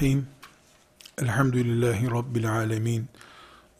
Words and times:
Bismillahirrahmanirrahim. 0.00 0.26
Elhamdülillahi 1.22 2.10
Rabbil 2.10 2.52
alemin. 2.52 3.08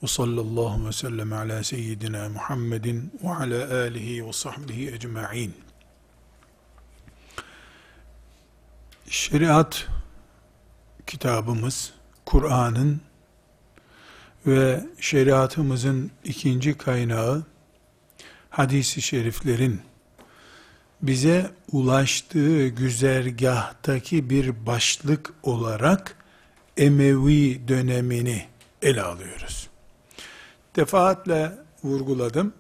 Ve 0.03 0.07
sallallahu 0.07 0.87
ve 0.87 0.93
sellem 0.93 1.33
ala 1.33 1.65
seyyidina 1.65 2.29
Muhammedin 2.29 3.13
ve 3.25 3.29
ala 3.29 3.83
alihi 3.83 4.27
ve 4.27 4.33
sahbihi 4.33 4.91
ecma'in. 4.95 5.55
Şeriat 9.09 9.89
kitabımız, 11.07 11.93
Kur'an'ın 12.27 13.01
ve 14.47 14.85
şeriatımızın 15.01 16.11
ikinci 16.25 16.79
kaynağı, 16.79 17.45
hadisi 18.51 19.03
şeriflerin 19.03 19.81
bize 21.03 21.51
ulaştığı 21.73 22.69
güzergahtaki 22.69 24.31
bir 24.31 24.67
başlık 24.67 25.33
olarak 25.43 26.17
Emevi 26.77 27.69
dönemini 27.69 28.47
ele 28.83 29.03
alıyoruz. 29.03 29.69
Defaatle 30.77 31.53
vurguladım, 31.85 32.53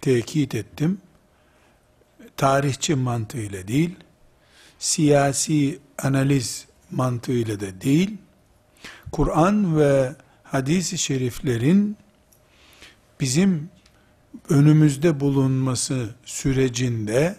tekit 0.00 0.54
ettim. 0.54 1.00
Tarihçi 2.36 2.94
mantığıyla 2.94 3.68
değil, 3.68 3.96
siyasi 4.78 5.78
analiz 6.02 6.66
mantığıyla 6.90 7.60
da 7.60 7.80
değil, 7.80 8.16
Kur'an 9.12 9.78
ve 9.78 10.12
hadis-i 10.42 10.98
şeriflerin 10.98 11.96
bizim 13.20 13.70
önümüzde 14.48 15.20
bulunması 15.20 16.14
sürecinde 16.24 17.36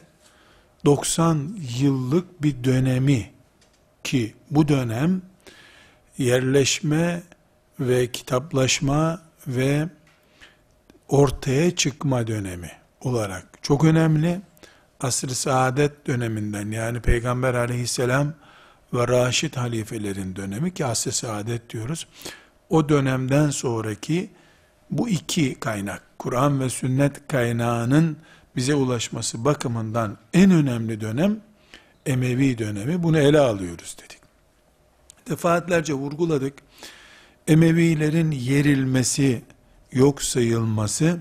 90 0.85 1.57
yıllık 1.79 2.43
bir 2.43 2.63
dönemi 2.63 3.31
ki 4.03 4.33
bu 4.51 4.67
dönem 4.67 5.21
yerleşme 6.17 7.23
ve 7.79 8.11
kitaplaşma 8.11 9.21
ve 9.47 9.89
ortaya 11.07 11.75
çıkma 11.75 12.27
dönemi 12.27 12.71
olarak 13.01 13.45
çok 13.61 13.83
önemli. 13.83 14.41
Asr-ı 14.99 15.35
saadet 15.35 16.07
döneminden 16.07 16.71
yani 16.71 17.01
Peygamber 17.01 17.53
aleyhisselam 17.53 18.33
ve 18.93 19.07
Raşid 19.07 19.55
halifelerin 19.55 20.35
dönemi 20.35 20.73
ki 20.73 20.85
asr-ı 20.85 21.11
saadet 21.11 21.69
diyoruz. 21.69 22.07
O 22.69 22.89
dönemden 22.89 23.49
sonraki 23.49 24.29
bu 24.91 25.09
iki 25.09 25.55
kaynak, 25.55 26.01
Kur'an 26.19 26.59
ve 26.59 26.69
sünnet 26.69 27.27
kaynağının 27.27 28.17
bize 28.55 28.75
ulaşması 28.75 29.45
bakımından 29.45 30.17
en 30.33 30.51
önemli 30.51 31.01
dönem 31.01 31.39
Emevi 32.05 32.57
dönemi. 32.57 33.03
Bunu 33.03 33.19
ele 33.19 33.39
alıyoruz 33.39 33.97
dedik. 33.99 34.19
Defaatlerce 35.29 35.93
vurguladık. 35.93 36.53
Emevilerin 37.47 38.31
yerilmesi, 38.31 39.41
yok 39.91 40.21
sayılması 40.23 41.19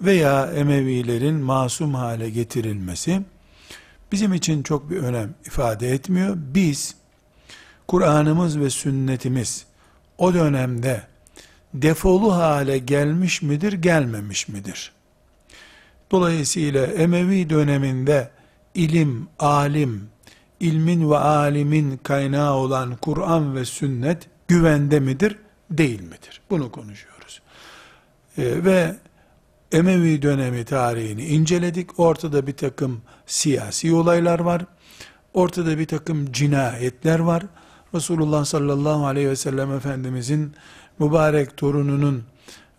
veya 0.00 0.46
Emevilerin 0.46 1.34
masum 1.34 1.94
hale 1.94 2.30
getirilmesi 2.30 3.22
bizim 4.12 4.34
için 4.34 4.62
çok 4.62 4.90
bir 4.90 4.96
önem 4.96 5.34
ifade 5.46 5.90
etmiyor. 5.90 6.36
Biz 6.36 6.94
Kur'an'ımız 7.88 8.60
ve 8.60 8.70
sünnetimiz 8.70 9.66
o 10.18 10.34
dönemde 10.34 11.02
defolu 11.74 12.34
hale 12.34 12.78
gelmiş 12.78 13.42
midir, 13.42 13.72
gelmemiş 13.72 14.48
midir? 14.48 14.92
Dolayısıyla 16.10 16.86
Emevi 16.86 17.50
döneminde 17.50 18.30
ilim, 18.74 19.28
alim, 19.38 20.08
ilmin 20.60 21.10
ve 21.10 21.16
alimin 21.16 21.96
kaynağı 21.96 22.54
olan 22.54 22.96
Kur'an 22.96 23.56
ve 23.56 23.64
sünnet 23.64 24.28
güvende 24.48 25.00
midir, 25.00 25.36
değil 25.70 26.02
midir? 26.02 26.40
Bunu 26.50 26.72
konuşuyoruz. 26.72 27.42
Ee, 28.38 28.64
ve 28.64 28.96
Emevi 29.72 30.22
dönemi 30.22 30.64
tarihini 30.64 31.24
inceledik. 31.24 32.00
Ortada 32.00 32.46
bir 32.46 32.52
takım 32.52 33.02
siyasi 33.26 33.94
olaylar 33.94 34.38
var. 34.38 34.64
Ortada 35.34 35.78
bir 35.78 35.86
takım 35.86 36.32
cinayetler 36.32 37.18
var. 37.18 37.42
Resulullah 37.94 38.44
sallallahu 38.44 39.06
aleyhi 39.06 39.28
ve 39.28 39.36
sellem 39.36 39.72
Efendimizin 39.72 40.54
mübarek 40.98 41.56
torununun 41.56 42.24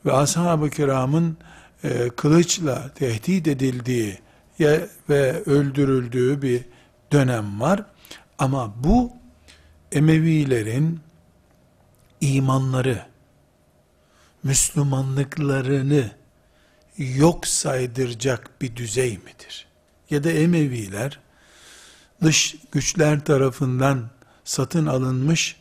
ve 0.05 0.11
ashab-ı 0.13 0.69
kiramın 0.69 1.37
e, 1.83 2.09
kılıçla 2.09 2.93
tehdit 2.93 3.47
edildiği 3.47 4.19
ve 5.09 5.43
öldürüldüğü 5.43 6.41
bir 6.41 6.65
dönem 7.11 7.61
var. 7.61 7.85
Ama 8.39 8.83
bu 8.83 9.11
Emevilerin 9.91 10.99
imanları, 12.21 13.05
Müslümanlıklarını 14.43 16.11
yok 16.97 17.47
saydıracak 17.47 18.61
bir 18.61 18.75
düzey 18.75 19.17
midir? 19.17 19.67
Ya 20.09 20.23
da 20.23 20.31
Emeviler 20.31 21.19
dış 22.21 22.55
güçler 22.71 23.25
tarafından 23.25 24.09
satın 24.43 24.85
alınmış 24.85 25.55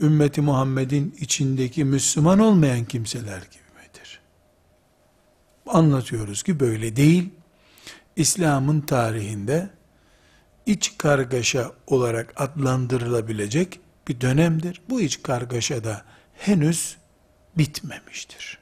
ümmeti 0.00 0.40
Muhammed'in 0.40 1.16
içindeki 1.20 1.84
Müslüman 1.84 2.38
olmayan 2.38 2.84
kimseler 2.84 3.38
gibi 3.38 3.63
anlatıyoruz 5.66 6.42
ki 6.42 6.60
böyle 6.60 6.96
değil. 6.96 7.30
İslam'ın 8.16 8.80
tarihinde 8.80 9.70
iç 10.66 10.94
kargaşa 10.98 11.72
olarak 11.86 12.32
adlandırılabilecek 12.36 13.80
bir 14.08 14.20
dönemdir. 14.20 14.82
Bu 14.90 15.00
iç 15.00 15.22
kargaşa 15.22 15.84
da 15.84 16.02
henüz 16.34 16.96
bitmemiştir. 17.58 18.58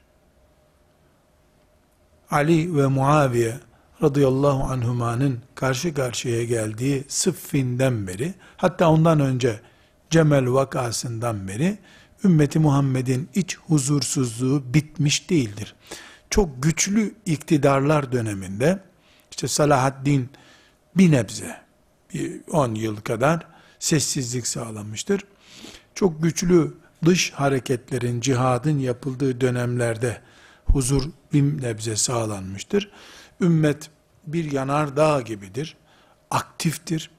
Ali 2.30 2.76
ve 2.76 2.86
Muaviye 2.86 3.60
radıyallahu 4.02 4.62
anhumanın 4.72 5.40
karşı 5.54 5.94
karşıya 5.94 6.44
geldiği 6.44 7.04
Sıffin'den 7.08 8.06
beri, 8.06 8.34
hatta 8.56 8.90
ondan 8.90 9.20
önce 9.20 9.60
Cemel 10.10 10.52
vakasından 10.52 11.48
beri, 11.48 11.78
ümmeti 12.24 12.58
Muhammed'in 12.58 13.28
iç 13.34 13.56
huzursuzluğu 13.56 14.74
bitmiş 14.74 15.30
değildir 15.30 15.74
çok 16.32 16.62
güçlü 16.62 17.14
iktidarlar 17.26 18.12
döneminde 18.12 18.78
işte 19.30 19.48
Salahaddin 19.48 20.30
bir 20.96 21.12
nebze 21.12 21.60
10 22.50 22.74
yıl 22.74 22.96
kadar 22.96 23.46
sessizlik 23.78 24.46
sağlamıştır. 24.46 25.24
Çok 25.94 26.22
güçlü 26.22 26.74
dış 27.04 27.30
hareketlerin, 27.30 28.20
cihadın 28.20 28.78
yapıldığı 28.78 29.40
dönemlerde 29.40 30.20
huzur 30.64 31.02
bir 31.32 31.62
nebze 31.62 31.96
sağlanmıştır. 31.96 32.90
Ümmet 33.40 33.90
bir 34.26 34.52
yanardağ 34.52 35.20
gibidir. 35.20 35.76
Aktiftir. 36.30 37.10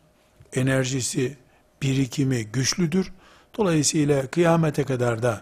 Enerjisi, 0.53 1.37
birikimi 1.81 2.45
güçlüdür. 2.45 3.13
Dolayısıyla 3.57 4.27
kıyamete 4.27 4.83
kadar 4.83 5.23
da 5.23 5.41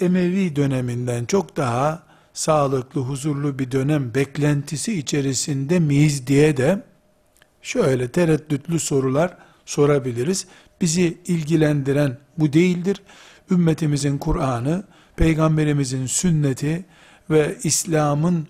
Emevi 0.00 0.56
döneminden 0.56 1.24
çok 1.24 1.56
daha 1.56 2.07
sağlıklı, 2.38 3.00
huzurlu 3.00 3.58
bir 3.58 3.70
dönem 3.70 4.14
beklentisi 4.14 4.98
içerisinde 4.98 5.78
miyiz 5.78 6.26
diye 6.26 6.56
de 6.56 6.82
şöyle 7.62 8.12
tereddütlü 8.12 8.80
sorular 8.80 9.36
sorabiliriz. 9.64 10.46
Bizi 10.80 11.18
ilgilendiren 11.26 12.18
bu 12.38 12.52
değildir. 12.52 13.02
Ümmetimizin 13.50 14.18
Kur'an'ı, 14.18 14.84
peygamberimizin 15.16 16.06
sünneti 16.06 16.84
ve 17.30 17.56
İslam'ın 17.62 18.48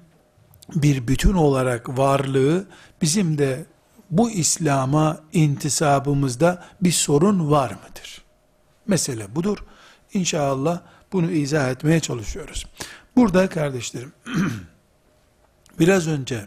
bir 0.75 1.09
bütün 1.09 1.35
olarak 1.35 1.99
varlığı 1.99 2.67
bizim 3.03 3.39
de 3.39 3.65
bu 4.11 4.31
İslam'a 4.31 5.21
intisabımızda 5.33 6.65
bir 6.83 6.93
sorun 6.93 7.51
var 7.51 7.71
mıdır? 7.71 8.23
Mesele 8.87 9.35
budur. 9.35 9.59
İnşallah 10.13 10.81
bunu 11.13 11.31
izah 11.31 11.71
etmeye 11.71 12.01
çalışıyoruz. 12.01 12.67
Burada 13.19 13.49
kardeşlerim, 13.49 14.13
biraz 15.79 16.09
önce 16.09 16.47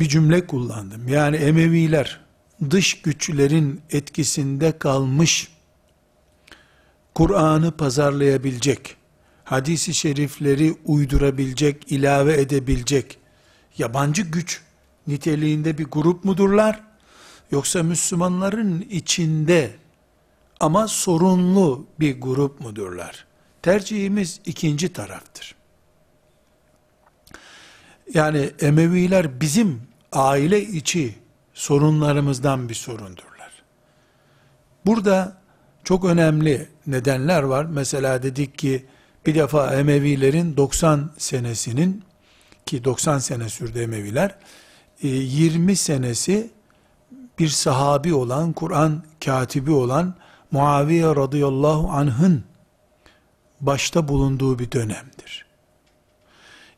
bir 0.00 0.08
cümle 0.08 0.46
kullandım. 0.46 1.08
Yani 1.08 1.36
Emeviler 1.36 2.20
dış 2.70 3.02
güçlerin 3.02 3.80
etkisinde 3.90 4.78
kalmış, 4.78 5.48
Kur'an'ı 7.14 7.76
pazarlayabilecek, 7.76 8.96
hadisi 9.44 9.94
şerifleri 9.94 10.74
uydurabilecek, 10.84 11.92
ilave 11.92 12.40
edebilecek 12.40 13.18
yabancı 13.78 14.22
güç 14.22 14.62
niteliğinde 15.06 15.78
bir 15.78 15.84
grup 15.84 16.24
mudurlar? 16.24 16.80
Yoksa 17.50 17.82
Müslümanların 17.82 18.86
içinde 18.90 19.76
ama 20.60 20.88
sorunlu 20.88 21.86
bir 22.00 22.20
grup 22.20 22.60
mudurlar? 22.60 23.28
Tercihimiz 23.68 24.40
ikinci 24.44 24.92
taraftır. 24.92 25.54
Yani 28.14 28.50
Emeviler 28.60 29.40
bizim 29.40 29.82
aile 30.12 30.62
içi 30.62 31.14
sorunlarımızdan 31.54 32.68
bir 32.68 32.74
sorundurlar. 32.74 33.62
Burada 34.86 35.36
çok 35.84 36.04
önemli 36.04 36.68
nedenler 36.86 37.42
var. 37.42 37.64
Mesela 37.64 38.22
dedik 38.22 38.58
ki 38.58 38.86
bir 39.26 39.34
defa 39.34 39.74
Emevilerin 39.74 40.56
90 40.56 41.10
senesinin 41.18 42.04
ki 42.66 42.84
90 42.84 43.18
sene 43.18 43.48
sürdü 43.48 43.80
Emeviler 43.80 44.34
20 45.02 45.72
e, 45.72 45.76
senesi 45.76 46.50
bir 47.38 47.48
sahabi 47.48 48.14
olan, 48.14 48.52
Kur'an 48.52 49.02
katibi 49.24 49.70
olan 49.70 50.14
Muaviye 50.50 51.06
radıyallahu 51.06 51.90
anh'ın 51.90 52.44
başta 53.60 54.08
bulunduğu 54.08 54.58
bir 54.58 54.72
dönemdir. 54.72 55.46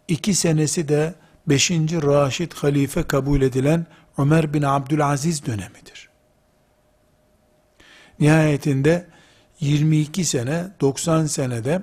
İki 0.08 0.34
senesi 0.34 0.88
de 0.88 1.14
5. 1.46 1.70
Raşid 1.70 2.52
halife 2.52 3.02
kabul 3.02 3.42
edilen 3.42 3.86
Ömer 4.18 4.54
bin 4.54 4.62
Abdülaziz 4.62 5.46
dönemidir. 5.46 6.08
Nihayetinde 8.20 9.06
22 9.60 10.24
sene, 10.24 10.68
90 10.80 11.26
senede 11.26 11.82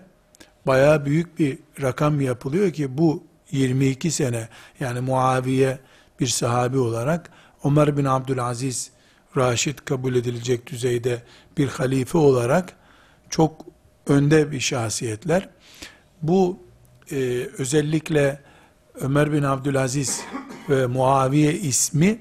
baya 0.68 1.06
büyük 1.06 1.40
bir 1.40 1.60
rakam 1.82 2.22
yapılıyor 2.22 2.74
ki 2.74 2.98
bu 2.98 3.24
22 3.52 4.12
sene 4.12 4.48
yani 4.80 5.00
Muaviye 5.00 5.80
bir 6.20 6.28
sahabi 6.28 6.78
olarak 6.78 7.30
Ömer 7.64 7.98
bin 7.98 8.06
Abdülaziz 8.06 8.92
Raşid 9.38 9.80
kabul 9.80 10.16
edilecek 10.16 10.68
düzeyde 10.68 11.24
bir 11.58 11.68
halife 11.68 12.18
olarak 12.18 12.74
çok 13.30 13.66
önde 14.08 14.52
bir 14.52 14.60
şahsiyetler. 14.60 15.50
Bu 16.22 16.60
e, 17.12 17.16
özellikle 17.58 18.42
Ömer 18.96 19.34
bin 19.34 19.44
Abdülaziz 19.44 20.22
ve 20.70 20.88
Muaviye 20.88 21.54
ismi 21.54 22.20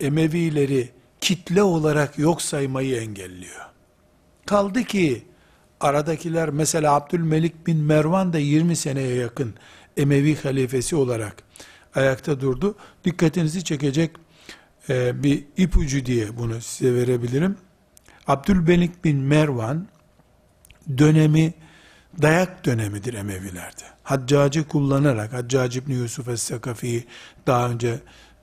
Emevileri 0.00 0.90
kitle 1.20 1.62
olarak 1.62 2.18
yok 2.18 2.42
saymayı 2.42 2.96
engelliyor. 2.96 3.60
Kaldı 4.46 4.84
ki 4.84 5.22
aradakiler 5.80 6.50
mesela 6.50 6.94
Abdülmelik 6.94 7.66
bin 7.66 7.78
Mervan 7.78 8.32
da 8.32 8.38
20 8.38 8.76
seneye 8.76 9.14
yakın 9.14 9.54
Emevi 9.96 10.36
halifesi 10.42 10.96
olarak 10.96 11.36
ayakta 11.94 12.40
durdu. 12.40 12.76
Dikkatinizi 13.04 13.64
çekecek 13.64 14.10
e, 14.88 15.22
bir 15.22 15.44
ipucu 15.56 16.06
diye 16.06 16.38
bunu 16.38 16.60
size 16.60 16.94
verebilirim. 16.94 17.56
Abdülmelik 18.26 19.04
bin 19.04 19.18
Mervan 19.18 19.88
dönemi 20.98 21.54
dayak 22.22 22.64
dönemidir 22.64 23.14
Emevilerde. 23.14 23.84
Haccacı 24.02 24.68
kullanarak, 24.68 25.32
Haccacı 25.32 25.78
İbni 25.78 25.94
Yusuf 25.94 26.28
Es-Sakafi'yi 26.28 27.04
daha 27.46 27.70
önce 27.70 28.00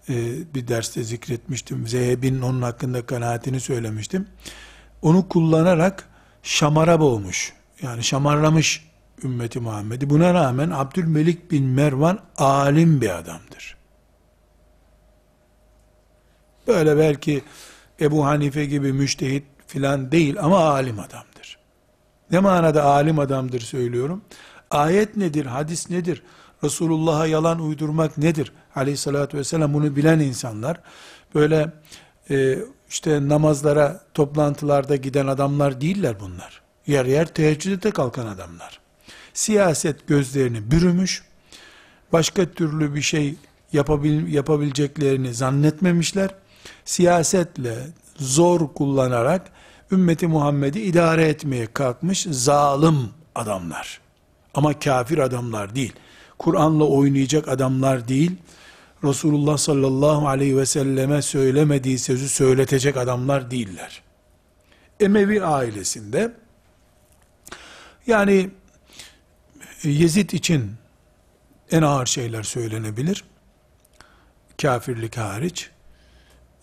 e, 0.09 0.13
bir 0.53 0.67
derste 0.67 1.03
zikretmiştim. 1.03 1.87
Zehebi'nin 1.87 2.41
onun 2.41 2.61
hakkında 2.61 3.05
kanaatini 3.05 3.59
söylemiştim. 3.59 4.27
Onu 5.01 5.29
kullanarak 5.29 6.09
şamara 6.43 6.99
boğmuş. 6.99 7.53
Yani 7.81 8.03
şamarlamış 8.03 8.89
ümmeti 9.23 9.59
Muhammed'i. 9.59 10.09
Buna 10.09 10.33
rağmen 10.33 10.69
Abdülmelik 10.69 11.51
bin 11.51 11.65
Mervan 11.65 12.19
alim 12.37 13.01
bir 13.01 13.09
adamdır. 13.09 13.77
Böyle 16.67 16.97
belki 16.97 17.43
Ebu 18.01 18.25
Hanife 18.25 18.65
gibi 18.65 18.93
müştehit 18.93 19.43
filan 19.67 20.11
değil 20.11 20.35
ama 20.39 20.57
alim 20.57 20.99
adamdır. 20.99 21.28
Ne 22.31 22.39
manada 22.39 22.83
alim 22.83 23.19
adamdır 23.19 23.59
söylüyorum. 23.59 24.21
Ayet 24.71 25.17
nedir, 25.17 25.45
hadis 25.45 25.89
nedir, 25.89 26.23
Resulullah'a 26.63 27.25
yalan 27.27 27.59
uydurmak 27.59 28.17
nedir? 28.17 28.51
Aleyhissalatü 28.75 29.37
vesselam 29.37 29.73
bunu 29.73 29.95
bilen 29.95 30.19
insanlar, 30.19 30.81
böyle 31.35 31.71
e, 32.29 32.59
işte 32.89 33.27
namazlara, 33.27 34.01
toplantılarda 34.13 34.95
giden 34.95 35.27
adamlar 35.27 35.81
değiller 35.81 36.15
bunlar. 36.19 36.61
Yer 36.87 37.05
yer 37.05 37.25
teheccüde 37.27 37.91
kalkan 37.91 38.27
adamlar. 38.27 38.79
Siyaset 39.33 40.07
gözlerini 40.07 40.71
bürümüş, 40.71 41.23
başka 42.13 42.45
türlü 42.45 42.95
bir 42.95 43.01
şey 43.01 43.35
yapabil, 43.73 44.33
yapabileceklerini 44.33 45.33
zannetmemişler. 45.33 46.29
Siyasetle 46.85 47.75
zor 48.15 48.73
kullanarak 48.73 49.51
ümmeti 49.91 50.27
Muhammed'i 50.27 50.81
idare 50.81 51.27
etmeye 51.27 51.67
kalkmış 51.73 52.27
zalim 52.29 53.09
adamlar. 53.35 54.01
Ama 54.53 54.79
kafir 54.79 55.17
adamlar 55.17 55.75
değil. 55.75 55.93
Kur'an'la 56.39 56.83
oynayacak 56.83 57.47
adamlar 57.47 58.07
değil. 58.07 58.31
Resulullah 59.03 59.57
sallallahu 59.57 60.27
aleyhi 60.27 60.57
ve 60.57 60.65
selleme 60.65 61.21
söylemediği 61.21 61.99
sözü 61.99 62.29
söyletecek 62.29 62.97
adamlar 62.97 63.51
değiller. 63.51 64.01
Emevi 64.99 65.43
ailesinde 65.43 66.33
yani 68.07 68.49
Yezid 69.83 70.29
için 70.29 70.71
en 71.71 71.81
ağır 71.81 72.05
şeyler 72.05 72.43
söylenebilir. 72.43 73.23
Kafirlik 74.61 75.17
hariç. 75.17 75.69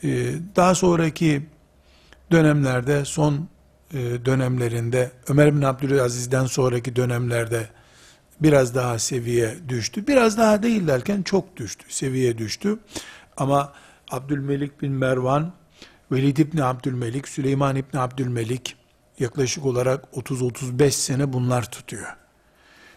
Ee, 0.04 0.32
daha 0.56 0.74
sonraki 0.74 1.46
dönemlerde, 2.30 3.04
son 3.04 3.48
e, 3.92 3.98
dönemlerinde, 4.24 5.10
Ömer 5.28 5.56
bin 5.56 5.62
Abdülaziz'den 5.62 6.46
sonraki 6.46 6.96
dönemlerde 6.96 7.68
biraz 8.40 8.74
daha 8.74 8.98
seviye 8.98 9.54
düştü. 9.68 10.06
Biraz 10.06 10.38
daha 10.38 10.62
değil 10.62 10.86
derken 10.86 11.22
çok 11.22 11.56
düştü, 11.56 11.84
seviye 11.88 12.38
düştü. 12.38 12.78
Ama 13.36 13.72
Abdülmelik 14.10 14.82
bin 14.82 14.92
Mervan, 14.92 15.52
Velid 16.12 16.36
İbni 16.36 16.64
Abdülmelik, 16.64 17.28
Süleyman 17.28 17.76
İbni 17.76 18.00
Abdülmelik 18.00 18.76
yaklaşık 19.18 19.66
olarak 19.66 20.04
30-35 20.14 20.90
sene 20.90 21.32
bunlar 21.32 21.70
tutuyor. 21.70 22.16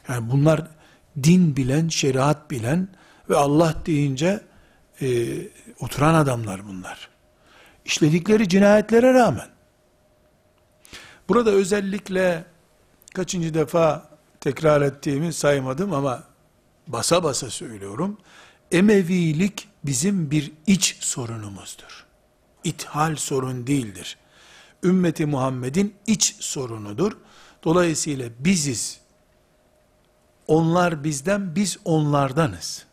Yani 0.09 0.31
bunlar 0.31 0.67
din 1.23 1.55
bilen, 1.55 1.87
şeriat 1.87 2.51
bilen 2.51 2.87
ve 3.29 3.35
Allah 3.35 3.75
deyince 3.85 4.41
e, 5.01 5.27
oturan 5.79 6.13
adamlar 6.13 6.67
bunlar. 6.67 7.09
İşledikleri 7.89 8.49
cinayetlere 8.49 9.13
rağmen. 9.13 9.47
Burada 11.29 11.51
özellikle 11.51 12.45
kaçıncı 13.13 13.53
defa 13.53 14.09
tekrar 14.39 14.81
ettiğimi 14.81 15.33
saymadım 15.33 15.93
ama 15.93 16.23
basa 16.87 17.23
basa 17.23 17.49
söylüyorum. 17.49 18.17
Emevilik 18.71 19.67
bizim 19.83 20.31
bir 20.31 20.51
iç 20.67 20.97
sorunumuzdur. 20.99 22.05
İthal 22.63 23.15
sorun 23.15 23.67
değildir. 23.67 24.17
Ümmeti 24.83 25.25
Muhammed'in 25.25 25.95
iç 26.07 26.35
sorunudur. 26.39 27.11
Dolayısıyla 27.63 28.29
biziz. 28.39 28.99
Onlar 30.47 31.03
bizden, 31.03 31.55
biz 31.55 31.77
onlardanız. 31.85 32.85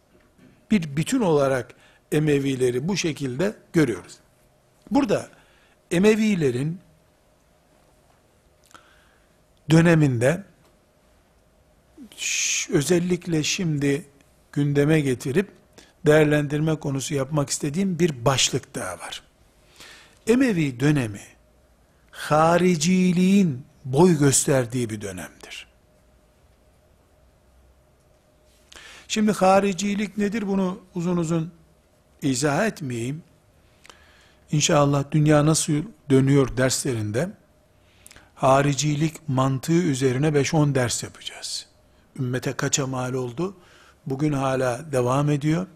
Bir 0.71 0.97
bütün 0.97 1.21
olarak 1.21 1.75
Emevileri 2.12 2.88
bu 2.88 2.97
şekilde 2.97 3.57
görüyoruz. 3.73 4.19
Burada 4.90 5.28
Emevilerin 5.90 6.81
döneminde 9.71 10.45
özellikle 12.71 13.43
şimdi 13.43 14.07
gündeme 14.52 15.00
getirip 15.00 15.50
değerlendirme 16.07 16.75
konusu 16.75 17.14
yapmak 17.14 17.50
istediğim 17.50 17.99
bir 17.99 18.25
başlık 18.25 18.75
daha 18.75 18.99
var. 18.99 19.23
Emevi 20.26 20.81
dönemi 20.81 21.23
hariciliğin 22.11 23.64
boy 23.85 24.19
gösterdiği 24.19 24.90
bir 24.90 25.00
dönemdir. 25.00 25.66
Şimdi 29.09 29.33
haricilik 29.33 30.19
nedir 30.19 30.49
bunu 30.49 30.81
uzun 30.95 31.16
uzun 31.16 31.52
izah 32.23 32.66
etmeyeyim. 32.66 33.23
İnşallah 34.53 35.05
dünya 35.11 35.47
nasıl 35.47 35.73
dönüyor 36.11 36.57
derslerinde 36.57 37.31
haricilik 38.35 39.29
mantığı 39.29 39.73
üzerine 39.83 40.29
5-10 40.29 40.75
ders 40.75 41.03
yapacağız. 41.03 41.67
Ümmete 42.19 42.53
kaça 42.53 42.87
mal 42.87 43.12
oldu? 43.12 43.55
Bugün 44.07 44.33
hala 44.33 44.93
devam 44.93 45.31
ediyor. 45.31 45.67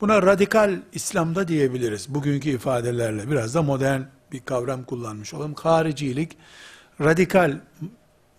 Buna 0.00 0.22
radikal 0.22 0.80
İslam'da 0.92 1.48
diyebiliriz. 1.48 2.14
Bugünkü 2.14 2.50
ifadelerle 2.50 3.30
biraz 3.30 3.54
da 3.54 3.62
modern 3.62 4.00
bir 4.32 4.40
kavram 4.40 4.84
kullanmış 4.84 5.34
olalım. 5.34 5.54
Haricilik 5.54 6.36
radikal 7.00 7.60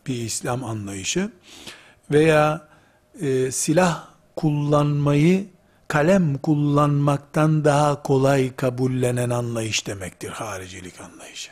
bir 0.08 0.16
İslam 0.16 0.64
anlayışı 0.64 1.32
veya 2.12 2.68
e, 3.22 3.52
silah 3.52 4.08
kullanmayı 4.36 5.48
kalem 5.92 6.38
kullanmaktan 6.38 7.66
daha 7.66 8.04
kolay 8.04 8.56
kabullenen 8.56 9.30
anlayış 9.30 9.88
demektir 9.88 10.30
haricilik 10.30 11.02
anlayışı. 11.02 11.52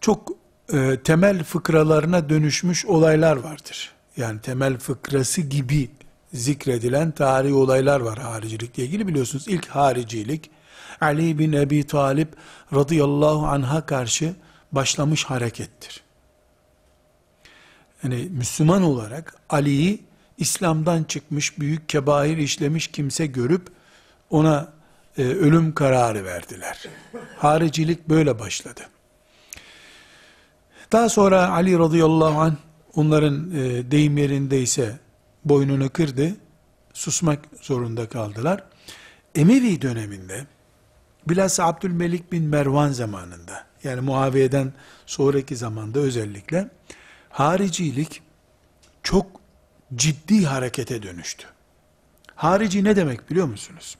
Çok 0.00 0.30
e, 0.72 0.98
temel 1.04 1.44
fıkralarına 1.44 2.28
dönüşmüş 2.28 2.86
olaylar 2.86 3.36
vardır. 3.36 3.92
Yani 4.16 4.40
temel 4.40 4.78
fıkrası 4.78 5.40
gibi 5.40 5.90
zikredilen 6.32 7.10
tarihi 7.10 7.54
olaylar 7.54 8.00
var 8.00 8.18
haricilikle 8.18 8.84
ilgili 8.84 9.08
biliyorsunuz. 9.08 9.48
ilk 9.48 9.66
haricilik 9.66 10.50
Ali 11.00 11.38
bin 11.38 11.52
Ebi 11.52 11.86
Talip 11.86 12.28
radıyallahu 12.74 13.46
anh'a 13.46 13.86
karşı 13.86 14.34
başlamış 14.72 15.24
harekettir. 15.24 16.02
Yani 18.02 18.28
Müslüman 18.30 18.82
olarak 18.82 19.36
Ali'yi 19.48 20.11
İslam'dan 20.42 21.04
çıkmış, 21.04 21.58
büyük 21.58 21.88
kebair 21.88 22.36
işlemiş 22.36 22.86
kimse 22.86 23.26
görüp 23.26 23.68
ona 24.30 24.72
e, 25.18 25.22
ölüm 25.22 25.74
kararı 25.74 26.24
verdiler. 26.24 26.84
Haricilik 27.36 28.08
böyle 28.08 28.38
başladı. 28.38 28.80
Daha 30.92 31.08
sonra 31.08 31.48
Ali 31.48 31.78
radıyallahu 31.78 32.40
anh 32.40 32.54
onların 32.94 33.50
e, 33.50 33.90
deyim 33.90 34.18
yerindeyse 34.18 34.98
boynunu 35.44 35.90
kırdı. 35.90 36.36
Susmak 36.92 37.38
zorunda 37.60 38.08
kaldılar. 38.08 38.64
Emevi 39.34 39.82
döneminde 39.82 40.46
bilhassa 41.28 41.66
Abdülmelik 41.66 42.32
bin 42.32 42.44
Mervan 42.44 42.92
zamanında 42.92 43.66
yani 43.84 44.00
Muaviye'den 44.00 44.72
sonraki 45.06 45.56
zamanda 45.56 45.98
özellikle 46.00 46.68
haricilik 47.30 48.22
çok 49.02 49.41
ciddi 49.96 50.44
harekete 50.44 51.02
dönüştü. 51.02 51.46
Harici 52.34 52.84
ne 52.84 52.96
demek 52.96 53.30
biliyor 53.30 53.46
musunuz? 53.46 53.96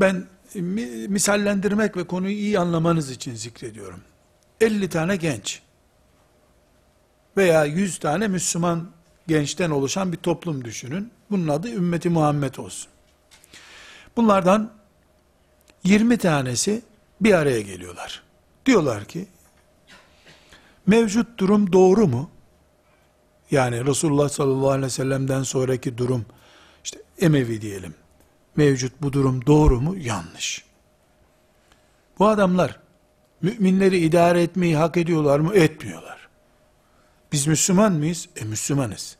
Ben 0.00 0.24
misallendirmek 1.08 1.96
ve 1.96 2.06
konuyu 2.06 2.34
iyi 2.34 2.58
anlamanız 2.58 3.10
için 3.10 3.34
zikrediyorum. 3.34 4.00
50 4.60 4.88
tane 4.88 5.16
genç 5.16 5.62
veya 7.36 7.64
100 7.64 7.98
tane 7.98 8.28
Müslüman 8.28 8.90
gençten 9.28 9.70
oluşan 9.70 10.12
bir 10.12 10.16
toplum 10.16 10.64
düşünün. 10.64 11.12
Bunun 11.30 11.48
adı 11.48 11.68
ümmeti 11.68 12.08
Muhammed 12.08 12.54
olsun. 12.54 12.90
Bunlardan 14.16 14.72
20 15.84 16.18
tanesi 16.18 16.82
bir 17.20 17.34
araya 17.34 17.60
geliyorlar. 17.60 18.22
Diyorlar 18.66 19.04
ki 19.04 19.26
mevcut 20.86 21.38
durum 21.38 21.72
doğru 21.72 22.06
mu? 22.06 22.30
Yani 23.50 23.86
Resulullah 23.86 24.28
sallallahu 24.28 24.70
aleyhi 24.70 24.86
ve 24.86 24.90
sellem'den 24.90 25.42
sonraki 25.42 25.98
durum 25.98 26.26
işte 26.84 26.98
Emevi 27.18 27.60
diyelim. 27.60 27.94
Mevcut 28.56 28.92
bu 29.02 29.12
durum 29.12 29.46
doğru 29.46 29.80
mu? 29.80 29.96
Yanlış. 29.96 30.64
Bu 32.18 32.28
adamlar 32.28 32.80
müminleri 33.42 33.98
idare 33.98 34.42
etmeyi 34.42 34.76
hak 34.76 34.96
ediyorlar 34.96 35.40
mı? 35.40 35.54
Etmiyorlar. 35.54 36.28
Biz 37.32 37.46
Müslüman 37.46 37.92
mıyız? 37.92 38.28
E 38.36 38.44
Müslümanız. 38.44 39.16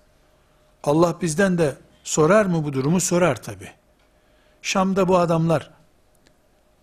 Allah 0.84 1.16
bizden 1.22 1.58
de 1.58 1.76
sorar 2.04 2.46
mı 2.46 2.64
bu 2.64 2.72
durumu? 2.72 3.00
Sorar 3.00 3.42
tabi. 3.42 3.70
Şam'da 4.62 5.08
bu 5.08 5.18
adamlar 5.18 5.70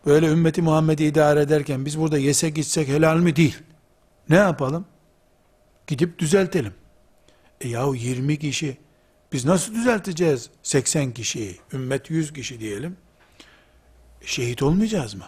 böyle 0.06 0.28
ümmeti 0.28 0.62
Muhammed'i 0.62 1.06
idare 1.06 1.42
ederken 1.42 1.86
biz 1.86 2.00
burada 2.00 2.18
yesek 2.18 2.56
gitsek 2.56 2.88
helal 2.88 3.18
mi? 3.18 3.36
Değil. 3.36 3.58
Ne 4.30 4.36
yapalım? 4.36 4.86
Gidip 5.88 6.20
düzeltelim. 6.20 6.74
E 7.62 7.68
yahu 7.68 7.96
20 7.96 8.40
kişi 8.40 8.78
biz 9.32 9.46
nasıl 9.46 9.74
düzelteceğiz 9.76 10.50
80 10.64 11.12
kişiyi? 11.12 11.58
Ümmet 11.74 12.10
100 12.10 12.34
kişi 12.34 12.60
diyelim. 12.60 12.98
Şehit 14.22 14.64
olmayacağız 14.64 15.14
mı? 15.14 15.26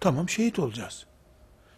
Tamam 0.00 0.28
şehit 0.28 0.58
olacağız. 0.58 1.06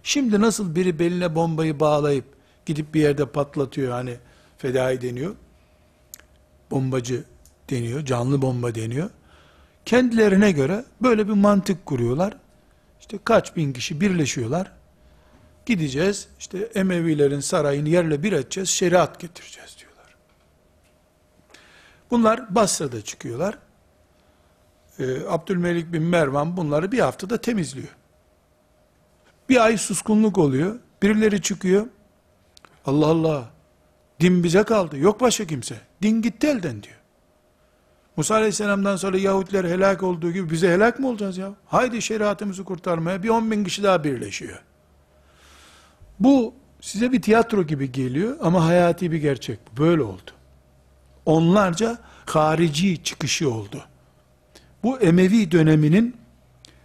Şimdi 0.02 0.40
nasıl 0.40 0.75
biri 0.75 0.99
beline 0.99 1.35
bombayı 1.35 1.81
bağlayıp 1.81 2.25
gidip 2.66 2.95
bir 2.95 3.00
yerde 3.00 3.26
patlatıyor 3.26 3.93
hani 3.93 4.16
fedai 4.59 5.02
deniyor. 5.02 5.37
Bombacı 6.71 7.25
deniyor, 7.71 8.05
canlı 8.05 8.43
bomba 8.43 8.75
deniyor. 8.75 9.11
Kendilerine 9.85 10.52
göre 10.52 10.85
böyle 11.02 11.28
bir 11.28 11.33
mantık 11.33 11.87
kuruyorlar. 11.87 12.37
İşte 13.00 13.19
kaç 13.25 13.57
bin 13.57 13.73
kişi 13.73 14.00
birleşiyorlar. 14.00 14.73
Gideceğiz, 15.66 16.28
işte 16.38 16.59
Emevilerin 16.75 17.40
sarayını 17.40 17.88
yerle 17.88 18.23
bir 18.23 18.33
edeceğiz, 18.33 18.69
şeriat 18.69 19.21
getireceğiz. 19.21 19.75
Bunlar 22.10 22.54
Basra'da 22.54 23.02
çıkıyorlar. 23.02 23.58
Ee, 24.98 25.26
Abdülmelik 25.28 25.92
bin 25.92 26.02
Mervan 26.02 26.56
bunları 26.56 26.92
bir 26.92 26.98
haftada 26.98 27.40
temizliyor. 27.40 27.96
Bir 29.48 29.64
ay 29.64 29.78
suskunluk 29.78 30.38
oluyor. 30.38 30.78
Birileri 31.02 31.42
çıkıyor. 31.42 31.86
Allah 32.86 33.06
Allah. 33.06 33.50
Din 34.20 34.44
bize 34.44 34.62
kaldı. 34.62 34.98
Yok 34.98 35.20
başka 35.20 35.46
kimse. 35.46 35.80
Din 36.02 36.22
gitti 36.22 36.46
elden 36.46 36.82
diyor. 36.82 36.96
Musa 38.16 38.34
Aleyhisselam'dan 38.34 38.96
sonra 38.96 39.18
Yahudiler 39.18 39.64
helak 39.64 40.02
olduğu 40.02 40.32
gibi 40.32 40.50
bize 40.50 40.72
helak 40.72 40.98
mı 40.98 41.08
olacağız 41.08 41.38
ya? 41.38 41.52
Haydi 41.66 42.02
şeriatımızı 42.02 42.64
kurtarmaya 42.64 43.22
bir 43.22 43.28
on 43.28 43.50
bin 43.50 43.64
kişi 43.64 43.82
daha 43.82 44.04
birleşiyor. 44.04 44.62
Bu 46.20 46.54
size 46.80 47.12
bir 47.12 47.22
tiyatro 47.22 47.62
gibi 47.62 47.92
geliyor 47.92 48.36
ama 48.40 48.64
hayati 48.64 49.12
bir 49.12 49.18
gerçek. 49.18 49.58
Böyle 49.78 50.02
oldu. 50.02 50.30
Onlarca 51.26 51.99
harici 52.26 53.02
çıkışı 53.02 53.50
oldu. 53.50 53.85
Bu 54.83 54.99
Emevi 54.99 55.50
döneminin 55.50 56.16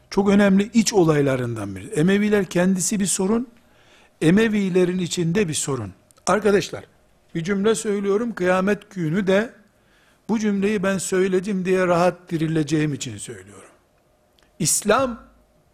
çok 0.10 0.30
önemli 0.30 0.70
iç 0.74 0.94
olaylarından 0.94 1.76
biri. 1.76 1.88
Emeviler 1.88 2.46
kendisi 2.46 3.00
bir 3.00 3.06
sorun, 3.06 3.48
Emevilerin 4.22 5.00
içinde 5.00 5.48
bir 5.48 5.54
sorun. 5.54 5.94
Arkadaşlar, 6.28 6.84
bir 7.36 7.44
cümle 7.44 7.76
söylüyorum, 7.76 8.36
kıyamet 8.36 8.92
günü 8.92 9.28
de 9.28 9.54
bu 10.30 10.40
cümleyi 10.40 10.84
ben 10.84 10.98
söyledim 10.98 11.66
diye 11.66 11.88
rahat 11.88 12.32
dirileceğim 12.32 12.94
için 12.94 13.18
söylüyorum. 13.18 13.70
İslam 14.60 15.20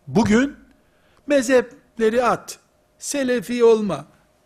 bugün 0.07 0.55
mezhepleri 1.27 2.24
at, 2.24 2.59
selefi 3.00 3.63
olma, 3.63 4.05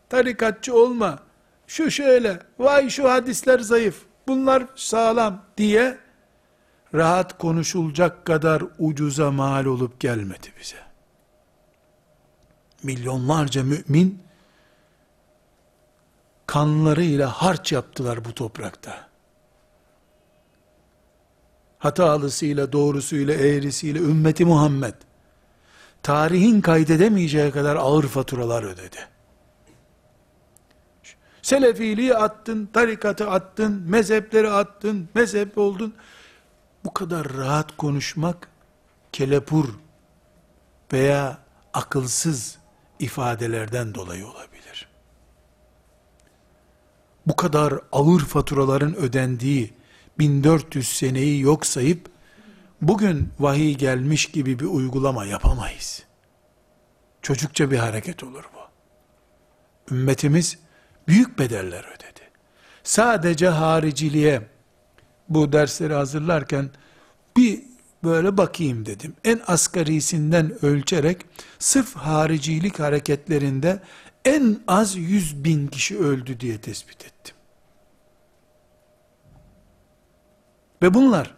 tarikatçı 0.10 0.76
olma, 0.76 1.20
şu 1.68 1.92
şöyle, 1.92 2.40
vay 2.60 2.90
şu 2.90 3.10
hadisler 3.10 3.60
zayıf, 3.60 4.02
bunlar 4.32 4.64
sağlam 4.76 5.42
diye 5.58 5.98
rahat 6.94 7.38
konuşulacak 7.38 8.26
kadar 8.26 8.64
ucuza 8.80 9.32
mal 9.32 9.66
olup 9.66 10.00
gelmedi 10.00 10.48
bize. 10.60 10.78
Milyonlarca 12.84 13.64
mümin 13.64 14.24
kanlarıyla 16.48 17.30
harç 17.30 17.72
yaptılar 17.72 18.26
bu 18.26 18.34
toprakta. 18.34 19.10
Hatalısıyla, 21.80 22.72
doğrusuyla, 22.72 23.34
eğrisiyle 23.34 24.00
ümmeti 24.00 24.46
Muhammed 24.46 24.94
tarihin 26.04 26.62
kaydedemeyeceği 26.62 27.52
kadar 27.52 27.76
ağır 27.76 28.08
faturalar 28.08 28.64
ödedi. 28.64 29.11
Selefiliği 31.42 32.16
attın, 32.16 32.70
tarikatı 32.74 33.30
attın, 33.30 33.84
mezhepleri 33.88 34.50
attın, 34.50 35.10
mezhep 35.16 35.58
oldun 35.58 35.94
bu 36.86 36.94
kadar 36.94 37.34
rahat 37.34 37.78
konuşmak 37.78 38.50
kelepur 39.12 39.70
veya 40.94 41.38
akılsız 41.74 42.58
ifadelerden 43.00 43.96
dolayı 43.96 44.28
olabilir. 44.28 44.88
Bu 47.28 47.36
kadar 47.36 47.74
ağır 47.92 48.20
faturaların 48.20 48.96
ödendiği 48.96 49.74
1400 50.20 50.88
seneyi 50.90 51.42
yok 51.42 51.66
sayıp 51.66 52.10
bugün 52.82 53.30
vahiy 53.40 53.76
gelmiş 53.76 54.26
gibi 54.26 54.60
bir 54.60 54.66
uygulama 54.66 55.26
yapamayız. 55.26 56.04
Çocukça 57.22 57.72
bir 57.72 57.78
hareket 57.78 58.24
olur 58.24 58.44
bu. 58.56 58.60
Ümmetimiz 59.96 60.58
büyük 61.12 61.40
bedeller 61.40 61.84
ödedi. 61.84 62.22
Sadece 62.84 63.48
hariciliğe 63.48 64.42
bu 65.30 65.52
dersleri 65.52 65.94
hazırlarken 65.94 66.70
bir 67.38 67.62
böyle 68.04 68.38
bakayım 68.38 68.86
dedim. 68.86 69.14
En 69.24 69.42
asgarisinden 69.48 70.66
ölçerek 70.66 71.26
sırf 71.60 71.96
haricilik 71.96 72.80
hareketlerinde 72.80 73.80
en 74.26 74.60
az 74.68 74.96
yüz 74.96 75.44
bin 75.44 75.68
kişi 75.68 76.00
öldü 76.00 76.40
diye 76.40 76.62
tespit 76.62 77.06
ettim. 77.06 77.36
Ve 80.82 80.94
bunlar 80.94 81.36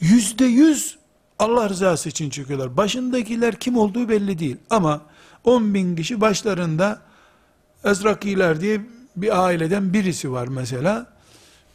yüzde 0.00 0.44
yüz 0.44 0.98
Allah 1.38 1.68
rızası 1.68 2.08
için 2.08 2.30
çıkıyorlar. 2.30 2.76
Başındakiler 2.76 3.54
kim 3.54 3.76
olduğu 3.76 4.08
belli 4.08 4.38
değil. 4.38 4.56
Ama 4.70 5.02
on 5.44 5.74
bin 5.74 5.96
kişi 5.96 6.20
başlarında 6.20 7.02
Ezrakiler 7.84 8.60
diye 8.60 8.80
bir 9.16 9.44
aileden 9.44 9.92
birisi 9.92 10.32
var 10.32 10.48
mesela 10.48 11.06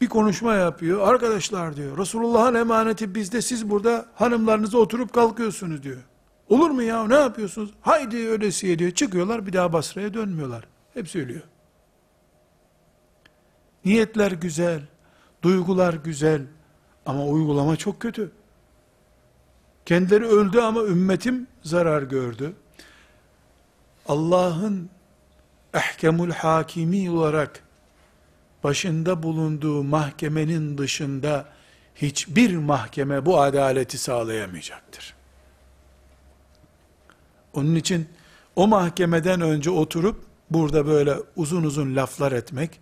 bir 0.00 0.08
konuşma 0.08 0.54
yapıyor. 0.54 1.08
Arkadaşlar 1.08 1.76
diyor, 1.76 1.98
Resulullah'ın 1.98 2.54
emaneti 2.54 3.14
bizde, 3.14 3.42
siz 3.42 3.70
burada 3.70 4.06
hanımlarınıza 4.14 4.78
oturup 4.78 5.12
kalkıyorsunuz 5.12 5.82
diyor. 5.82 6.02
Olur 6.48 6.70
mu 6.70 6.82
ya, 6.82 7.06
ne 7.06 7.14
yapıyorsunuz? 7.14 7.70
Haydi 7.80 8.16
öylesiye 8.16 8.78
diyor. 8.78 8.90
Çıkıyorlar, 8.90 9.46
bir 9.46 9.52
daha 9.52 9.72
Basra'ya 9.72 10.14
dönmüyorlar. 10.14 10.64
Hep 10.94 11.08
söylüyor. 11.08 11.42
Niyetler 13.84 14.32
güzel, 14.32 14.80
duygular 15.42 15.94
güzel 15.94 16.42
ama 17.06 17.24
uygulama 17.24 17.76
çok 17.76 18.00
kötü. 18.00 18.32
Kendileri 19.86 20.24
öldü 20.24 20.60
ama 20.60 20.82
ümmetim 20.82 21.46
zarar 21.62 22.02
gördü. 22.02 22.52
Allah'ın 24.08 24.90
ehkemul 25.76 26.30
hakimi 26.30 27.10
olarak 27.10 27.62
başında 28.64 29.22
bulunduğu 29.22 29.82
mahkemenin 29.82 30.78
dışında 30.78 31.44
hiçbir 31.94 32.56
mahkeme 32.56 33.26
bu 33.26 33.40
adaleti 33.40 33.98
sağlayamayacaktır. 33.98 35.14
Onun 37.54 37.74
için 37.74 38.08
o 38.56 38.66
mahkemeden 38.66 39.40
önce 39.40 39.70
oturup 39.70 40.24
burada 40.50 40.86
böyle 40.86 41.14
uzun 41.36 41.62
uzun 41.62 41.96
laflar 41.96 42.32
etmek, 42.32 42.80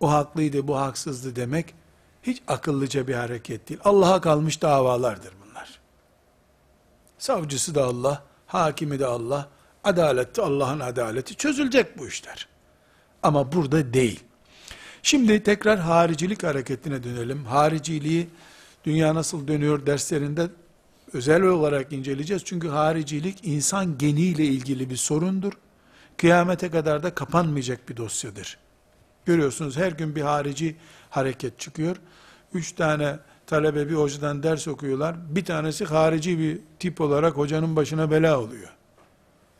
o 0.00 0.10
haklıydı, 0.10 0.68
bu 0.68 0.76
haksızdı 0.76 1.36
demek 1.36 1.74
hiç 2.22 2.42
akıllıca 2.48 3.08
bir 3.08 3.14
hareket 3.14 3.68
değil. 3.68 3.80
Allah'a 3.84 4.20
kalmış 4.20 4.62
davalardır 4.62 5.34
bunlar. 5.46 5.80
Savcısı 7.18 7.74
da 7.74 7.84
Allah, 7.84 8.22
hakimi 8.46 8.98
de 8.98 9.06
Allah, 9.06 9.48
adalette 9.84 10.42
Allah'ın 10.42 10.80
adaleti 10.80 11.34
çözülecek 11.34 11.98
bu 11.98 12.08
işler. 12.08 12.48
Ama 13.22 13.52
burada 13.52 13.94
değil. 13.94 14.20
Şimdi 15.02 15.42
tekrar 15.42 15.78
haricilik 15.78 16.42
hareketine 16.42 17.04
dönelim. 17.04 17.44
Hariciliği 17.44 18.28
dünya 18.84 19.14
nasıl 19.14 19.48
dönüyor 19.48 19.86
derslerinde 19.86 20.48
özel 21.12 21.42
olarak 21.42 21.92
inceleyeceğiz. 21.92 22.42
Çünkü 22.44 22.68
haricilik 22.68 23.38
insan 23.42 23.98
geniyle 23.98 24.44
ilgili 24.44 24.90
bir 24.90 24.96
sorundur. 24.96 25.52
Kıyamete 26.16 26.70
kadar 26.70 27.02
da 27.02 27.14
kapanmayacak 27.14 27.88
bir 27.88 27.96
dosyadır. 27.96 28.58
Görüyorsunuz 29.24 29.76
her 29.76 29.92
gün 29.92 30.16
bir 30.16 30.22
harici 30.22 30.76
hareket 31.10 31.58
çıkıyor. 31.58 31.96
Üç 32.54 32.72
tane 32.72 33.18
talebe 33.46 33.88
bir 33.88 33.94
hocadan 33.94 34.42
ders 34.42 34.68
okuyorlar. 34.68 35.16
Bir 35.34 35.44
tanesi 35.44 35.84
harici 35.84 36.38
bir 36.38 36.58
tip 36.78 37.00
olarak 37.00 37.36
hocanın 37.36 37.76
başına 37.76 38.10
bela 38.10 38.40
oluyor. 38.40 38.68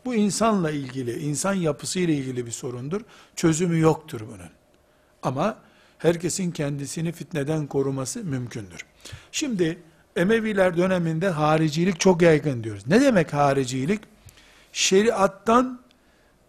Bu 0.05 0.15
insanla 0.15 0.71
ilgili, 0.71 1.19
insan 1.19 1.53
yapısıyla 1.53 2.13
ilgili 2.13 2.45
bir 2.45 2.51
sorundur. 2.51 3.01
Çözümü 3.35 3.79
yoktur 3.79 4.21
bunun. 4.21 4.49
Ama 5.23 5.57
herkesin 5.97 6.51
kendisini 6.51 7.11
fitneden 7.11 7.67
koruması 7.67 8.23
mümkündür. 8.23 8.85
Şimdi 9.31 9.79
Emeviler 10.15 10.77
döneminde 10.77 11.29
haricilik 11.29 11.99
çok 11.99 12.21
yaygın 12.21 12.63
diyoruz. 12.63 12.83
Ne 12.87 13.01
demek 13.01 13.33
haricilik? 13.33 14.01
Şeriattan 14.73 15.81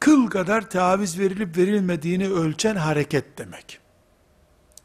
kıl 0.01 0.27
kadar 0.27 0.71
taviz 0.71 1.19
verilip 1.19 1.57
verilmediğini 1.57 2.29
ölçen 2.29 2.77
hareket 2.77 3.39
demek. 3.39 3.79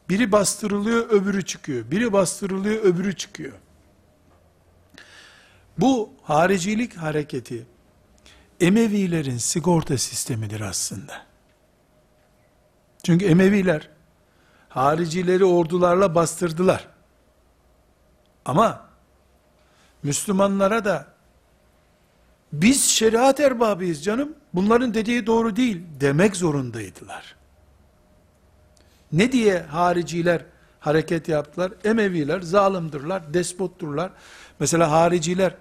Biri 0.09 0.31
bastırılıyor, 0.31 1.09
öbürü 1.09 1.45
çıkıyor. 1.45 1.91
Biri 1.91 2.13
bastırılıyor, 2.13 2.83
öbürü 2.83 3.15
çıkıyor. 3.15 3.53
Bu 5.77 6.09
haricilik 6.21 6.97
hareketi 6.97 7.65
Emevilerin 8.61 9.37
sigorta 9.37 9.97
sistemidir 9.97 10.61
aslında. 10.61 11.25
Çünkü 13.03 13.25
Emeviler 13.25 13.89
haricileri 14.69 15.45
ordularla 15.45 16.15
bastırdılar. 16.15 16.87
Ama 18.45 18.85
Müslümanlara 20.03 20.85
da 20.85 21.07
biz 22.53 22.83
şeriat 22.83 23.39
erbabıyız 23.39 24.03
canım, 24.03 24.35
bunların 24.53 24.93
dediği 24.93 25.27
doğru 25.27 25.55
değil 25.55 25.81
demek 25.99 26.35
zorundaydılar. 26.35 27.35
Ne 29.11 29.31
diye 29.31 29.59
hariciler 29.59 30.45
hareket 30.79 31.27
yaptılar? 31.27 31.71
Emeviler 31.83 32.41
zalimdirler, 32.41 33.33
despotturlar. 33.33 34.11
Mesela 34.59 34.91
hariciler 34.91 35.55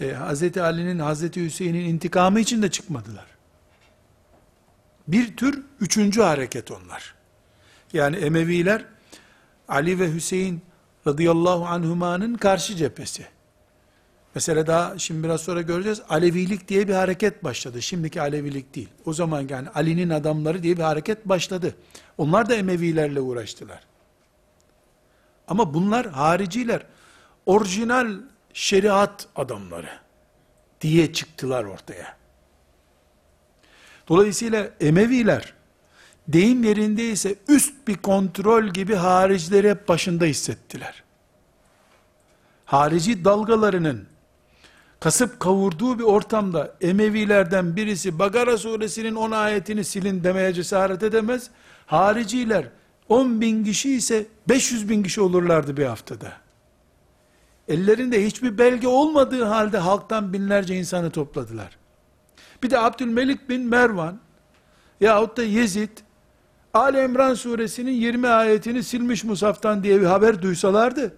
e, 0.00 0.14
Hz. 0.14 0.56
Ali'nin, 0.58 0.98
Hz. 0.98 1.36
Hüseyin'in 1.36 1.84
intikamı 1.84 2.40
için 2.40 2.62
de 2.62 2.70
çıkmadılar. 2.70 3.26
Bir 5.08 5.36
tür 5.36 5.62
üçüncü 5.80 6.22
hareket 6.22 6.70
onlar. 6.70 7.14
Yani 7.92 8.16
Emeviler 8.16 8.84
Ali 9.68 10.00
ve 10.00 10.14
Hüseyin 10.14 10.62
radıyallahu 11.06 11.66
anhumanın 11.66 12.34
karşı 12.34 12.76
cephesi. 12.76 13.26
Mesela 14.34 14.66
daha 14.66 14.98
şimdi 14.98 15.22
biraz 15.24 15.40
sonra 15.40 15.62
göreceğiz. 15.62 16.02
Alevilik 16.08 16.68
diye 16.68 16.88
bir 16.88 16.94
hareket 16.94 17.44
başladı. 17.44 17.82
Şimdiki 17.82 18.20
Alevilik 18.20 18.74
değil. 18.74 18.88
O 19.04 19.12
zaman 19.12 19.46
yani 19.48 19.68
Ali'nin 19.68 20.10
adamları 20.10 20.62
diye 20.62 20.76
bir 20.76 20.82
hareket 20.82 21.28
başladı. 21.28 21.74
Onlar 22.18 22.48
da 22.48 22.54
Emevilerle 22.54 23.20
uğraştılar. 23.20 23.80
Ama 25.48 25.74
bunlar 25.74 26.06
hariciler. 26.06 26.82
Orijinal 27.46 28.12
şeriat 28.56 29.26
adamları 29.36 29.90
diye 30.80 31.12
çıktılar 31.12 31.64
ortaya. 31.64 32.16
Dolayısıyla 34.08 34.70
Emeviler 34.80 35.54
deyim 36.28 36.64
yerindeyse 36.64 37.34
üst 37.48 37.88
bir 37.88 37.94
kontrol 37.94 38.66
gibi 38.68 38.94
haricileri 38.94 39.70
hep 39.70 39.88
başında 39.88 40.24
hissettiler. 40.24 41.02
Harici 42.64 43.24
dalgalarının 43.24 44.06
kasıp 45.00 45.40
kavurduğu 45.40 45.98
bir 45.98 46.04
ortamda 46.04 46.74
Emevilerden 46.80 47.76
birisi 47.76 48.18
Bagara 48.18 48.58
suresinin 48.58 49.14
10 49.14 49.30
ayetini 49.30 49.84
silin 49.84 50.24
demeye 50.24 50.52
cesaret 50.52 51.02
edemez. 51.02 51.50
Hariciler 51.86 52.68
10 53.08 53.40
bin 53.40 53.64
kişi 53.64 53.94
ise 53.94 54.26
500 54.48 54.88
bin 54.88 55.02
kişi 55.02 55.20
olurlardı 55.20 55.76
bir 55.76 55.86
haftada. 55.86 56.45
Ellerinde 57.68 58.26
hiçbir 58.26 58.58
belge 58.58 58.88
olmadığı 58.88 59.44
halde 59.44 59.78
halktan 59.78 60.32
binlerce 60.32 60.76
insanı 60.76 61.10
topladılar. 61.10 61.78
Bir 62.62 62.70
de 62.70 62.78
Abdülmelik 62.78 63.48
bin 63.48 63.62
Mervan 63.62 64.20
yahut 65.00 65.36
da 65.36 65.42
Yezid 65.42 65.98
Ali 66.74 67.04
İmran 67.04 67.34
suresinin 67.34 67.92
20 67.92 68.28
ayetini 68.28 68.82
silmiş 68.82 69.24
Musaf'tan 69.24 69.82
diye 69.82 70.00
bir 70.00 70.06
haber 70.06 70.42
duysalardı 70.42 71.16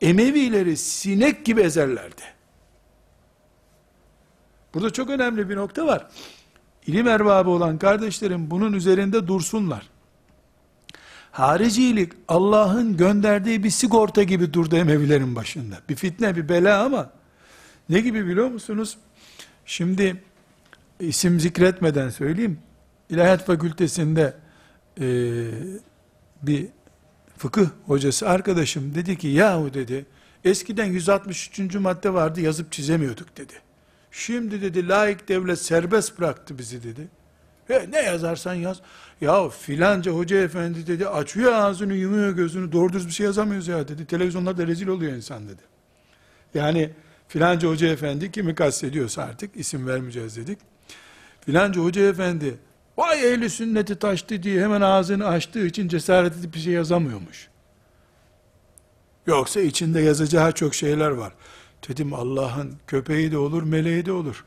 Emevileri 0.00 0.76
sinek 0.76 1.44
gibi 1.44 1.60
ezerlerdi. 1.60 2.22
Burada 4.74 4.90
çok 4.90 5.10
önemli 5.10 5.48
bir 5.48 5.56
nokta 5.56 5.86
var. 5.86 6.06
İlim 6.86 7.08
erbabı 7.08 7.50
olan 7.50 7.78
kardeşlerim 7.78 8.50
bunun 8.50 8.72
üzerinde 8.72 9.28
dursunlar. 9.28 9.91
Haricilik 11.32 12.12
Allah'ın 12.28 12.96
gönderdiği 12.96 13.64
bir 13.64 13.70
sigorta 13.70 14.22
gibi 14.22 14.52
durdu 14.52 14.76
Emevilerin 14.76 15.36
başında. 15.36 15.78
Bir 15.88 15.96
fitne, 15.96 16.36
bir 16.36 16.48
bela 16.48 16.84
ama 16.84 17.10
ne 17.88 18.00
gibi 18.00 18.26
biliyor 18.26 18.48
musunuz? 18.48 18.98
Şimdi 19.66 20.22
isim 21.00 21.40
zikretmeden 21.40 22.10
söyleyeyim. 22.10 22.58
İlahiyat 23.10 23.46
Fakültesinde 23.46 24.34
e, 25.00 25.06
bir 26.42 26.66
fıkıh 27.38 27.66
hocası 27.86 28.28
arkadaşım 28.28 28.94
dedi 28.94 29.18
ki 29.18 29.28
yahu 29.28 29.74
dedi 29.74 30.06
eskiden 30.44 30.84
163. 30.84 31.74
madde 31.74 32.14
vardı 32.14 32.40
yazıp 32.40 32.72
çizemiyorduk 32.72 33.36
dedi. 33.36 33.52
Şimdi 34.10 34.62
dedi 34.62 34.88
laik 34.88 35.28
devlet 35.28 35.58
serbest 35.58 36.18
bıraktı 36.18 36.58
bizi 36.58 36.82
dedi. 36.82 37.08
He, 37.68 37.86
ne 37.90 38.02
yazarsan 38.02 38.54
yaz. 38.54 38.80
Ya 39.22 39.48
filanca 39.48 40.12
hoca 40.12 40.36
efendi 40.36 40.86
dedi 40.86 41.08
açıyor 41.08 41.52
ağzını 41.52 41.94
yumuyor 41.94 42.30
gözünü 42.30 42.72
doğru 42.72 42.92
düz 42.92 43.06
bir 43.06 43.12
şey 43.12 43.26
yazamıyoruz 43.26 43.68
ya 43.68 43.88
dedi. 43.88 44.06
Televizyonlarda 44.06 44.66
rezil 44.66 44.86
oluyor 44.86 45.12
insan 45.12 45.48
dedi. 45.48 45.62
Yani 46.54 46.90
filanca 47.28 47.68
hoca 47.68 47.88
efendi 47.88 48.32
kimi 48.32 48.54
kastediyorsa 48.54 49.22
artık 49.22 49.56
isim 49.56 49.86
vermeyeceğiz 49.86 50.36
dedik. 50.36 50.58
Filanca 51.40 51.80
hoca 51.80 52.08
efendi 52.08 52.58
vay 52.96 53.32
ehli 53.32 53.50
sünneti 53.50 53.98
taştı 53.98 54.42
diye 54.42 54.64
hemen 54.64 54.80
ağzını 54.80 55.26
açtığı 55.26 55.66
için 55.66 55.88
cesaret 55.88 56.36
edip 56.36 56.54
bir 56.54 56.60
şey 56.60 56.72
yazamıyormuş. 56.72 57.48
Yoksa 59.26 59.60
içinde 59.60 60.00
yazacağı 60.00 60.52
çok 60.52 60.74
şeyler 60.74 61.10
var. 61.10 61.32
Dedim 61.88 62.14
Allah'ın 62.14 62.76
köpeği 62.86 63.32
de 63.32 63.38
olur, 63.38 63.62
meleği 63.62 64.06
de 64.06 64.12
olur. 64.12 64.44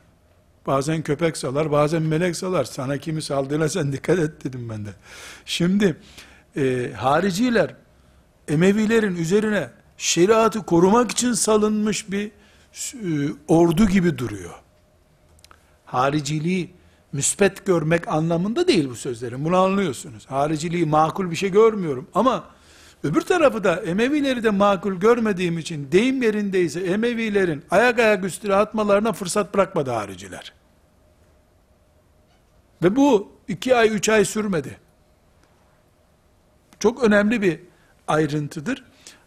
Bazen 0.66 1.02
köpek 1.02 1.36
salar, 1.36 1.70
bazen 1.70 2.02
melek 2.02 2.36
salar. 2.36 2.64
Sana 2.64 2.98
kimi 2.98 3.22
saldığına 3.22 3.68
sen 3.68 3.92
dikkat 3.92 4.18
et 4.18 4.44
dedim 4.44 4.68
ben 4.68 4.86
de. 4.86 4.90
Şimdi 5.44 5.96
e, 6.56 6.92
hariciler 6.96 7.74
Emevilerin 8.48 9.16
üzerine 9.16 9.70
şeriatı 9.96 10.62
korumak 10.66 11.10
için 11.10 11.32
salınmış 11.32 12.10
bir 12.10 12.30
e, 12.94 13.32
ordu 13.48 13.86
gibi 13.86 14.18
duruyor. 14.18 14.54
Hariciliği 15.84 16.74
müspet 17.12 17.66
görmek 17.66 18.08
anlamında 18.08 18.68
değil 18.68 18.88
bu 18.90 18.96
sözlerim. 18.96 19.44
Bunu 19.44 19.56
anlıyorsunuz. 19.56 20.26
Hariciliği 20.26 20.86
makul 20.86 21.30
bir 21.30 21.36
şey 21.36 21.50
görmüyorum. 21.50 22.08
Ama 22.14 22.44
öbür 23.06 23.20
tarafı 23.20 23.64
da 23.64 23.76
Emevileri 23.76 24.44
de 24.44 24.50
makul 24.50 24.94
görmediğim 24.94 25.58
için 25.58 25.92
deyim 25.92 26.22
yerindeyse 26.22 26.80
Emevilerin 26.80 27.64
ayak 27.70 27.98
ayak 27.98 28.24
üstüne 28.24 28.54
atmalarına 28.54 29.12
fırsat 29.12 29.54
bırakmadı 29.54 29.90
hariciler. 29.90 30.52
Ve 32.82 32.96
bu 32.96 33.32
iki 33.48 33.76
ay, 33.76 33.96
üç 33.96 34.08
ay 34.08 34.24
sürmedi. 34.24 34.78
Çok 36.80 37.04
önemli 37.04 37.42
bir 37.42 37.60
ayrıntıdır. 38.08 38.84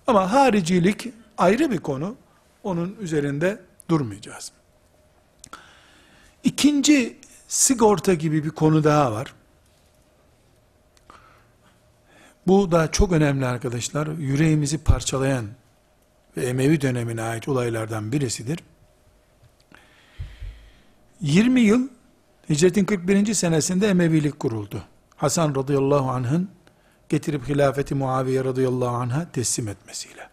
Ama 0.08 0.34
haricilik 0.34 1.14
ayrı 1.38 1.72
bir 1.72 1.78
konu. 1.78 2.16
Onun 2.64 2.96
üzerinde 3.00 3.60
durmayacağız. 3.90 4.52
İkinci 6.44 7.18
sigorta 7.48 8.14
gibi 8.14 8.44
bir 8.44 8.50
konu 8.50 8.84
daha 8.84 9.12
var. 9.12 9.34
Bu 12.50 12.72
da 12.72 12.92
çok 12.92 13.12
önemli 13.12 13.46
arkadaşlar. 13.46 14.08
Yüreğimizi 14.08 14.78
parçalayan 14.78 15.46
ve 16.38 16.46
Emevi 16.46 16.82
dönemine 16.82 17.22
ait 17.22 17.48
olaylardan 17.48 18.12
birisidir. 18.12 18.60
20 21.22 21.62
yıl 21.62 21.88
Hicretin 22.50 22.86
41. 22.86 23.34
senesinde 23.34 23.88
Emevilik 23.88 24.40
kuruldu. 24.40 24.84
Hasan 25.16 25.56
radıyallahu 25.56 26.10
anh'ın 26.10 26.50
getirip 27.10 27.50
hilafeti 27.50 27.96
Muaviye 27.96 28.44
radıyallahu 28.44 28.96
anh'a 28.96 29.32
teslim 29.32 29.68
etmesiyle. 29.68 30.30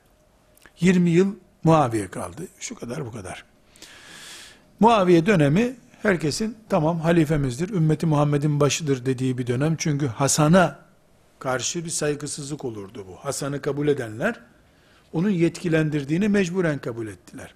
20 0.81 1.11
yıl 1.11 1.35
Muaviye 1.65 2.09
kaldı. 2.09 2.43
Şu 2.59 2.75
kadar 2.75 3.07
bu 3.07 3.13
kadar. 3.13 3.45
Muaviye 4.81 5.27
dönemi 5.27 5.77
herkesin 6.03 6.57
tamam 6.69 7.01
halifemizdir, 7.01 7.69
ümmeti 7.69 8.07
Muhammed'in 8.07 8.61
başıdır 8.61 9.07
dediği 9.07 9.39
bir 9.39 9.47
dönem. 9.47 9.77
Çünkü 9.79 10.07
Hasan'a 10.07 10.86
karşı 11.39 11.85
bir 11.85 11.91
saygısızlık 11.91 12.65
olurdu 12.65 13.07
bu. 13.09 13.17
Hasan'ı 13.17 13.61
kabul 13.61 13.89
edenler 13.89 14.41
onun 15.13 15.31
yetkilendirdiğini 15.31 16.29
mecburen 16.29 16.79
kabul 16.79 17.07
ettiler. 17.07 17.55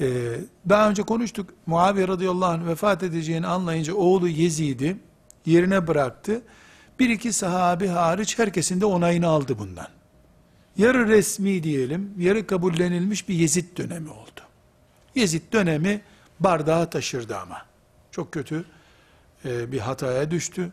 Ee, 0.00 0.40
daha 0.68 0.90
önce 0.90 1.02
konuştuk. 1.02 1.50
Muaviye 1.66 2.08
radıyallahu 2.08 2.50
anh 2.50 2.66
vefat 2.66 3.02
edeceğini 3.02 3.46
anlayınca 3.46 3.94
oğlu 3.94 4.28
Yezid'i 4.28 4.96
yerine 5.46 5.86
bıraktı. 5.86 6.42
Bir 6.98 7.10
iki 7.10 7.32
sahabi 7.32 7.86
hariç 7.86 8.38
herkesin 8.38 8.80
de 8.80 8.86
onayını 8.86 9.26
aldı 9.26 9.58
bundan. 9.58 9.88
Yarı 10.76 11.08
resmi 11.08 11.62
diyelim, 11.62 12.14
yarı 12.18 12.46
kabullenilmiş 12.46 13.28
bir 13.28 13.34
Yezid 13.34 13.78
dönemi 13.78 14.10
oldu. 14.10 14.40
Yezid 15.14 15.52
dönemi 15.52 16.00
bardağı 16.40 16.90
taşırdı 16.90 17.36
ama. 17.36 17.62
Çok 18.10 18.32
kötü 18.32 18.64
e, 19.44 19.72
bir 19.72 19.78
hataya 19.78 20.30
düştü. 20.30 20.72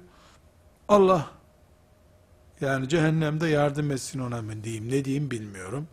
Allah 0.87 1.29
yani 2.61 2.89
cehennemde 2.89 3.47
yardım 3.47 3.91
etsin 3.91 4.19
ona 4.19 4.41
mı 4.41 4.63
diyeyim, 4.63 4.91
ne 4.91 5.05
diyeyim 5.05 5.31
bilmiyorum. 5.31 5.87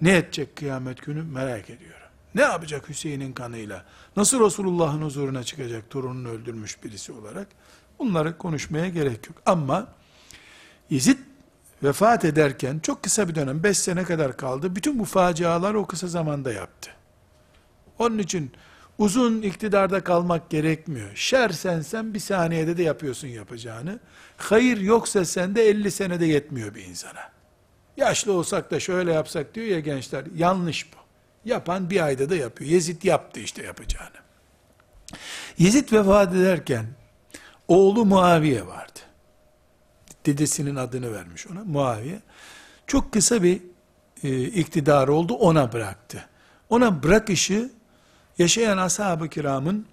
Ne 0.00 0.16
edecek 0.16 0.56
kıyamet 0.56 1.02
günü 1.02 1.22
merak 1.22 1.70
ediyorum. 1.70 2.08
Ne 2.34 2.42
yapacak 2.42 2.88
Hüseyin'in 2.88 3.32
kanıyla? 3.32 3.84
Nasıl 4.16 4.44
Resulullah'ın 4.44 5.02
huzuruna 5.02 5.44
çıkacak 5.44 5.90
torununu 5.90 6.28
öldürmüş 6.28 6.84
birisi 6.84 7.12
olarak? 7.12 7.48
Bunları 7.98 8.38
konuşmaya 8.38 8.88
gerek 8.88 9.26
yok. 9.26 9.42
Ama 9.46 9.88
Yezid 10.90 11.18
vefat 11.82 12.24
ederken 12.24 12.78
çok 12.78 13.02
kısa 13.02 13.28
bir 13.28 13.34
dönem, 13.34 13.62
5 13.62 13.78
sene 13.78 14.04
kadar 14.04 14.36
kaldı. 14.36 14.76
Bütün 14.76 14.98
bu 14.98 15.04
facialar 15.04 15.74
o 15.74 15.86
kısa 15.86 16.06
zamanda 16.06 16.52
yaptı. 16.52 16.90
Onun 17.98 18.18
için 18.18 18.52
uzun 18.98 19.42
iktidarda 19.42 20.04
kalmak 20.04 20.50
gerekmiyor. 20.50 21.10
Şer 21.14 21.48
sensen 21.48 22.14
bir 22.14 22.20
saniyede 22.20 22.76
de 22.76 22.82
yapıyorsun 22.82 23.28
yapacağını. 23.28 23.98
Hayır 24.36 24.80
yoksa 24.80 25.24
sende 25.24 25.68
50 25.68 25.90
senede 25.90 26.26
yetmiyor 26.26 26.74
bir 26.74 26.84
insana. 26.84 27.30
Yaşlı 27.96 28.32
olsak 28.32 28.70
da 28.70 28.80
şöyle 28.80 29.12
yapsak 29.12 29.54
diyor 29.54 29.66
ya 29.66 29.80
gençler. 29.80 30.24
Yanlış 30.36 30.92
bu. 30.92 30.96
Yapan 31.44 31.90
bir 31.90 32.00
ayda 32.00 32.30
da 32.30 32.36
yapıyor. 32.36 32.70
Yezid 32.70 33.02
yaptı 33.02 33.40
işte 33.40 33.62
yapacağını. 33.62 34.16
Yezid 35.58 35.92
vefat 35.92 36.34
ederken 36.34 36.86
oğlu 37.68 38.04
Muaviye 38.04 38.66
vardı. 38.66 39.00
Dedesinin 40.26 40.76
adını 40.76 41.12
vermiş 41.12 41.46
ona 41.46 41.64
Muaviye. 41.64 42.22
Çok 42.86 43.12
kısa 43.12 43.42
bir 43.42 43.60
e, 44.22 44.42
iktidar 44.44 45.08
oldu 45.08 45.34
ona 45.34 45.72
bıraktı. 45.72 46.24
Ona 46.70 47.02
bırakışı 47.02 47.70
yaşayan 48.38 48.78
ashab-ı 48.78 49.28
kiramın 49.28 49.86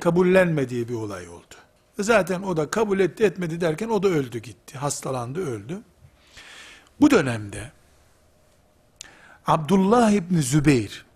kabullenmediği 0.00 0.88
bir 0.88 0.94
olay 0.94 1.28
oldu. 1.28 1.54
Zaten 1.98 2.42
o 2.42 2.56
da 2.56 2.70
kabul 2.70 3.00
etti 3.00 3.24
etmedi 3.24 3.60
derken 3.60 3.88
o 3.88 4.02
da 4.02 4.08
öldü 4.08 4.38
gitti. 4.38 4.78
Hastalandı 4.78 5.46
öldü. 5.46 5.78
Bu 7.00 7.10
dönemde 7.10 7.70
Abdullah 9.46 10.10
İbni 10.10 10.42
Zübeyir 10.42 11.06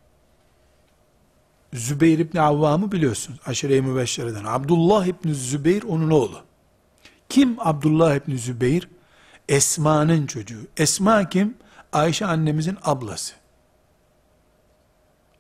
Zübeyir 1.73 2.19
İbni 2.19 2.41
Avvam'ı 2.41 2.93
biliyorsunuz. 2.93 3.41
Aşire-i 3.47 3.83
Mübeşşere'den. 3.83 4.45
Abdullah 4.45 5.07
İbni 5.07 5.35
Zübeyir 5.35 5.83
onun 5.83 6.11
oğlu. 6.11 6.41
Kim 7.29 7.57
Abdullah 7.59 8.15
İbni 8.15 8.39
Zübeyir? 8.39 8.89
Esma'nın 9.49 10.27
çocuğu. 10.27 10.61
Esma 10.77 11.29
kim? 11.29 11.55
Ayşe 11.93 12.27
annemizin 12.27 12.79
ablası. 12.83 13.35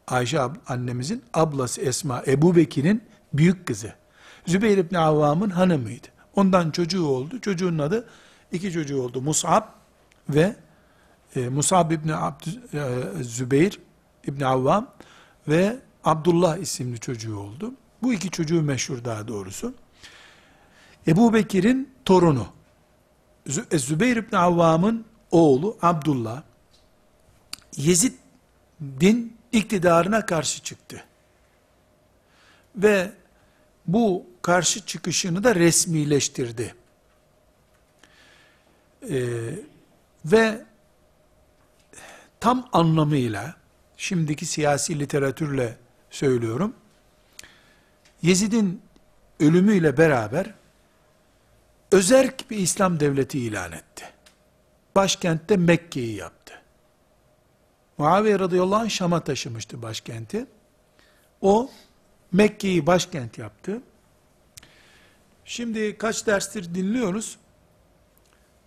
Ayşe 0.06 0.40
annemizin 0.68 1.24
ablası 1.34 1.80
Esma, 1.80 2.22
Ebu 2.26 2.56
Bekir'in 2.56 3.02
büyük 3.32 3.66
kızı. 3.66 3.94
Zübeyir 4.46 4.78
İbni 4.78 4.98
Avvam'ın 4.98 5.50
hanımıydı. 5.50 6.06
Ondan 6.34 6.70
çocuğu 6.70 7.06
oldu. 7.06 7.40
Çocuğun 7.40 7.78
adı, 7.78 8.08
iki 8.52 8.72
çocuğu 8.72 9.02
oldu. 9.02 9.22
Mus'ab 9.22 9.62
ve 10.28 10.56
e, 11.36 11.48
Musab 11.48 11.90
İbni 11.90 12.14
Abd, 12.14 12.46
e, 12.74 13.22
Zübeyir 13.22 13.80
İbni 14.26 14.46
Avvam 14.46 14.90
ve 15.48 15.76
Abdullah 16.04 16.56
isimli 16.56 17.00
çocuğu 17.00 17.38
oldu. 17.38 17.72
Bu 18.02 18.12
iki 18.12 18.30
çocuğu 18.30 18.62
meşhur 18.62 19.04
daha 19.04 19.28
doğrusu. 19.28 19.74
Ebu 21.06 21.34
Bekir'in 21.34 21.90
torunu, 22.04 22.46
e, 23.70 23.78
Zübeyir 23.78 24.16
İbni 24.16 24.38
Avvam'ın 24.38 25.04
oğlu 25.30 25.76
Abdullah, 25.82 26.42
Yezid'in 27.76 29.35
iktidarına 29.56 30.26
karşı 30.26 30.62
çıktı. 30.62 31.04
Ve 32.76 33.10
bu 33.86 34.26
karşı 34.42 34.86
çıkışını 34.86 35.44
da 35.44 35.54
resmileştirdi. 35.54 36.74
Ee, 39.10 39.18
ve 40.24 40.64
tam 42.40 42.68
anlamıyla 42.72 43.54
şimdiki 43.96 44.46
siyasi 44.46 44.98
literatürle 44.98 45.76
söylüyorum. 46.10 46.74
Yezid'in 48.22 48.82
ölümüyle 49.40 49.96
beraber 49.96 50.54
özerk 51.92 52.50
bir 52.50 52.56
İslam 52.56 53.00
devleti 53.00 53.38
ilan 53.38 53.72
etti. 53.72 54.04
Başkentte 54.96 55.56
Mekke'yi 55.56 56.16
yaptı. 56.16 56.62
Muaviye 57.98 58.38
radıyallahu 58.38 58.80
anh 58.80 58.90
Şam'a 58.90 59.20
taşımıştı 59.20 59.82
başkenti. 59.82 60.46
O 61.40 61.70
Mekke'yi 62.32 62.86
başkent 62.86 63.38
yaptı. 63.38 63.82
Şimdi 65.44 65.98
kaç 65.98 66.26
derstir 66.26 66.74
dinliyoruz. 66.74 67.38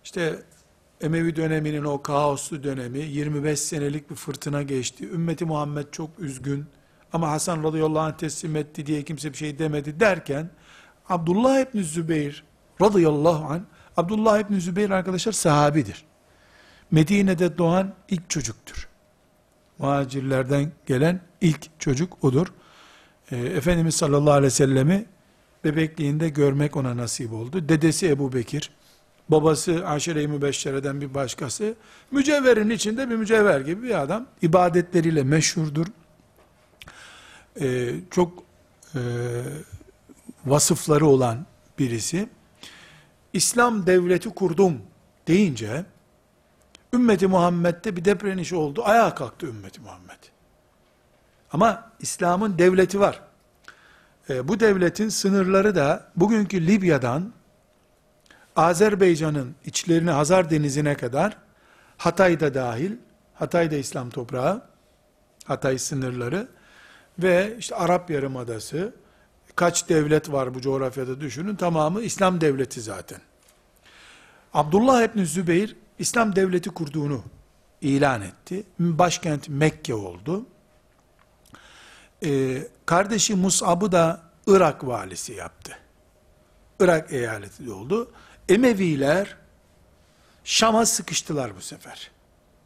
İşte 0.04 0.42
Emevi 1.00 1.36
döneminin 1.36 1.84
o 1.84 2.02
kaoslu 2.02 2.62
dönemi 2.62 2.98
25 2.98 3.60
senelik 3.60 4.10
bir 4.10 4.14
fırtına 4.14 4.62
geçti. 4.62 5.08
Ümmeti 5.08 5.44
Muhammed 5.44 5.86
çok 5.92 6.10
üzgün 6.18 6.66
ama 7.12 7.30
Hasan 7.30 7.64
radıyallahu 7.64 8.00
anh 8.00 8.16
teslim 8.16 8.56
etti 8.56 8.86
diye 8.86 9.02
kimse 9.02 9.32
bir 9.32 9.38
şey 9.38 9.58
demedi 9.58 10.00
derken 10.00 10.50
Abdullah 11.08 11.60
İbni 11.60 11.84
Zübeyir 11.84 12.44
radıyallahu 12.82 13.52
anh 13.52 13.60
Abdullah 13.96 14.38
İbni 14.38 14.60
Zübeyir 14.60 14.90
arkadaşlar 14.90 15.32
sahabidir. 15.32 16.04
Medine'de 16.90 17.58
doğan 17.58 17.94
ilk 18.08 18.30
çocuktur. 18.30 18.89
Muhacirlerden 19.80 20.72
gelen 20.86 21.20
ilk 21.40 21.80
çocuk 21.80 22.24
odur. 22.24 22.46
E, 23.30 23.36
Efendimiz 23.36 23.94
sallallahu 23.94 24.32
aleyhi 24.32 24.46
ve 24.46 24.50
sellemi 24.50 25.06
bebekliğinde 25.64 26.28
görmek 26.28 26.76
ona 26.76 26.96
nasip 26.96 27.32
oldu. 27.32 27.68
Dedesi 27.68 28.08
Ebu 28.08 28.32
Bekir, 28.32 28.70
babası 29.28 29.86
aşire-i 29.86 30.28
mübeşşereden 30.28 31.00
bir 31.00 31.14
başkası, 31.14 31.74
mücevherin 32.10 32.70
içinde 32.70 33.10
bir 33.10 33.16
mücevher 33.16 33.60
gibi 33.60 33.82
bir 33.82 34.02
adam, 34.02 34.26
ibadetleriyle 34.42 35.22
meşhurdur. 35.22 35.86
Ee, 37.60 37.94
çok 38.10 38.42
e, 38.94 39.00
vasıfları 40.46 41.06
olan 41.06 41.46
birisi, 41.78 42.28
İslam 43.32 43.86
devleti 43.86 44.28
kurdum 44.28 44.78
deyince, 45.28 45.84
ümmeti 46.92 47.26
Muhammed'de 47.26 47.96
bir 47.96 48.04
depreniş 48.04 48.52
oldu, 48.52 48.82
ayağa 48.84 49.14
kalktı 49.14 49.46
ümmeti 49.46 49.80
Muhammed. 49.80 50.18
Ama 51.52 51.90
İslam'ın 52.00 52.58
devleti 52.58 53.00
var. 53.00 53.20
E, 54.30 54.48
bu 54.48 54.60
devletin 54.60 55.08
sınırları 55.08 55.74
da 55.74 56.06
bugünkü 56.16 56.66
Libya'dan 56.66 57.32
Azerbaycan'ın 58.56 59.54
içlerini 59.64 60.10
Hazar 60.10 60.50
Denizi'ne 60.50 60.94
kadar 60.96 61.36
Hatay'da 61.98 62.54
dahil, 62.54 62.92
Hatay'da 63.34 63.76
İslam 63.76 64.10
toprağı, 64.10 64.62
Hatay 65.44 65.78
sınırları 65.78 66.48
ve 67.18 67.56
işte 67.58 67.74
Arap 67.74 68.10
Yarımadası, 68.10 68.94
kaç 69.56 69.88
devlet 69.88 70.32
var 70.32 70.54
bu 70.54 70.60
coğrafyada 70.60 71.20
düşünün, 71.20 71.56
tamamı 71.56 72.02
İslam 72.02 72.40
devleti 72.40 72.80
zaten. 72.80 73.20
Abdullah 74.54 75.02
İbni 75.02 75.26
Zübeyir, 75.26 75.76
İslam 76.00 76.36
devleti 76.36 76.70
kurduğunu 76.70 77.22
ilan 77.80 78.22
etti. 78.22 78.64
Başkent 78.78 79.48
Mekke 79.48 79.94
oldu. 79.94 80.46
Ee, 82.24 82.68
kardeşi 82.86 83.34
Mus'ab'ı 83.34 83.92
da 83.92 84.22
Irak 84.46 84.86
valisi 84.86 85.32
yaptı. 85.32 85.78
Irak 86.80 87.12
eyaleti 87.12 87.70
oldu. 87.70 88.12
Emeviler 88.48 89.36
Şam'a 90.44 90.86
sıkıştılar 90.86 91.56
bu 91.56 91.60
sefer. 91.60 92.10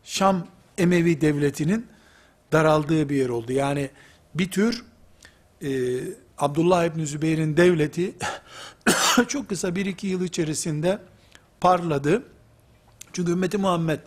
Şam 0.05 0.47
Emevi 0.79 1.21
devletinin 1.21 1.87
daraldığı 2.53 3.09
bir 3.09 3.17
yer 3.17 3.29
oldu. 3.29 3.53
Yani 3.53 3.91
bir 4.35 4.51
tür 4.51 4.85
e, 5.63 5.69
Abdullah 6.39 6.85
İbni 6.85 7.07
Zübeyir'in 7.07 7.57
devleti 7.57 8.15
çok 9.29 9.49
kısa 9.49 9.75
bir 9.75 9.87
iki 9.87 10.07
yıl 10.07 10.23
içerisinde 10.25 10.99
parladı. 11.61 12.34
Çünkü 13.15 13.33
ümmeti 13.33 13.59
Muhammed 13.59 14.01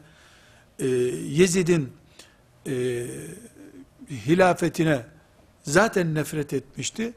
e, 0.79 0.87
Yezid'in 0.87 1.89
e, 2.67 3.05
hilafetine 4.09 5.05
zaten 5.63 6.15
nefret 6.15 6.53
etmişti. 6.53 7.13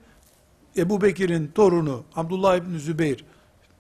Ebu 0.76 1.00
Bekir'in 1.02 1.46
torunu 1.54 2.04
Abdullah 2.16 2.56
İbni 2.56 2.80
Zübeyir 2.80 3.24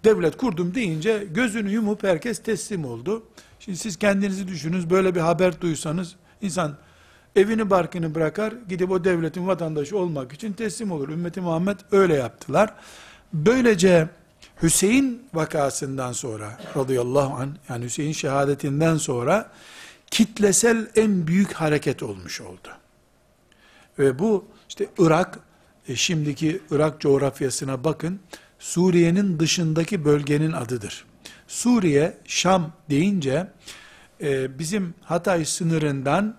devlet 0.04 0.36
kurdum 0.36 0.74
deyince 0.74 1.26
gözünü 1.30 1.70
yumup 1.70 2.02
herkes 2.04 2.42
teslim 2.42 2.84
oldu. 2.84 3.22
Şimdi 3.60 3.78
siz 3.78 3.96
kendinizi 3.96 4.48
düşününüz 4.48 4.90
böyle 4.90 5.14
bir 5.14 5.20
haber 5.20 5.60
duysanız 5.60 6.16
insan 6.42 6.76
evini 7.36 7.70
barkını 7.70 8.14
bırakar 8.14 8.54
gidip 8.68 8.90
o 8.90 9.04
devletin 9.04 9.46
vatandaşı 9.46 9.98
olmak 9.98 10.32
için 10.32 10.52
teslim 10.52 10.92
olur. 10.92 11.08
Ümmeti 11.08 11.40
Muhammed 11.40 11.78
öyle 11.92 12.14
yaptılar. 12.14 12.74
Böylece 13.32 14.08
Hüseyin 14.62 15.22
vakasından 15.34 16.12
sonra 16.12 16.60
radıyallahu 16.76 17.34
anh 17.34 17.48
yani 17.68 17.84
Hüseyin 17.84 18.12
şehadetinden 18.12 18.96
sonra 18.96 19.50
kitlesel 20.10 20.90
en 20.96 21.26
büyük 21.26 21.52
hareket 21.52 22.02
olmuş 22.02 22.40
oldu. 22.40 22.68
Ve 23.98 24.18
bu 24.18 24.44
işte 24.68 24.86
Irak 24.98 25.38
e, 25.88 25.96
şimdiki 25.96 26.62
Irak 26.70 27.00
coğrafyasına 27.00 27.84
bakın 27.84 28.20
Suriye'nin 28.58 29.38
dışındaki 29.40 30.04
bölgenin 30.04 30.52
adıdır. 30.52 31.04
Suriye, 31.48 32.18
Şam 32.24 32.72
deyince 32.90 33.46
e, 34.22 34.58
bizim 34.58 34.94
Hatay 35.02 35.44
sınırından 35.44 36.36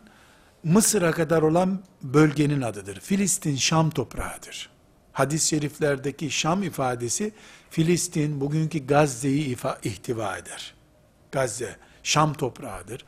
Mısır'a 0.64 1.12
kadar 1.12 1.42
olan 1.42 1.80
bölgenin 2.02 2.62
adıdır. 2.62 3.00
Filistin 3.00 3.56
Şam 3.56 3.90
toprağıdır. 3.90 4.71
Hadis-i 5.14 5.48
şeriflerdeki 5.48 6.32
Şam 6.32 6.64
ifadesi 6.64 7.34
Filistin 7.70 8.42
bugünkü 8.42 8.88
Gazze'yi 8.88 9.58
ihtiva 9.84 10.38
eder. 10.38 10.74
Gazze 11.32 11.76
Şam 12.04 12.34
toprağıdır. 12.34 13.06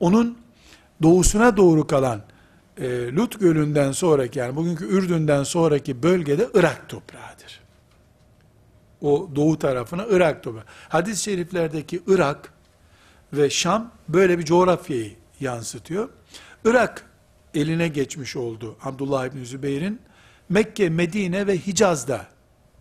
Onun 0.00 0.38
doğusuna 1.02 1.56
doğru 1.56 1.86
kalan 1.86 2.22
e, 2.78 3.12
Lut 3.12 3.40
Gölü'nden 3.40 3.92
sonraki 3.92 4.38
yani 4.38 4.56
bugünkü 4.56 4.84
Ürdün'den 4.84 5.42
sonraki 5.42 6.02
bölgede 6.02 6.48
Irak 6.54 6.88
toprağıdır. 6.88 7.60
O 9.00 9.30
doğu 9.36 9.58
tarafına 9.58 10.06
Irak 10.10 10.42
toprağı. 10.42 10.64
Hadis-i 10.88 11.22
şeriflerdeki 11.22 12.02
Irak 12.06 12.52
ve 13.32 13.50
Şam 13.50 13.92
böyle 14.08 14.38
bir 14.38 14.44
coğrafyayı 14.44 15.16
yansıtıyor. 15.40 16.08
Irak 16.64 17.06
eline 17.54 17.88
geçmiş 17.88 18.36
oldu 18.36 18.76
Abdullah 18.82 19.26
İbni 19.26 19.46
Zübeyir'in. 19.46 20.00
Mekke, 20.48 20.88
Medine 20.88 21.46
ve 21.46 21.58
Hicaz'da 21.58 22.26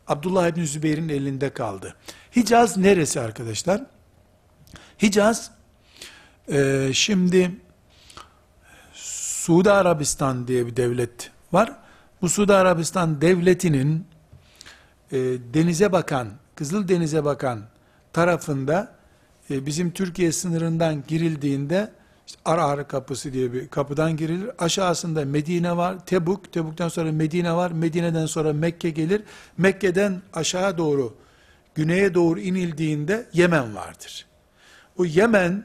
Abdullah 0.07 0.47
İbni 0.47 0.67
Zübeyir'in 0.67 1.09
elinde 1.09 1.49
kaldı. 1.49 1.95
Hicaz 2.35 2.77
neresi 2.77 3.21
arkadaşlar? 3.21 3.81
Hicaz 5.01 5.51
e, 6.51 6.89
şimdi 6.93 7.51
Suudi 8.93 9.71
Arabistan 9.71 10.47
diye 10.47 10.67
bir 10.67 10.75
devlet 10.75 11.31
var. 11.51 11.75
Bu 12.21 12.29
Suudi 12.29 12.53
Arabistan 12.53 13.21
devletinin 13.21 14.07
e, 15.11 15.17
denize 15.53 15.91
bakan, 15.91 16.31
Kızıl 16.55 16.87
Denize 16.87 17.25
bakan 17.25 17.61
tarafında 18.13 18.95
e, 19.49 19.65
bizim 19.65 19.91
Türkiye 19.91 20.31
sınırından 20.31 21.03
girildiğinde 21.07 21.91
işte 22.27 22.39
Arar 22.45 22.87
kapısı 22.87 23.33
diye 23.33 23.53
bir 23.53 23.67
kapıdan 23.67 24.17
girilir. 24.17 24.49
Aşağısında 24.59 25.25
Medine 25.25 25.77
var, 25.77 26.05
Tebuk, 26.05 26.53
Tebuk'tan 26.53 26.89
sonra 26.89 27.11
Medine 27.11 27.53
var, 27.53 27.71
Medine'den 27.71 28.25
sonra 28.25 28.53
Mekke 28.53 28.89
gelir. 28.89 29.23
Mekke'den 29.57 30.21
aşağı 30.33 30.77
doğru, 30.77 31.15
güneye 31.75 32.13
doğru 32.13 32.39
inildiğinde 32.39 33.25
Yemen 33.33 33.75
vardır. 33.75 34.25
O 34.97 35.05
Yemen, 35.05 35.63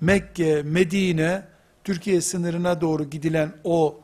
Mekke, 0.00 0.62
Medine, 0.62 1.42
Türkiye 1.84 2.20
sınırına 2.20 2.80
doğru 2.80 3.10
gidilen 3.10 3.52
o 3.64 4.00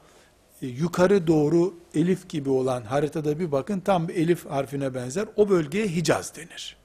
e, 0.62 0.66
yukarı 0.66 1.26
doğru 1.26 1.74
elif 1.94 2.28
gibi 2.28 2.50
olan 2.50 2.82
haritada 2.82 3.38
bir 3.38 3.52
bakın 3.52 3.80
tam 3.80 4.10
elif 4.10 4.46
harfine 4.46 4.94
benzer. 4.94 5.26
O 5.36 5.48
bölgeye 5.48 5.88
Hicaz 5.88 6.36
denir. 6.36 6.76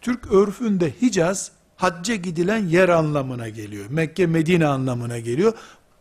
Türk 0.00 0.32
örfünde 0.32 0.90
Hicaz 1.02 1.52
hacca 1.76 2.14
gidilen 2.14 2.66
yer 2.66 2.88
anlamına 2.88 3.48
geliyor. 3.48 3.86
Mekke, 3.90 4.26
Medine 4.26 4.66
anlamına 4.66 5.18
geliyor. 5.18 5.52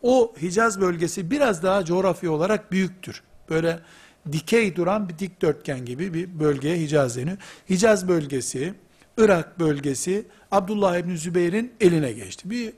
O 0.02 0.34
Hicaz 0.42 0.82
bölgesi 0.82 1.32
biraz 1.32 1.64
daha 1.64 1.86
coğrafya 1.86 2.32
olarak 2.32 2.72
büyüktür. 2.72 3.24
Böyle 3.50 3.80
dikey 4.32 4.76
duran 4.76 5.10
bir 5.10 5.20
dikdörtgen 5.20 5.86
gibi 5.86 6.14
bir 6.14 6.40
bölgeye 6.40 6.80
Hicaz 6.80 7.18
deniyor. 7.18 7.38
Hicaz 7.70 8.08
bölgesi, 8.08 8.74
Irak 9.18 9.60
bölgesi 9.60 10.26
Abdullah 10.52 10.98
İbni 10.98 11.18
Zübeyir'in 11.18 11.74
eline 11.80 12.12
geçti. 12.12 12.50
Bir 12.50 12.74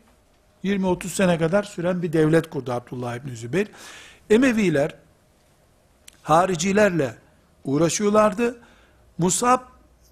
20-30 0.64 1.08
sene 1.08 1.38
kadar 1.38 1.64
süren 1.64 2.02
bir 2.02 2.14
devlet 2.14 2.50
kurdu 2.50 2.72
Abdullah 2.72 3.16
İbni 3.16 3.36
Zübeyir. 3.36 3.68
Emeviler 4.30 4.96
haricilerle 6.24 7.16
uğraşıyorlardı. 7.64 8.58
Musab 9.18 9.60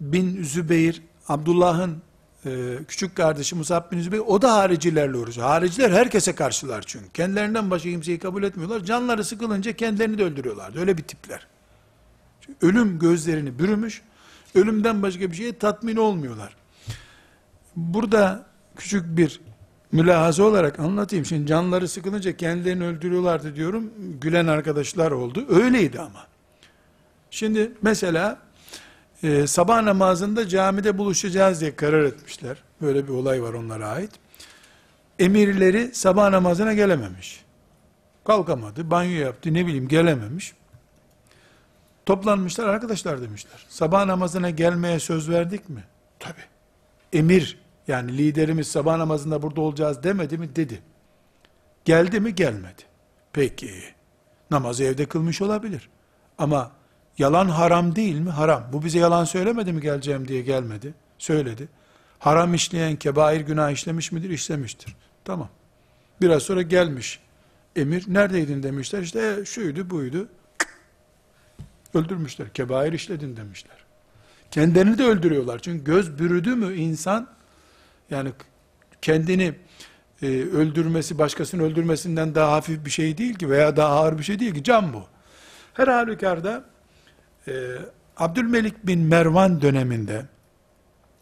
bin 0.01 0.43
Zübeyir, 0.43 1.01
Abdullah'ın 1.27 2.01
e, 2.45 2.77
küçük 2.87 3.15
kardeşi 3.15 3.55
Musab 3.55 3.91
bin 3.91 4.01
Zübeyir, 4.01 4.23
o 4.27 4.41
da 4.41 4.53
haricilerle 4.53 5.17
uğraşıyor. 5.17 5.47
Hariciler 5.47 5.91
herkese 5.91 6.35
karşılar 6.35 6.83
çünkü. 6.87 7.09
Kendilerinden 7.09 7.71
başka 7.71 7.89
kimseyi 7.89 8.19
kabul 8.19 8.43
etmiyorlar. 8.43 8.83
Canları 8.83 9.23
sıkılınca 9.23 9.73
kendilerini 9.73 10.17
de 10.17 10.23
öldürüyorlardı. 10.23 10.79
Öyle 10.79 10.97
bir 10.97 11.03
tipler. 11.03 11.47
Çünkü 12.41 12.67
ölüm 12.67 12.99
gözlerini 12.99 13.59
bürümüş, 13.59 14.01
ölümden 14.55 15.01
başka 15.01 15.31
bir 15.31 15.35
şeye 15.35 15.57
tatmin 15.57 15.95
olmuyorlar. 15.95 16.55
Burada 17.75 18.45
küçük 18.75 19.17
bir 19.17 19.41
mülahaza 19.91 20.43
olarak 20.43 20.79
anlatayım. 20.79 21.25
Şimdi 21.25 21.47
canları 21.47 21.87
sıkılınca 21.87 22.37
kendilerini 22.37 22.85
öldürüyorlardı 22.85 23.55
diyorum. 23.55 23.91
Gülen 24.21 24.47
arkadaşlar 24.47 25.11
oldu. 25.11 25.45
Öyleydi 25.49 25.99
ama. 25.99 26.27
Şimdi 27.31 27.71
mesela 27.81 28.44
e, 29.23 29.47
sabah 29.47 29.81
namazında 29.81 30.47
camide 30.47 30.97
buluşacağız 30.97 31.61
diye 31.61 31.75
karar 31.75 32.03
etmişler. 32.03 32.57
Böyle 32.81 33.07
bir 33.07 33.13
olay 33.13 33.43
var 33.43 33.53
onlara 33.53 33.87
ait. 33.87 34.11
Emirleri 35.19 35.95
sabah 35.95 36.29
namazına 36.29 36.73
gelememiş. 36.73 37.45
Kalkamadı, 38.23 38.91
banyo 38.91 39.19
yaptı, 39.19 39.53
ne 39.53 39.67
bileyim 39.67 39.87
gelememiş. 39.87 40.53
Toplanmışlar 42.05 42.67
arkadaşlar 42.67 43.21
demişler. 43.21 43.65
Sabah 43.69 44.05
namazına 44.05 44.49
gelmeye 44.49 44.99
söz 44.99 45.29
verdik 45.29 45.69
mi? 45.69 45.83
Tabi. 46.19 46.39
Emir 47.13 47.57
yani 47.87 48.17
liderimiz 48.17 48.67
sabah 48.67 48.97
namazında 48.97 49.41
burada 49.41 49.61
olacağız 49.61 50.03
demedi 50.03 50.37
mi? 50.37 50.55
Dedi. 50.55 50.81
Geldi 51.85 52.19
mi? 52.19 52.35
Gelmedi. 52.35 52.81
Peki. 53.33 53.71
Namazı 54.51 54.83
evde 54.83 55.05
kılmış 55.05 55.41
olabilir. 55.41 55.89
Ama 56.37 56.71
yalan 57.17 57.47
haram 57.47 57.95
değil 57.95 58.19
mi? 58.19 58.29
Haram. 58.29 58.63
Bu 58.73 58.85
bize 58.85 58.99
yalan 58.99 59.25
söylemedi 59.25 59.73
mi 59.73 59.81
geleceğim 59.81 60.27
diye 60.27 60.41
gelmedi. 60.41 60.93
Söyledi. 61.17 61.67
Haram 62.19 62.53
işleyen 62.53 62.95
kebair 62.95 63.41
günah 63.41 63.71
işlemiş 63.71 64.11
midir? 64.11 64.29
İşlemiştir. 64.29 64.95
Tamam. 65.25 65.49
Biraz 66.21 66.43
sonra 66.43 66.61
gelmiş. 66.61 67.19
Emir 67.75 68.05
neredeydin 68.07 68.63
demişler. 68.63 69.01
İşte 69.01 69.37
e, 69.41 69.45
şuydu 69.45 69.89
buydu. 69.89 70.27
Öldürmüşler. 71.93 72.53
Kebair 72.53 72.93
işledin 72.93 73.37
demişler. 73.37 73.75
Kendilerini 74.51 74.97
de 74.97 75.03
öldürüyorlar. 75.03 75.59
Çünkü 75.59 75.83
göz 75.83 76.19
bürüdü 76.19 76.55
mü 76.55 76.75
insan 76.75 77.27
yani 78.09 78.31
kendini 79.01 79.55
e, 80.21 80.27
öldürmesi, 80.27 81.17
başkasını 81.17 81.63
öldürmesinden 81.63 82.35
daha 82.35 82.51
hafif 82.51 82.85
bir 82.85 82.89
şey 82.89 83.17
değil 83.17 83.33
ki 83.33 83.49
veya 83.49 83.77
daha 83.77 83.89
ağır 83.89 84.17
bir 84.17 84.23
şey 84.23 84.39
değil 84.39 84.53
ki. 84.53 84.63
Can 84.63 84.93
bu. 84.93 85.03
Her 85.73 85.87
halükarda 85.87 86.63
e, 87.47 87.51
Abdülmelik 88.17 88.87
bin 88.87 88.99
Mervan 88.99 89.61
döneminde 89.61 90.25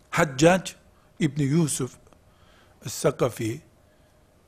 Haccac 0.10 0.72
İbni 1.20 1.44
Yusuf 1.44 1.92
Sakafi 2.88 3.62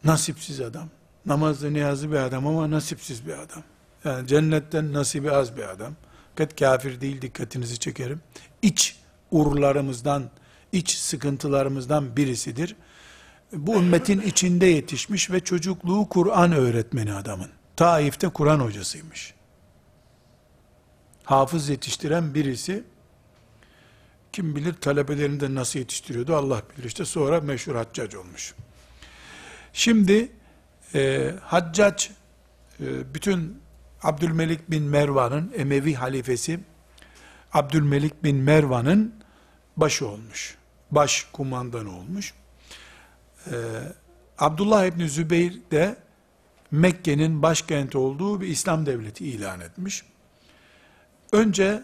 nasipsiz 0.03 0.61
adam. 0.61 0.89
Namazlı 1.25 1.73
niyazlı 1.73 2.11
bir 2.11 2.15
adam 2.15 2.47
ama 2.47 2.71
nasipsiz 2.71 3.27
bir 3.27 3.33
adam. 3.33 3.63
Yani 4.05 4.27
cennetten 4.27 4.93
nasibi 4.93 5.31
az 5.31 5.57
bir 5.57 5.69
adam. 5.69 5.93
Kat 6.35 6.59
kafir 6.59 7.01
değil 7.01 7.21
dikkatinizi 7.21 7.79
çekerim. 7.79 8.21
İç 8.61 8.99
urlarımızdan 9.31 10.29
iç 10.71 10.95
sıkıntılarımızdan 10.95 12.17
birisidir. 12.17 12.75
bu 13.53 13.75
ümmetin 13.75 14.21
içinde 14.21 14.65
yetişmiş 14.65 15.31
ve 15.31 15.39
çocukluğu 15.39 16.09
Kur'an 16.09 16.51
öğretmeni 16.51 17.13
adamın. 17.13 17.49
Taif'te 17.75 18.29
Kur'an 18.29 18.59
hocasıymış. 18.59 19.34
Hafız 21.25 21.69
yetiştiren 21.69 22.33
birisi, 22.33 22.83
kim 24.33 24.55
bilir 24.55 24.73
talebelerini 24.73 25.39
de 25.39 25.55
nasıl 25.55 25.79
yetiştiriyordu 25.79 26.35
Allah 26.35 26.61
bilir. 26.77 26.87
İşte 26.87 27.05
sonra 27.05 27.41
meşhur 27.41 27.75
haccac 27.75 28.17
olmuş. 28.17 28.53
Şimdi 29.73 30.31
e, 30.95 31.31
haccac 31.41 32.07
e, 32.79 33.13
bütün 33.13 33.61
Abdülmelik 34.03 34.71
bin 34.71 34.83
Mervan'ın 34.83 35.53
Emevi 35.57 35.93
halifesi 35.93 36.59
Abdülmelik 37.53 38.23
bin 38.23 38.35
Mervan'ın 38.35 39.13
başı 39.77 40.07
olmuş. 40.07 40.57
Baş 40.91 41.27
kumandan 41.33 41.85
olmuş. 41.85 42.33
Ee, 43.47 43.55
Abdullah 44.37 44.85
İbni 44.85 45.09
Zübeyir 45.09 45.61
de 45.71 45.95
Mekke'nin 46.71 47.41
başkenti 47.41 47.97
olduğu 47.97 48.41
bir 48.41 48.47
İslam 48.47 48.85
devleti 48.85 49.25
ilan 49.25 49.59
etmiş. 49.59 50.03
Önce 51.35 51.83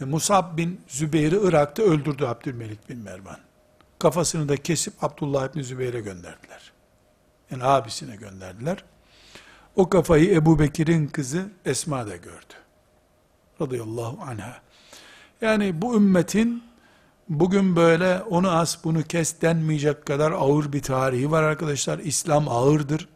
e, 0.00 0.04
Musab 0.04 0.56
bin 0.56 0.80
Zübeyir'i 0.88 1.38
Irak'ta 1.42 1.82
öldürdü 1.82 2.24
Abdülmelik 2.24 2.88
bin 2.88 2.98
Mervan. 2.98 3.38
Kafasını 3.98 4.48
da 4.48 4.56
kesip 4.56 5.04
Abdullah 5.04 5.48
İbni 5.48 5.64
Zübeyir'e 5.64 6.00
gönderdiler. 6.00 6.72
Yani 7.50 7.64
abisine 7.64 8.16
gönderdiler. 8.16 8.84
O 9.76 9.88
kafayı 9.88 10.34
Ebu 10.34 10.58
Bekir'in 10.58 11.06
kızı 11.06 11.46
Esma 11.64 12.06
da 12.06 12.16
gördü. 12.16 12.54
Radıyallahu 13.60 14.18
anha. 14.22 14.60
Yani 15.40 15.82
bu 15.82 15.96
ümmetin 15.96 16.62
bugün 17.28 17.76
böyle 17.76 18.22
onu 18.22 18.50
as 18.50 18.84
bunu 18.84 19.02
kes 19.02 19.40
denmeyecek 19.42 20.06
kadar 20.06 20.32
ağır 20.32 20.72
bir 20.72 20.82
tarihi 20.82 21.30
var 21.30 21.42
arkadaşlar. 21.42 21.98
İslam 21.98 22.48
ağırdır. 22.48 23.08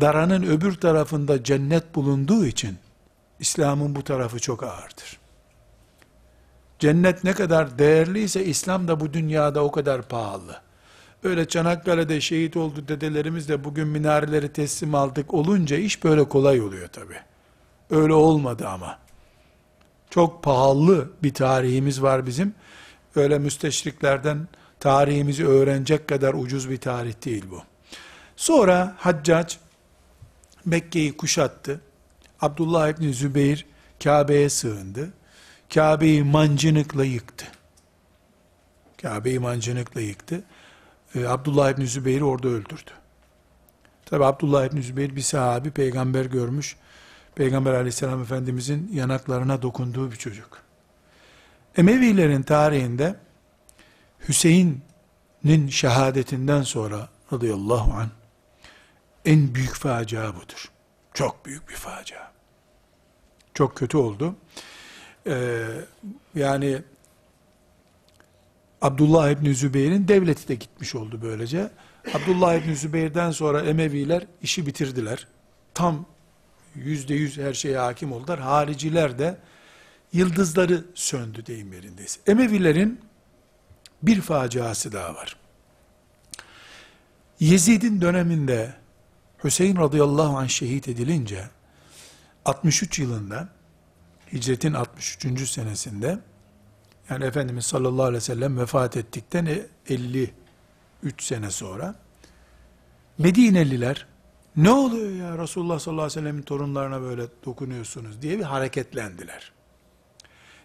Daranın 0.00 0.42
öbür 0.42 0.74
tarafında 0.74 1.44
cennet 1.44 1.94
bulunduğu 1.94 2.46
için 2.46 2.78
İslam'ın 3.44 3.94
bu 3.94 4.04
tarafı 4.04 4.40
çok 4.40 4.62
ağırdır. 4.62 5.18
Cennet 6.78 7.24
ne 7.24 7.32
kadar 7.32 7.78
değerliyse 7.78 8.44
İslam 8.44 8.88
da 8.88 9.00
bu 9.00 9.12
dünyada 9.12 9.64
o 9.64 9.70
kadar 9.70 10.02
pahalı. 10.02 10.60
Öyle 11.24 11.48
Çanakkale'de 11.48 12.20
şehit 12.20 12.56
oldu 12.56 12.88
dedelerimiz 12.88 13.48
de 13.48 13.64
bugün 13.64 13.88
minareleri 13.88 14.52
teslim 14.52 14.94
aldık 14.94 15.34
olunca 15.34 15.76
iş 15.76 16.04
böyle 16.04 16.28
kolay 16.28 16.60
oluyor 16.60 16.88
tabi. 16.88 17.14
Öyle 17.90 18.12
olmadı 18.12 18.68
ama. 18.68 18.98
Çok 20.10 20.42
pahalı 20.42 21.10
bir 21.22 21.34
tarihimiz 21.34 22.02
var 22.02 22.26
bizim. 22.26 22.54
Öyle 23.16 23.38
müsteşriklerden 23.38 24.48
tarihimizi 24.80 25.46
öğrenecek 25.46 26.08
kadar 26.08 26.34
ucuz 26.34 26.70
bir 26.70 26.78
tarih 26.78 27.24
değil 27.24 27.44
bu. 27.50 27.62
Sonra 28.36 28.94
Haccac 28.98 29.56
Mekke'yi 30.64 31.16
kuşattı. 31.16 31.80
Abdullah 32.44 32.88
İbni 32.88 33.14
Zübeyir 33.14 33.66
Kabe'ye 34.04 34.48
sığındı. 34.48 35.12
Kabe'yi 35.74 36.24
mancınıkla 36.24 37.04
yıktı. 37.04 37.46
Kabe'yi 39.02 39.38
mancınıkla 39.38 40.00
yıktı. 40.00 40.44
Ee, 41.14 41.26
Abdullah 41.26 41.70
İbni 41.70 41.86
Zübeyir'i 41.86 42.24
orada 42.24 42.48
öldürdü. 42.48 42.90
Tabi 44.06 44.24
Abdullah 44.24 44.66
İbni 44.66 44.82
Zübeyir 44.82 45.16
bir 45.16 45.20
sahabi 45.20 45.70
peygamber 45.70 46.24
görmüş. 46.24 46.76
Peygamber 47.34 47.74
aleyhisselam 47.74 48.22
efendimizin 48.22 48.90
yanaklarına 48.92 49.62
dokunduğu 49.62 50.12
bir 50.12 50.16
çocuk. 50.16 50.62
Emevilerin 51.76 52.42
tarihinde 52.42 53.16
Hüseyin'in 54.28 55.68
şehadetinden 55.68 56.62
sonra 56.62 57.08
radıyallahu 57.32 57.92
anh 57.92 58.08
en 59.24 59.54
büyük 59.54 59.74
facia 59.74 60.36
budur. 60.36 60.70
Çok 61.14 61.46
büyük 61.46 61.68
bir 61.68 61.74
facia. 61.74 62.33
Çok 63.54 63.76
kötü 63.76 63.96
oldu. 63.96 64.36
Ee, 65.26 65.66
yani 66.34 66.82
Abdullah 68.82 69.30
İbni 69.30 69.54
Zübeyir'in 69.54 70.08
devleti 70.08 70.48
de 70.48 70.54
gitmiş 70.54 70.94
oldu 70.94 71.18
böylece. 71.22 71.70
Abdullah 72.14 72.54
İbni 72.54 72.76
Zübeyir'den 72.76 73.30
sonra 73.30 73.62
Emeviler 73.62 74.26
işi 74.42 74.66
bitirdiler. 74.66 75.26
Tam 75.74 76.06
yüzde 76.74 77.14
yüz 77.14 77.38
her 77.38 77.54
şeye 77.54 77.78
hakim 77.78 78.12
oldular. 78.12 78.40
Hariciler 78.40 79.18
de 79.18 79.38
yıldızları 80.12 80.84
söndü 80.94 81.46
deyim 81.46 81.72
yerindeyiz. 81.72 82.18
Emevilerin 82.26 83.00
bir 84.02 84.20
faciası 84.20 84.92
daha 84.92 85.14
var. 85.14 85.36
Yezid'in 87.40 88.00
döneminde 88.00 88.74
Hüseyin 89.44 89.76
radıyallahu 89.76 90.36
anh 90.36 90.48
şehit 90.48 90.88
edilince 90.88 91.48
63 92.44 92.98
yılında 92.98 93.48
hicretin 94.32 94.72
63. 94.72 95.50
senesinde 95.50 96.18
yani 97.10 97.24
Efendimiz 97.24 97.66
sallallahu 97.66 98.02
aleyhi 98.02 98.16
ve 98.16 98.20
sellem 98.20 98.58
vefat 98.58 98.96
ettikten 98.96 99.48
53 99.88 100.32
sene 101.18 101.50
sonra 101.50 101.94
Medineliler 103.18 104.06
ne 104.56 104.70
oluyor 104.70 105.10
ya 105.10 105.38
Resulullah 105.38 105.78
sallallahu 105.78 106.04
aleyhi 106.04 106.18
ve 106.18 106.20
sellemin 106.20 106.42
torunlarına 106.42 107.02
böyle 107.02 107.22
dokunuyorsunuz 107.44 108.22
diye 108.22 108.38
bir 108.38 108.44
hareketlendiler. 108.44 109.52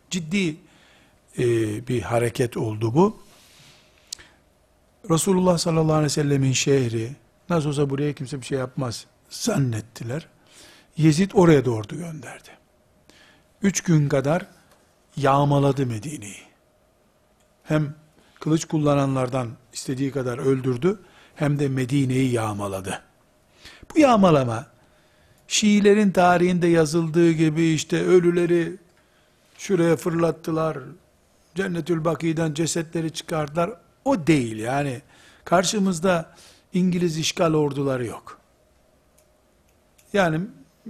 Ciddi 0.09 0.57
e, 1.37 1.47
bir 1.87 2.01
hareket 2.01 2.57
oldu 2.57 2.93
bu. 2.93 3.21
Resulullah 5.09 5.57
sallallahu 5.57 5.93
aleyhi 5.93 6.05
ve 6.05 6.09
sellemin 6.09 6.51
şehri, 6.51 7.11
nasıl 7.49 7.69
olsa 7.69 7.89
buraya 7.89 8.13
kimse 8.13 8.41
bir 8.41 8.45
şey 8.45 8.57
yapmaz 8.57 9.05
zannettiler. 9.29 10.27
Yezid 10.99 11.31
oraya 11.33 11.65
da 11.65 11.71
ordu 11.71 11.97
gönderdi. 11.97 12.49
Üç 13.61 13.81
gün 13.81 14.09
kadar 14.09 14.45
yağmaladı 15.17 15.85
Medine'yi. 15.85 16.41
Hem 17.63 17.95
kılıç 18.39 18.65
kullananlardan 18.65 19.49
istediği 19.73 20.11
kadar 20.11 20.37
öldürdü, 20.37 20.99
hem 21.35 21.59
de 21.59 21.67
Medine'yi 21.67 22.31
yağmaladı. 22.31 23.01
Bu 23.95 23.99
yağmalama, 23.99 24.67
Şiilerin 25.47 26.11
tarihinde 26.11 26.67
yazıldığı 26.67 27.31
gibi 27.31 27.67
işte 27.67 28.05
ölüleri 28.05 28.75
şuraya 29.57 29.95
fırlattılar, 29.95 30.77
Cennetül 31.55 32.05
Baki'den 32.05 32.53
cesetleri 32.53 33.11
çıkardılar, 33.11 33.71
o 34.05 34.27
değil 34.27 34.57
yani. 34.57 35.01
Karşımızda 35.45 36.35
İngiliz 36.73 37.17
işgal 37.17 37.53
orduları 37.53 38.05
yok. 38.05 38.39
Yani 40.13 40.41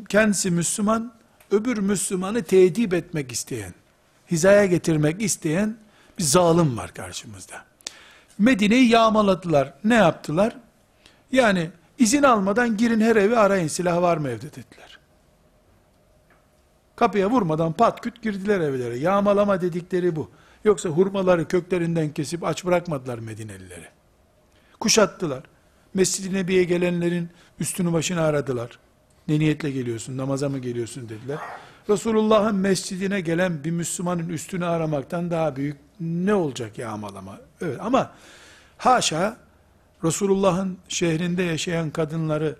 kendisi 0.05 0.51
Müslüman, 0.51 1.13
öbür 1.51 1.77
Müslümanı 1.77 2.43
tedip 2.43 2.93
etmek 2.93 3.31
isteyen, 3.31 3.73
hizaya 4.31 4.65
getirmek 4.65 5.21
isteyen 5.21 5.77
bir 6.17 6.23
zalim 6.23 6.77
var 6.77 6.93
karşımızda. 6.93 7.55
Medine'yi 8.39 8.89
yağmaladılar. 8.89 9.73
Ne 9.83 9.95
yaptılar? 9.95 10.57
Yani 11.31 11.69
izin 11.99 12.23
almadan 12.23 12.77
girin 12.77 13.01
her 13.01 13.15
evi 13.15 13.37
arayın 13.37 13.67
silah 13.67 14.01
var 14.01 14.17
mı 14.17 14.29
evde 14.29 14.49
dediler. 14.51 14.99
Kapıya 16.95 17.29
vurmadan 17.29 17.73
pat 17.73 18.01
küt 18.01 18.21
girdiler 18.21 18.59
evlere. 18.59 18.97
Yağmalama 18.97 19.61
dedikleri 19.61 20.15
bu. 20.15 20.31
Yoksa 20.63 20.89
hurmaları 20.89 21.47
köklerinden 21.47 22.13
kesip 22.13 22.43
aç 22.43 22.65
bırakmadılar 22.65 23.19
Medinelileri. 23.19 23.87
Kuşattılar. 24.79 25.43
Mescid-i 25.93 26.33
Nebi'ye 26.33 26.63
gelenlerin 26.63 27.29
üstünü 27.59 27.93
başını 27.93 28.21
aradılar. 28.21 28.79
Ne 29.29 29.39
niyetle 29.39 29.71
geliyorsun, 29.71 30.17
namaza 30.17 30.49
mı 30.49 30.59
geliyorsun 30.59 31.09
dediler. 31.09 31.37
Resulullah'ın 31.89 32.55
mescidine 32.55 33.21
gelen 33.21 33.63
bir 33.63 33.71
Müslümanın 33.71 34.29
üstünü 34.29 34.65
aramaktan 34.65 35.31
daha 35.31 35.55
büyük 35.55 35.77
ne 35.99 36.33
olacak 36.33 36.77
yağmalama? 36.77 37.37
Evet 37.61 37.77
ama 37.81 38.11
haşa 38.77 39.37
Resulullah'ın 40.03 40.77
şehrinde 40.87 41.43
yaşayan 41.43 41.89
kadınları 41.89 42.55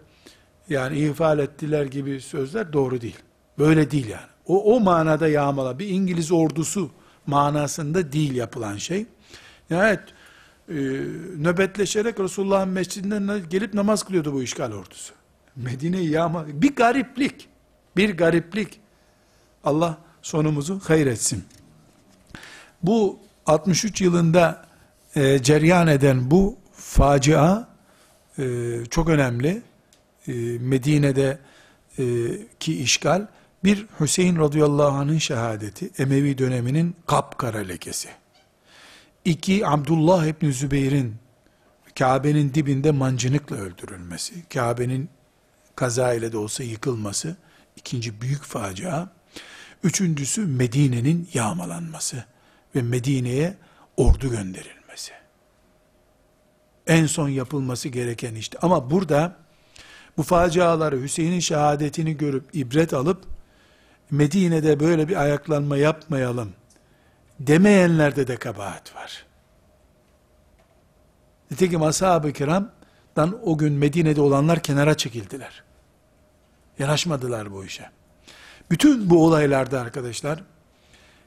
yani 0.69 0.97
ifade 0.97 1.43
ettiler 1.43 1.85
gibi 1.85 2.21
sözler 2.21 2.73
doğru 2.73 3.01
değil. 3.01 3.17
Böyle 3.59 3.91
değil 3.91 4.07
yani. 4.07 4.29
O, 4.45 4.75
o 4.75 4.79
manada 4.79 5.27
yağmala 5.27 5.79
bir 5.79 5.87
İngiliz 5.87 6.31
ordusu 6.31 6.91
manasında 7.27 8.11
değil 8.11 8.35
yapılan 8.35 8.77
şey. 8.77 9.05
Nihayet 9.69 9.99
e, 10.69 10.75
nöbetleşerek 11.37 12.19
Resulullah'ın 12.19 12.69
mescidinden 12.69 13.41
gelip 13.49 13.73
namaz 13.73 14.03
kılıyordu 14.03 14.33
bu 14.33 14.43
işgal 14.43 14.71
ordusu. 14.71 15.18
Medine'yi 15.63 16.09
yağma, 16.09 16.45
bir 16.47 16.75
gariplik, 16.75 17.49
bir 17.97 18.17
gariplik. 18.17 18.79
Allah 19.63 19.97
sonumuzu 20.21 20.79
hayretsin. 20.79 21.43
Bu 22.83 23.19
63 23.45 24.01
yılında 24.01 24.65
e, 25.15 25.43
ceryan 25.43 25.87
eden 25.87 26.31
bu 26.31 26.57
facia 26.73 27.67
e, 28.39 28.43
çok 28.89 29.09
önemli. 29.09 29.61
E, 30.27 30.33
Medine'de 30.59 31.39
e, 31.99 32.03
ki 32.59 32.81
işgal 32.81 33.27
bir 33.63 33.85
Hüseyin 33.99 34.35
radıyallahu 34.35 34.97
anh'ın 34.97 35.17
şehadeti, 35.17 35.89
Emevi 35.97 36.37
döneminin 36.37 36.95
kapkara 37.07 37.57
lekesi. 37.57 38.09
İki, 39.25 39.67
Abdullah 39.67 40.25
İbni 40.25 40.53
Zübeyir'in 40.53 41.15
Kabe'nin 41.99 42.53
dibinde 42.53 42.91
mancınıkla 42.91 43.55
öldürülmesi, 43.55 44.33
Kabe'nin 44.53 45.09
kaza 45.79 46.13
ile 46.13 46.31
de 46.31 46.37
olsa 46.37 46.63
yıkılması, 46.63 47.35
ikinci 47.75 48.21
büyük 48.21 48.43
facia. 48.43 49.07
Üçüncüsü 49.83 50.45
Medine'nin 50.45 51.29
yağmalanması 51.33 52.23
ve 52.75 52.81
Medine'ye 52.81 53.57
ordu 53.97 54.29
gönderilmesi. 54.29 55.11
En 56.87 57.05
son 57.05 57.29
yapılması 57.29 57.89
gereken 57.89 58.35
işte. 58.35 58.59
Ama 58.61 58.91
burada 58.91 59.35
bu 60.17 60.23
faciaları 60.23 61.01
Hüseyin'in 61.01 61.39
şehadetini 61.39 62.17
görüp 62.17 62.55
ibret 62.55 62.93
alıp 62.93 63.23
Medine'de 64.11 64.79
böyle 64.79 65.07
bir 65.07 65.15
ayaklanma 65.15 65.77
yapmayalım 65.77 66.53
demeyenlerde 67.39 68.27
de 68.27 68.37
kabahat 68.37 68.95
var. 68.95 69.25
Nitekim 71.51 71.83
ashab-ı 71.83 72.33
kiramdan 72.33 73.39
o 73.43 73.57
gün 73.57 73.73
Medine'de 73.73 74.21
olanlar 74.21 74.63
kenara 74.63 74.97
çekildiler. 74.97 75.68
Yanaşmadılar 76.79 77.51
bu 77.53 77.65
işe. 77.65 77.89
Bütün 78.71 79.09
bu 79.09 79.25
olaylarda 79.25 79.81
arkadaşlar 79.81 80.43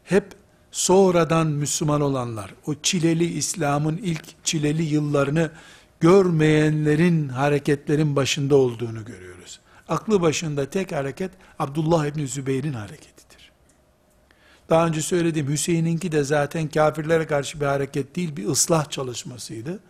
hep 0.04 0.24
sonradan 0.70 1.46
Müslüman 1.46 2.00
olanlar, 2.00 2.54
o 2.66 2.74
çileli 2.82 3.24
İslam'ın 3.24 3.96
ilk 3.96 4.44
çileli 4.44 4.82
yıllarını 4.82 5.50
görmeyenlerin 6.00 7.28
hareketlerin 7.28 8.16
başında 8.16 8.56
olduğunu 8.56 9.04
görüyoruz. 9.04 9.60
Aklı 9.88 10.20
başında 10.20 10.70
tek 10.70 10.92
hareket 10.92 11.30
Abdullah 11.58 12.06
İbni 12.06 12.28
Zübeyir'in 12.28 12.72
hareketidir. 12.72 13.52
Daha 14.70 14.86
önce 14.86 15.02
söylediğim 15.02 15.48
Hüseyin'inki 15.48 16.12
de 16.12 16.24
zaten 16.24 16.68
kafirlere 16.68 17.26
karşı 17.26 17.60
bir 17.60 17.66
hareket 17.66 18.16
değil, 18.16 18.36
bir 18.36 18.46
ıslah 18.46 18.90
çalışmasıydı. 18.90 19.80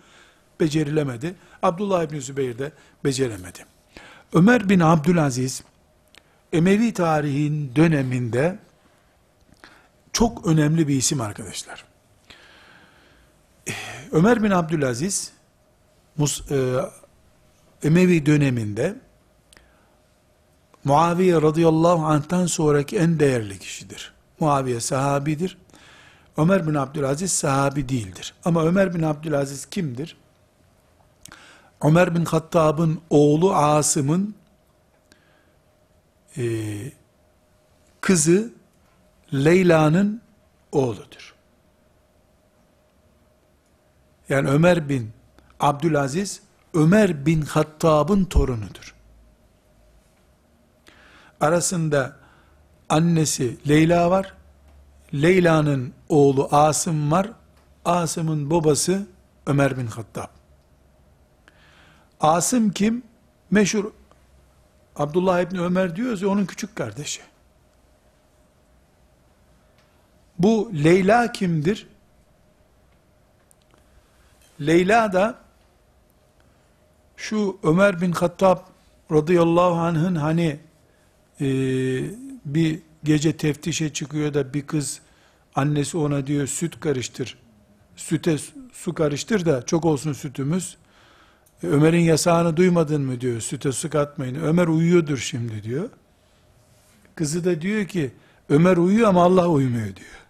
Becerilemedi. 0.60 1.34
Abdullah 1.62 2.04
İbni 2.04 2.20
Zübeyir 2.20 2.58
de 2.58 2.72
beceremedi. 3.04 3.72
Ömer 4.33 4.68
bin 4.68 4.80
Abdülaziz, 4.80 5.62
Emevi 6.53 6.93
tarihin 6.93 7.72
döneminde 7.76 8.59
çok 10.12 10.47
önemli 10.47 10.89
bir 10.89 10.97
isim 10.97 11.20
arkadaşlar. 11.20 11.85
Ömer 14.12 14.43
bin 14.43 14.51
Abdülaziz, 14.51 15.33
Mus, 16.16 16.51
e, 16.51 16.80
Emevi 17.83 18.26
döneminde 18.26 18.97
Muaviye 20.85 21.43
radıyallahu 21.43 22.07
anh'tan 22.07 22.47
sonraki 22.47 22.99
en 22.99 23.20
değerli 23.20 23.59
kişidir. 23.59 24.12
Muaviye 24.41 24.80
sahabidir. 24.80 25.59
Ömer 26.37 26.68
bin 26.68 26.74
Abdülaziz 26.74 27.33
sahabi 27.33 27.89
değildir. 27.89 28.35
Ama 28.45 28.64
Ömer 28.64 28.95
bin 28.95 29.03
Abdülaziz 29.03 29.66
kimdir? 29.66 30.16
Ömer 31.85 32.14
bin 32.14 32.24
Hattab'ın 32.24 33.01
oğlu 33.11 33.55
Asım'ın 33.55 34.35
e, 36.37 36.43
kızı 38.01 38.53
Leyla'nın 39.35 40.22
oğludur. 40.72 41.35
Yani 44.28 44.49
Ömer 44.49 44.89
bin 44.89 45.11
Abdülaziz, 45.61 46.43
Ömer 46.74 47.26
bin 47.26 47.43
Hattab'ın 47.43 48.24
torunudur. 48.24 48.95
Arasında 51.41 52.16
annesi 52.89 53.68
Leyla 53.68 54.11
var, 54.11 54.35
Leyla'nın 55.14 55.93
oğlu 56.09 56.49
Asım 56.53 57.11
var, 57.11 57.30
Asım'ın 57.85 58.51
babası 58.51 59.07
Ömer 59.47 59.78
bin 59.78 59.87
Hattab. 59.87 60.41
Asım 62.23 62.70
kim? 62.70 63.03
Meşhur 63.51 63.93
Abdullah 64.97 65.41
İbni 65.41 65.61
Ömer 65.61 65.97
diyoruz 65.97 66.23
ya 66.23 66.29
onun 66.29 66.47
küçük 66.47 66.77
kardeşi. 66.77 67.20
Bu 70.39 70.70
Leyla 70.85 71.33
kimdir? 71.33 71.87
Leyla 74.61 75.12
da 75.12 75.39
şu 77.16 77.59
Ömer 77.62 78.01
bin 78.01 78.12
Hattab 78.12 78.59
radıyallahu 79.12 79.75
anh'ın 79.75 80.14
hani 80.14 80.61
e, 81.41 81.47
bir 82.45 82.83
gece 83.05 83.37
teftişe 83.37 83.93
çıkıyor 83.93 84.35
da 84.35 84.55
bir 84.55 84.66
kız 84.66 85.01
annesi 85.55 85.99
ona 85.99 86.27
diyor 86.27 86.47
süt 86.47 86.81
karıştır. 86.81 87.39
Süte 87.97 88.37
su 88.73 88.95
karıştır 88.95 89.47
da 89.47 89.66
çok 89.66 89.85
olsun 89.85 90.12
sütümüz. 90.12 90.77
E, 91.62 91.66
Ömer'in 91.66 92.00
yasağını 92.00 92.56
duymadın 92.56 93.02
mı 93.02 93.20
diyor. 93.20 93.40
Süte 93.40 93.72
su 93.72 93.90
katmayın. 93.90 94.34
Ömer 94.34 94.66
uyuyordur 94.66 95.18
şimdi 95.18 95.62
diyor. 95.62 95.90
Kızı 97.14 97.44
da 97.44 97.60
diyor 97.60 97.86
ki 97.86 98.12
Ömer 98.48 98.76
uyuyor 98.76 99.08
ama 99.08 99.22
Allah 99.22 99.48
uyumuyor 99.48 99.96
diyor. 99.96 100.22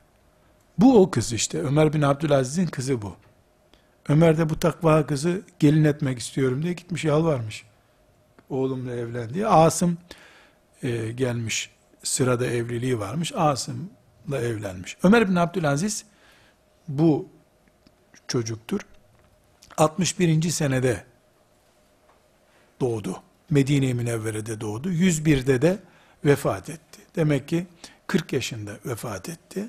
Bu 0.79 1.03
o 1.03 1.11
kız 1.11 1.33
işte. 1.33 1.61
Ömer 1.63 1.93
bin 1.93 2.03
Abdülaziz'in 2.03 2.67
kızı 2.67 3.03
bu. 3.03 3.17
Ömer 4.09 4.39
de 4.39 4.51
bu 4.51 4.59
takva 4.59 5.07
kızı 5.07 5.43
gelin 5.59 5.85
etmek 5.85 6.19
istiyorum 6.19 6.63
diye 6.63 6.73
gitmiş 6.73 7.05
yalvarmış. 7.05 7.65
Oğlumla 8.51 8.93
evlen 8.95 9.35
diye. 9.35 9.47
Asım 9.47 9.99
e, 10.83 11.13
gelmiş 11.13 11.71
sırada 12.03 12.47
evliliği 12.47 12.99
varmış. 12.99 13.33
Asım'la 13.37 14.39
evlenmiş. 14.39 14.97
Ömer 15.03 15.31
bin 15.31 15.35
Abdülaziz 15.35 16.05
bu 16.89 17.29
çocuktur. 18.29 18.81
61. 19.77 20.51
senede 20.51 21.05
doğdu. 22.83 23.17
Medine-i 23.51 23.95
Münevvere'de 23.95 24.61
doğdu. 24.61 24.93
101'de 24.93 25.63
de 25.63 25.79
vefat 26.25 26.71
etti. 26.71 27.01
Demek 27.17 27.49
ki 27.49 27.67
40 28.07 28.33
yaşında 28.33 28.71
vefat 28.87 29.29
etti. 29.29 29.69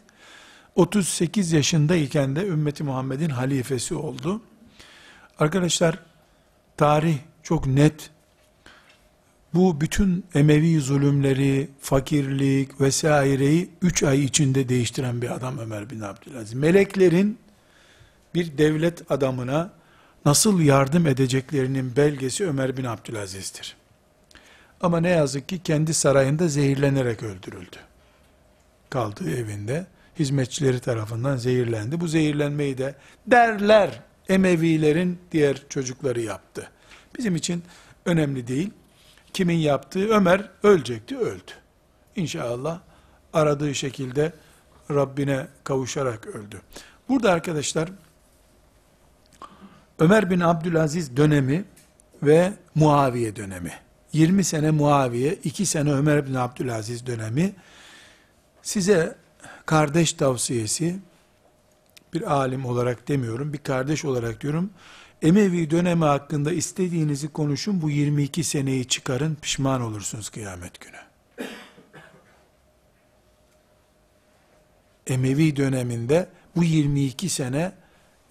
38 0.75 1.51
yaşındayken 1.51 2.35
de 2.35 2.47
ümmeti 2.47 2.83
Muhammed'in 2.83 3.29
halifesi 3.29 3.95
oldu. 3.95 4.41
Arkadaşlar 5.39 5.99
tarih 6.77 7.17
çok 7.43 7.67
net. 7.67 8.09
Bu 9.53 9.81
bütün 9.81 10.25
Emevi 10.35 10.79
zulümleri, 10.79 11.69
fakirlik 11.81 12.81
vesaireyi 12.81 13.69
3 13.81 14.03
ay 14.03 14.23
içinde 14.23 14.69
değiştiren 14.69 15.21
bir 15.21 15.35
adam 15.35 15.57
Ömer 15.57 15.89
bin 15.89 16.01
Abdülaziz. 16.01 16.53
Meleklerin 16.53 17.37
bir 18.35 18.57
devlet 18.57 19.11
adamına 19.11 19.71
nasıl 20.25 20.59
yardım 20.59 21.07
edeceklerinin 21.07 21.95
belgesi 21.95 22.47
Ömer 22.47 22.77
bin 22.77 22.83
Abdülaziz'dir. 22.83 23.75
Ama 24.81 24.99
ne 24.99 25.09
yazık 25.09 25.49
ki 25.49 25.63
kendi 25.63 25.93
sarayında 25.93 26.47
zehirlenerek 26.47 27.23
öldürüldü. 27.23 27.77
Kaldığı 28.89 29.37
evinde 29.37 29.85
hizmetçileri 30.19 30.79
tarafından 30.79 31.37
zehirlendi. 31.37 31.99
Bu 31.99 32.07
zehirlenmeyi 32.07 32.77
de 32.77 32.95
derler 33.27 34.01
Emevilerin 34.29 35.19
diğer 35.31 35.61
çocukları 35.69 36.21
yaptı. 36.21 36.69
Bizim 37.17 37.35
için 37.35 37.63
önemli 38.05 38.47
değil. 38.47 38.69
Kimin 39.33 39.57
yaptığı 39.57 40.09
Ömer 40.09 40.49
ölecekti, 40.63 41.17
öldü. 41.17 41.51
İnşallah 42.15 42.79
aradığı 43.33 43.75
şekilde 43.75 44.33
Rabbine 44.91 45.47
kavuşarak 45.63 46.27
öldü. 46.27 46.61
Burada 47.09 47.31
arkadaşlar 47.31 47.89
Ömer 49.99 50.29
bin 50.29 50.39
Abdülaziz 50.39 51.17
dönemi 51.17 51.65
ve 52.23 52.53
Muaviye 52.75 53.35
dönemi. 53.35 53.71
20 54.13 54.43
sene 54.43 54.71
Muaviye, 54.71 55.33
2 55.33 55.65
sene 55.65 55.91
Ömer 55.93 56.27
bin 56.27 56.33
Abdülaziz 56.33 57.07
dönemi. 57.07 57.53
Size 58.61 59.15
kardeş 59.65 60.13
tavsiyesi, 60.13 60.99
bir 62.13 62.33
alim 62.33 62.65
olarak 62.65 63.07
demiyorum, 63.07 63.53
bir 63.53 63.57
kardeş 63.57 64.05
olarak 64.05 64.41
diyorum. 64.41 64.69
Emevi 65.21 65.69
dönemi 65.69 66.05
hakkında 66.05 66.51
istediğinizi 66.51 67.27
konuşun, 67.27 67.81
bu 67.81 67.89
22 67.89 68.43
seneyi 68.43 68.87
çıkarın, 68.87 69.35
pişman 69.35 69.81
olursunuz 69.81 70.29
kıyamet 70.29 70.79
günü. 70.79 70.97
Emevi 75.07 75.55
döneminde 75.55 76.27
bu 76.55 76.63
22 76.63 77.29
sene 77.29 77.71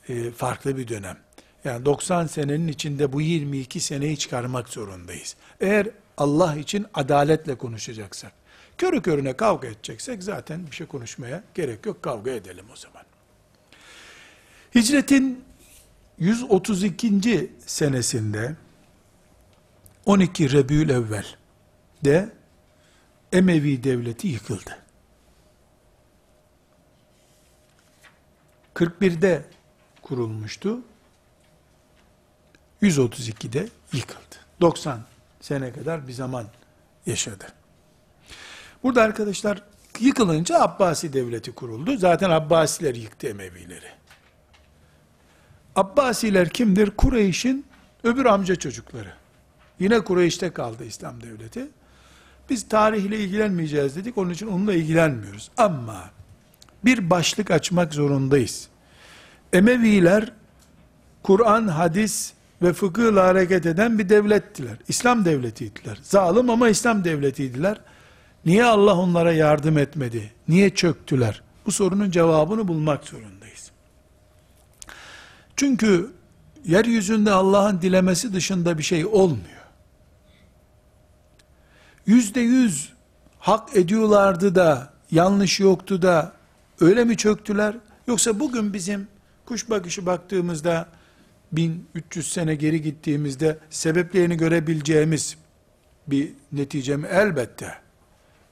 e, 0.08 0.30
farklı 0.30 0.76
bir 0.76 0.88
dönem. 0.88 1.18
Yani 1.64 1.84
90 1.84 2.26
senenin 2.26 2.68
içinde 2.68 3.12
bu 3.12 3.20
22 3.20 3.80
seneyi 3.80 4.18
çıkarmak 4.18 4.68
zorundayız. 4.68 5.36
Eğer 5.60 5.88
Allah 6.16 6.56
için 6.56 6.86
adaletle 6.94 7.54
konuşacaksak, 7.54 8.32
körü 8.78 9.02
körüne 9.02 9.32
kavga 9.32 9.68
edeceksek 9.68 10.22
zaten 10.22 10.66
bir 10.66 10.76
şey 10.76 10.86
konuşmaya 10.86 11.44
gerek 11.54 11.86
yok, 11.86 12.02
kavga 12.02 12.30
edelim 12.30 12.64
o 12.72 12.76
zaman. 12.76 13.02
Hicretin 14.74 15.44
132. 16.18 17.52
senesinde 17.66 18.56
12 20.06 20.52
Rebül 20.52 20.90
Evvel 20.90 21.26
de 22.04 22.28
Emevi 23.32 23.84
devleti 23.84 24.28
yıkıldı. 24.28 24.78
41'de 28.74 29.44
kurulmuştu. 30.02 30.80
132'de 32.82 33.68
yıkıldı. 33.92 34.36
90 34.60 35.00
sene 35.40 35.72
kadar 35.72 36.08
bir 36.08 36.12
zaman 36.12 36.46
yaşadı. 37.06 37.44
Burada 38.82 39.02
arkadaşlar 39.02 39.62
yıkılınca 40.00 40.60
Abbasi 40.60 41.12
devleti 41.12 41.52
kuruldu. 41.52 41.96
Zaten 41.96 42.30
Abbasiler 42.30 42.94
yıktı 42.94 43.26
Emevileri. 43.26 43.90
Abbasiler 45.76 46.48
kimdir? 46.48 46.90
Kureyş'in 46.90 47.66
öbür 48.04 48.24
amca 48.24 48.56
çocukları. 48.56 49.12
Yine 49.78 50.00
Kureyş'te 50.00 50.50
kaldı 50.50 50.84
İslam 50.84 51.22
devleti. 51.22 51.68
Biz 52.50 52.68
tarihle 52.68 53.18
ilgilenmeyeceğiz 53.18 53.96
dedik. 53.96 54.18
Onun 54.18 54.30
için 54.30 54.46
onunla 54.46 54.74
ilgilenmiyoruz. 54.74 55.50
Ama 55.56 56.10
bir 56.84 57.10
başlık 57.10 57.50
açmak 57.50 57.94
zorundayız. 57.94 58.68
Emeviler 59.52 60.32
Kur'an, 61.22 61.68
hadis 61.68 62.32
ve 62.62 62.72
fıkıhla 62.72 63.24
hareket 63.24 63.66
eden 63.66 63.98
bir 63.98 64.08
devlettiler. 64.08 64.76
İslam 64.88 65.24
devletiydiler. 65.24 65.98
Zalim 66.02 66.50
ama 66.50 66.68
İslam 66.68 67.04
devletiydiler. 67.04 67.80
Niye 68.46 68.64
Allah 68.64 68.96
onlara 68.96 69.32
yardım 69.32 69.78
etmedi? 69.78 70.32
Niye 70.48 70.70
çöktüler? 70.70 71.42
Bu 71.66 71.72
sorunun 71.72 72.10
cevabını 72.10 72.68
bulmak 72.68 73.04
zorundayız. 73.04 73.70
Çünkü 75.56 76.10
yeryüzünde 76.64 77.32
Allah'ın 77.32 77.82
dilemesi 77.82 78.34
dışında 78.34 78.78
bir 78.78 78.82
şey 78.82 79.06
olmuyor. 79.06 79.62
Yüzde 82.06 82.40
yüz 82.40 82.92
hak 83.38 83.76
ediyorlardı 83.76 84.54
da 84.54 84.92
yanlış 85.10 85.60
yoktu 85.60 86.02
da 86.02 86.32
öyle 86.80 87.04
mi 87.04 87.16
çöktüler? 87.16 87.74
Yoksa 88.06 88.40
bugün 88.40 88.72
bizim 88.72 89.08
kuş 89.46 89.70
bakışı 89.70 90.06
baktığımızda 90.06 90.86
1300 91.52 92.32
sene 92.32 92.54
geri 92.54 92.82
gittiğimizde 92.82 93.58
sebeplerini 93.70 94.36
görebileceğimiz 94.36 95.36
bir 96.06 96.32
netice 96.52 96.96
mi? 96.96 97.06
Elbette. 97.10 97.74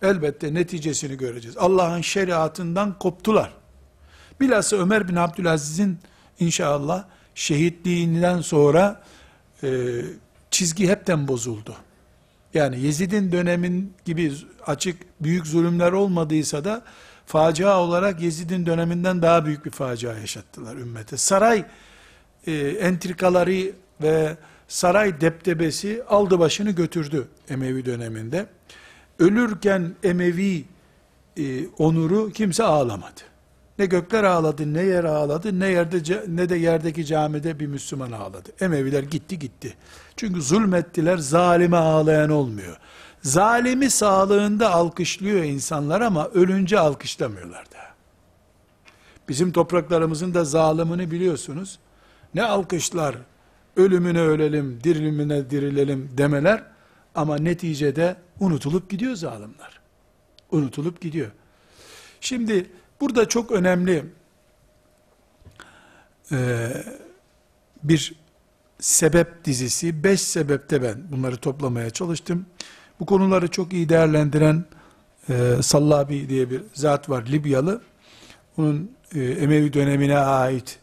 Elbette 0.03 0.55
neticesini 0.55 1.17
göreceğiz. 1.17 1.57
Allah'ın 1.57 2.01
şeriatından 2.01 2.99
koptular. 2.99 3.53
Bilhassa 4.41 4.77
Ömer 4.77 5.09
bin 5.09 5.17
Abdülaziz'in 5.17 5.99
inşallah 6.41 7.05
şehitliğinden 7.35 8.41
sonra 8.41 9.03
e, 9.63 9.69
çizgi 10.51 10.89
hepten 10.89 11.29
bozuldu. 11.29 11.77
Yani 12.55 12.81
Yezid'in 12.81 13.33
dönemin 13.33 13.93
gibi 14.05 14.33
açık 14.67 14.97
büyük 15.21 15.47
zulümler 15.47 15.93
olmadıysa 15.93 16.65
da 16.65 16.83
facia 17.27 17.81
olarak 17.81 18.21
Yezid'in 18.21 18.67
döneminden 18.67 19.23
daha 19.23 19.47
büyük 19.47 19.65
bir 19.65 19.71
facia 19.71 20.19
yaşattılar 20.19 20.77
ümmete. 20.77 21.17
Saray 21.17 21.65
e, 22.47 22.53
entrikaları 22.69 23.73
ve 24.03 24.37
saray 24.69 25.21
deptebesi 25.21 26.03
aldı 26.09 26.39
başını 26.39 26.71
götürdü 26.71 27.29
Emevi 27.49 27.87
döneminde. 27.87 28.47
Ölürken 29.19 29.95
Emevi 30.03 30.65
e, 31.37 31.67
onuru 31.67 32.31
kimse 32.31 32.65
ağlamadı. 32.65 33.21
Ne 33.79 33.87
gökler 33.87 34.25
ağladı, 34.25 34.75
ne 34.75 34.83
yer 34.83 35.05
ağladı, 35.05 35.61
ne 35.61 35.67
yerde 35.67 36.25
ne 36.29 36.49
de 36.49 36.57
yerdeki 36.57 37.07
camide 37.07 37.61
bir 37.61 37.67
Müslüman 37.67 38.13
ağladı. 38.13 38.51
Emeviler 38.61 39.03
gitti 39.03 39.39
gitti. 39.39 39.75
Çünkü 40.17 40.43
zulmettiler, 40.43 41.17
zalime 41.19 41.77
ağlayan 41.77 42.31
olmuyor. 42.31 42.77
Zalimi 43.23 43.91
sağlığında 43.91 44.71
alkışlıyor 44.71 45.45
insanlar 45.45 46.01
ama 46.01 46.29
ölünce 46.29 46.79
alkışlamıyorlar 46.79 47.65
da. 47.65 47.81
Bizim 49.29 49.53
topraklarımızın 49.53 50.35
da 50.35 50.45
zalimini 50.45 51.11
biliyorsunuz. 51.11 51.79
Ne 52.35 52.43
alkışlar, 52.43 53.17
ölümüne 53.77 54.21
ölelim, 54.21 54.81
dirilümüne 54.85 55.51
dirilelim 55.51 56.11
demeler 56.19 56.63
ama 57.15 57.37
neticede 57.37 58.17
unutulup 58.41 58.91
gidiyor 58.91 59.15
zalimler. 59.15 59.81
Unutulup 60.51 61.01
gidiyor. 61.01 61.31
Şimdi 62.21 62.71
burada 63.01 63.29
çok 63.29 63.53
önemli 63.53 64.05
e, 66.33 66.69
bir 67.83 68.15
sebep 68.79 69.45
dizisi, 69.45 70.05
beş 70.05 70.21
sebepte 70.21 70.83
ben 70.83 71.03
bunları 71.13 71.37
toplamaya 71.37 71.91
çalıştım. 71.91 72.47
Bu 73.01 73.07
konuları 73.07 73.49
çok 73.49 73.73
iyi 73.73 73.89
değerlendiren 73.89 74.65
e, 75.29 75.57
Sallabi 75.63 76.29
diye 76.29 76.51
bir 76.51 76.63
zat 76.75 77.11
var, 77.11 77.27
Libyalı. 77.27 77.83
Onun 78.59 78.91
e, 79.15 79.21
Emevi 79.25 79.73
dönemine 79.73 80.19
ait 80.19 80.80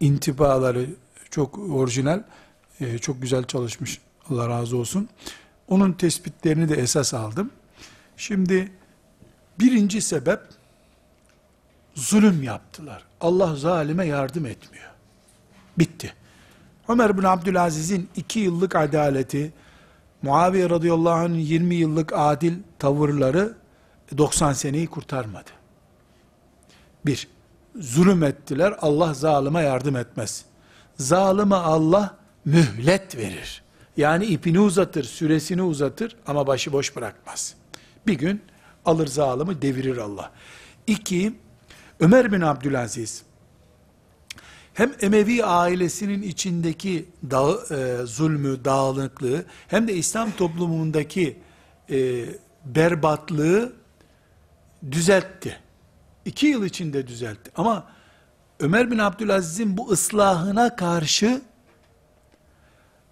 intibaları 0.00 0.86
çok 1.30 1.58
orijinal, 1.58 2.22
e, 2.80 2.98
çok 2.98 3.22
güzel 3.22 3.44
çalışmış. 3.44 4.00
Allah 4.30 4.48
razı 4.48 4.76
olsun. 4.76 5.08
Onun 5.68 5.92
tespitlerini 5.92 6.68
de 6.68 6.74
esas 6.74 7.14
aldım. 7.14 7.50
Şimdi 8.16 8.72
birinci 9.58 10.02
sebep 10.02 10.40
zulüm 11.94 12.42
yaptılar. 12.42 13.04
Allah 13.20 13.56
zalime 13.56 14.06
yardım 14.06 14.46
etmiyor. 14.46 14.90
Bitti. 15.78 16.14
Ömer 16.88 17.18
bin 17.18 17.22
Abdülaziz'in 17.22 18.08
iki 18.16 18.40
yıllık 18.40 18.76
adaleti, 18.76 19.52
Muaviye 20.22 20.70
radıyallahu 20.70 21.14
anh'ın 21.14 21.34
20 21.34 21.74
yıllık 21.74 22.12
adil 22.14 22.54
tavırları 22.78 23.54
90 24.18 24.52
seneyi 24.52 24.86
kurtarmadı. 24.86 25.50
Bir, 27.06 27.28
zulüm 27.76 28.22
ettiler, 28.22 28.74
Allah 28.80 29.14
zalıma 29.14 29.62
yardım 29.62 29.96
etmez. 29.96 30.44
Zalıma 30.96 31.62
Allah 31.62 32.16
mühlet 32.44 33.16
verir. 33.16 33.62
Yani 33.96 34.26
ipini 34.26 34.60
uzatır, 34.60 35.04
süresini 35.04 35.62
uzatır 35.62 36.16
ama 36.26 36.46
başıboş 36.46 36.96
bırakmaz. 36.96 37.54
Bir 38.06 38.14
gün 38.14 38.42
alır 38.84 39.06
zalimi 39.06 39.62
devirir 39.62 39.96
Allah. 39.96 40.30
İki, 40.86 41.34
Ömer 42.00 42.32
bin 42.32 42.40
Abdülaziz, 42.40 43.22
hem 44.74 44.92
Emevi 45.00 45.44
ailesinin 45.44 46.22
içindeki 46.22 47.08
dağ, 47.30 47.74
e, 47.76 48.06
zulmü, 48.06 48.64
dağınıklığı, 48.64 49.44
hem 49.68 49.88
de 49.88 49.94
İslam 49.94 50.30
toplumundaki 50.30 51.36
e, 51.90 52.24
berbatlığı 52.64 53.72
düzeltti. 54.90 55.63
İki 56.24 56.46
yıl 56.46 56.64
içinde 56.64 57.06
düzeltti. 57.06 57.50
Ama 57.56 57.86
Ömer 58.60 58.90
bin 58.90 58.98
Abdülaziz'in 58.98 59.76
bu 59.76 59.90
ıslahına 59.90 60.76
karşı 60.76 61.42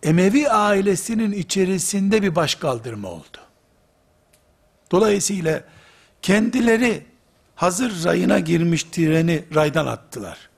Emevi 0.02 0.50
ailesinin 0.50 1.32
içerisinde 1.32 2.22
bir 2.22 2.34
başkaldırma 2.34 3.08
oldu. 3.08 3.38
Dolayısıyla 4.90 5.64
kendileri 6.22 7.06
hazır 7.54 8.04
rayına 8.04 8.38
girmiş 8.38 8.82
treni 8.82 9.44
raydan 9.54 9.86
attılar. 9.86 10.50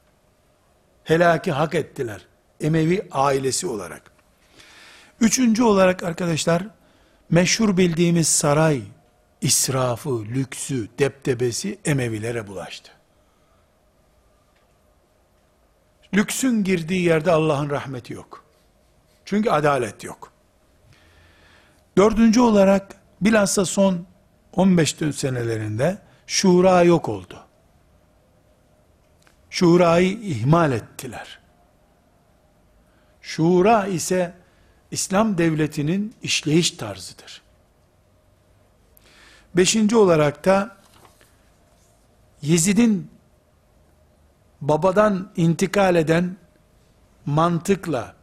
Helaki 1.04 1.52
hak 1.52 1.74
ettiler. 1.74 2.26
Emevi 2.60 3.08
ailesi 3.10 3.66
olarak. 3.66 4.10
Üçüncü 5.20 5.62
olarak 5.62 6.02
arkadaşlar, 6.02 6.62
meşhur 7.30 7.76
bildiğimiz 7.76 8.28
saray, 8.28 8.82
israfı, 9.44 10.24
lüksü, 10.24 10.88
deptebesi 10.98 11.78
Emevilere 11.84 12.46
bulaştı. 12.46 12.92
Lüksün 16.14 16.64
girdiği 16.64 17.02
yerde 17.02 17.32
Allah'ın 17.32 17.70
rahmeti 17.70 18.12
yok. 18.12 18.44
Çünkü 19.24 19.50
adalet 19.50 20.04
yok. 20.04 20.32
Dördüncü 21.96 22.40
olarak 22.40 22.96
bilhassa 23.20 23.64
son 23.64 24.06
15 24.52 24.90
senelerinde 25.14 25.98
şura 26.26 26.82
yok 26.82 27.08
oldu. 27.08 27.40
Şurayı 29.50 30.20
ihmal 30.20 30.72
ettiler. 30.72 31.38
Şura 33.22 33.86
ise 33.86 34.34
İslam 34.90 35.38
devletinin 35.38 36.14
işleyiş 36.22 36.70
tarzıdır. 36.70 37.43
Beşinci 39.56 39.96
olarak 39.96 40.44
da 40.44 40.76
Yezid'in 42.42 43.10
babadan 44.60 45.32
intikal 45.36 45.96
eden 45.96 46.36
mantıkla 47.26 48.14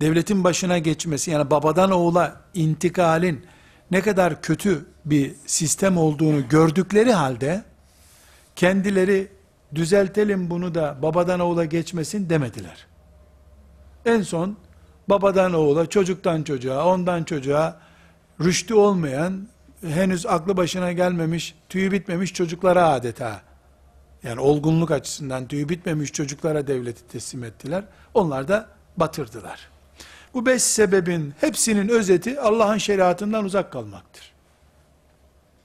devletin 0.00 0.44
başına 0.44 0.78
geçmesi 0.78 1.30
yani 1.30 1.50
babadan 1.50 1.90
oğula 1.90 2.40
intikalin 2.54 3.46
ne 3.90 4.00
kadar 4.02 4.42
kötü 4.42 4.86
bir 5.04 5.34
sistem 5.46 5.98
olduğunu 5.98 6.48
gördükleri 6.48 7.12
halde 7.12 7.64
kendileri 8.56 9.28
düzeltelim 9.74 10.50
bunu 10.50 10.74
da 10.74 10.98
babadan 11.02 11.40
oğula 11.40 11.64
geçmesin 11.64 12.30
demediler. 12.30 12.86
En 14.06 14.22
son 14.22 14.56
babadan 15.08 15.52
oğula, 15.52 15.86
çocuktan 15.86 16.42
çocuğa, 16.42 16.86
ondan 16.86 17.24
çocuğa 17.24 17.80
rüştü 18.40 18.74
olmayan, 18.74 19.48
henüz 19.88 20.26
aklı 20.26 20.56
başına 20.56 20.92
gelmemiş, 20.92 21.54
tüyü 21.68 21.92
bitmemiş 21.92 22.32
çocuklara 22.32 22.88
adeta 22.88 23.42
yani 24.22 24.40
olgunluk 24.40 24.90
açısından 24.90 25.48
tüyü 25.48 25.68
bitmemiş 25.68 26.12
çocuklara 26.12 26.66
devleti 26.66 27.08
teslim 27.08 27.44
ettiler. 27.44 27.84
Onlar 28.14 28.48
da 28.48 28.68
batırdılar. 28.96 29.68
Bu 30.34 30.46
beş 30.46 30.62
sebebin 30.62 31.34
hepsinin 31.40 31.88
özeti 31.88 32.40
Allah'ın 32.40 32.78
şeriatından 32.78 33.44
uzak 33.44 33.72
kalmaktır. 33.72 34.32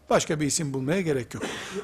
Başka 0.09 0.39
bir 0.39 0.45
isim 0.45 0.73
bulmaya 0.73 1.01
gerek 1.01 1.33
yok. 1.33 1.43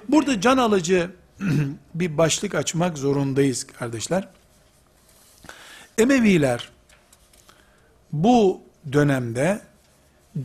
Burada 0.10 0.42
can 0.42 0.58
alıcı 0.58 1.12
bir 1.96 2.18
başlık 2.18 2.56
açmak 2.56 2.98
zorundayız 2.98 3.68
kardeşler. 3.68 4.28
Emeviler 5.98 6.70
bu 8.12 8.62
dönemde 8.94 9.62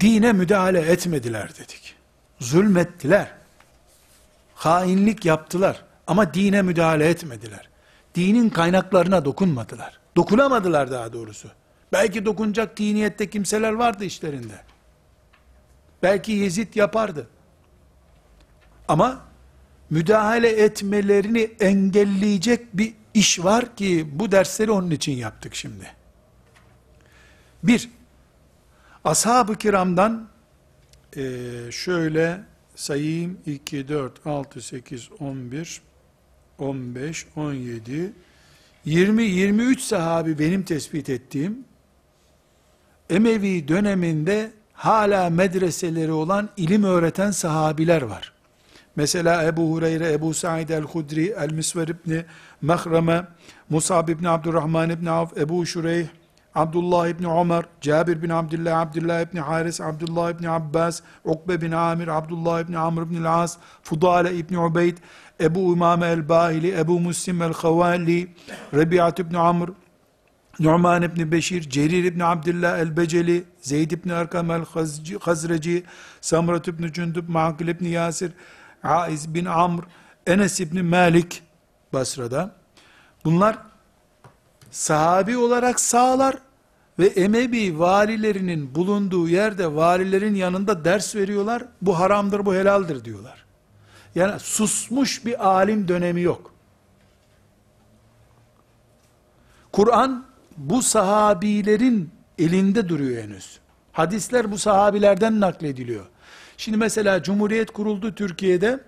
dine 0.00 0.32
müdahale 0.32 0.80
etmediler 0.80 1.50
dedik. 1.54 1.94
Zulmettiler. 2.40 3.32
Hainlik 4.54 5.24
yaptılar 5.24 5.84
ama 6.06 6.34
dine 6.34 6.62
müdahale 6.62 7.08
etmediler. 7.08 7.68
Dinin 8.14 8.50
kaynaklarına 8.50 9.24
dokunmadılar. 9.24 10.00
Dokunamadılar 10.16 10.90
daha 10.90 11.12
doğrusu. 11.12 11.48
Belki 11.92 12.24
dokunacak 12.24 12.76
diniyette 12.76 13.30
kimseler 13.30 13.72
vardı 13.72 14.04
işlerinde. 14.04 14.54
Belki 16.02 16.32
Yezid 16.32 16.74
yapardı. 16.74 17.26
Ama 18.88 19.20
müdahale 19.90 20.48
etmelerini 20.48 21.50
engelleyecek 21.60 22.76
bir 22.76 22.94
iş 23.14 23.44
var 23.44 23.76
ki 23.76 24.08
bu 24.12 24.32
dersleri 24.32 24.70
onun 24.70 24.90
için 24.90 25.12
yaptık 25.12 25.54
şimdi. 25.54 25.92
Bir, 27.62 27.90
ashab-ı 29.04 29.56
kiramdan 29.56 30.28
e, 31.16 31.22
şöyle 31.70 32.40
sayayım 32.74 33.38
2, 33.46 33.88
4, 33.88 34.26
6, 34.26 34.62
8, 34.62 35.08
11, 35.20 35.80
15, 36.58 37.26
17, 37.36 38.12
20, 38.84 39.22
23 39.22 39.80
sahabi 39.80 40.38
benim 40.38 40.62
tespit 40.62 41.08
ettiğim 41.08 41.64
Emevi 43.10 43.68
döneminde 43.68 44.50
hala 44.72 45.30
medreseleri 45.30 46.12
olan 46.12 46.48
ilim 46.56 46.84
öğreten 46.84 47.30
sahabiler 47.30 48.02
var. 48.02 48.32
Mesela 48.96 49.44
Ebu 49.44 49.70
Hureyre, 49.70 50.12
Ebu 50.12 50.34
Sa'id 50.34 50.68
el-Hudri, 50.68 51.34
El-Misver 51.38 51.88
İbni 51.88 52.24
Mehreme, 52.62 53.26
Musab 53.70 54.08
İbni 54.08 54.28
Abdurrahman 54.28 54.90
İbni 54.90 55.10
Avf, 55.10 55.38
Ebu 55.38 55.66
Şureyh, 55.66 56.06
Abdullah 56.54 57.08
İbni 57.08 57.26
Ömer, 57.26 57.64
Cabir 57.80 58.22
bin 58.22 58.28
Abdullah, 58.28 58.80
Abdullah 58.80 59.20
İbni 59.20 59.40
Haris, 59.40 59.80
Abdullah 59.80 60.30
İbni 60.30 60.50
Abbas, 60.50 61.00
Ukbe 61.24 61.60
bin 61.60 61.72
Amir, 61.72 62.08
Abdullah 62.08 62.60
İbni 62.60 62.78
Amr 62.78 63.02
İbni 63.02 63.28
As, 63.28 63.56
Fudale 63.82 64.34
İbni 64.34 64.58
Ubeyd, 64.58 64.98
Ebu 65.40 65.72
İmame 65.72 66.06
el-Bahili, 66.06 66.78
Ebu 66.78 67.00
Muslim 67.00 67.42
el-Khavali, 67.42 68.28
Rebiat 68.74 69.18
İbni 69.18 69.38
Amr, 69.38 69.68
Numan 70.60 71.02
İbni 71.02 71.32
Beşir, 71.32 71.70
Cerir 71.70 72.04
İbni 72.04 72.24
Abdullah 72.24 72.78
el-Beceli, 72.78 73.44
Zeyd 73.60 73.90
İbni 73.90 74.12
Erkam 74.12 74.50
el-Hazreci, 74.50 75.84
Samrat 76.20 76.68
İbni 76.68 76.92
Cündüb, 76.92 77.28
Ma'akil 77.28 77.68
İbni 77.68 77.88
Yasir, 77.88 78.32
Aiz 78.82 79.34
bin 79.34 79.44
Amr, 79.44 79.82
Enes 80.26 80.60
İbni 80.60 80.82
Malik, 80.82 81.42
Basra'da. 81.92 82.54
Bunlar 83.24 83.69
sahabi 84.70 85.36
olarak 85.36 85.80
sağlar 85.80 86.36
ve 86.98 87.06
Emevi 87.06 87.78
valilerinin 87.78 88.74
bulunduğu 88.74 89.28
yerde 89.28 89.74
valilerin 89.74 90.34
yanında 90.34 90.84
ders 90.84 91.16
veriyorlar. 91.16 91.64
Bu 91.82 91.98
haramdır, 91.98 92.46
bu 92.46 92.54
helaldir 92.54 93.04
diyorlar. 93.04 93.44
Yani 94.14 94.40
susmuş 94.40 95.24
bir 95.24 95.48
alim 95.48 95.88
dönemi 95.88 96.20
yok. 96.20 96.54
Kur'an 99.72 100.24
bu 100.56 100.82
sahabilerin 100.82 102.10
elinde 102.38 102.88
duruyor 102.88 103.22
henüz. 103.22 103.58
Hadisler 103.92 104.52
bu 104.52 104.58
sahabilerden 104.58 105.40
naklediliyor. 105.40 106.06
Şimdi 106.56 106.78
mesela 106.78 107.22
Cumhuriyet 107.22 107.70
kuruldu 107.70 108.14
Türkiye'de. 108.14 108.80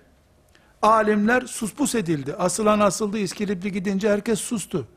Alimler 0.81 1.41
suspus 1.41 1.95
edildi. 1.95 2.33
Asılan 2.33 2.79
asıldı, 2.79 3.17
İskilipli 3.17 3.71
gidince 3.71 4.09
herkes 4.09 4.39
sustu. 4.39 4.87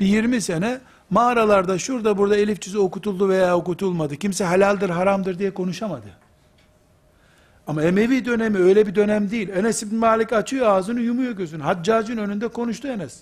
Bir 0.00 0.06
20 0.06 0.40
sene 0.40 0.80
mağaralarda 1.10 1.78
şurada 1.78 2.18
burada 2.18 2.36
elif 2.36 2.60
cüzü 2.60 2.78
okutuldu 2.78 3.28
veya 3.28 3.56
okutulmadı. 3.56 4.16
Kimse 4.16 4.46
helaldir 4.46 4.90
haramdır 4.90 5.38
diye 5.38 5.54
konuşamadı. 5.54 6.06
Ama 7.66 7.82
Emevi 7.82 8.24
dönemi 8.24 8.58
öyle 8.58 8.86
bir 8.86 8.94
dönem 8.94 9.30
değil. 9.30 9.48
Enes 9.48 9.82
İbn 9.82 9.96
Malik 9.96 10.32
açıyor 10.32 10.66
ağzını 10.66 11.00
yumuyor 11.00 11.32
gözünü. 11.32 11.62
Haccacın 11.62 12.16
önünde 12.16 12.48
konuştu 12.48 12.88
Enes. 12.88 13.20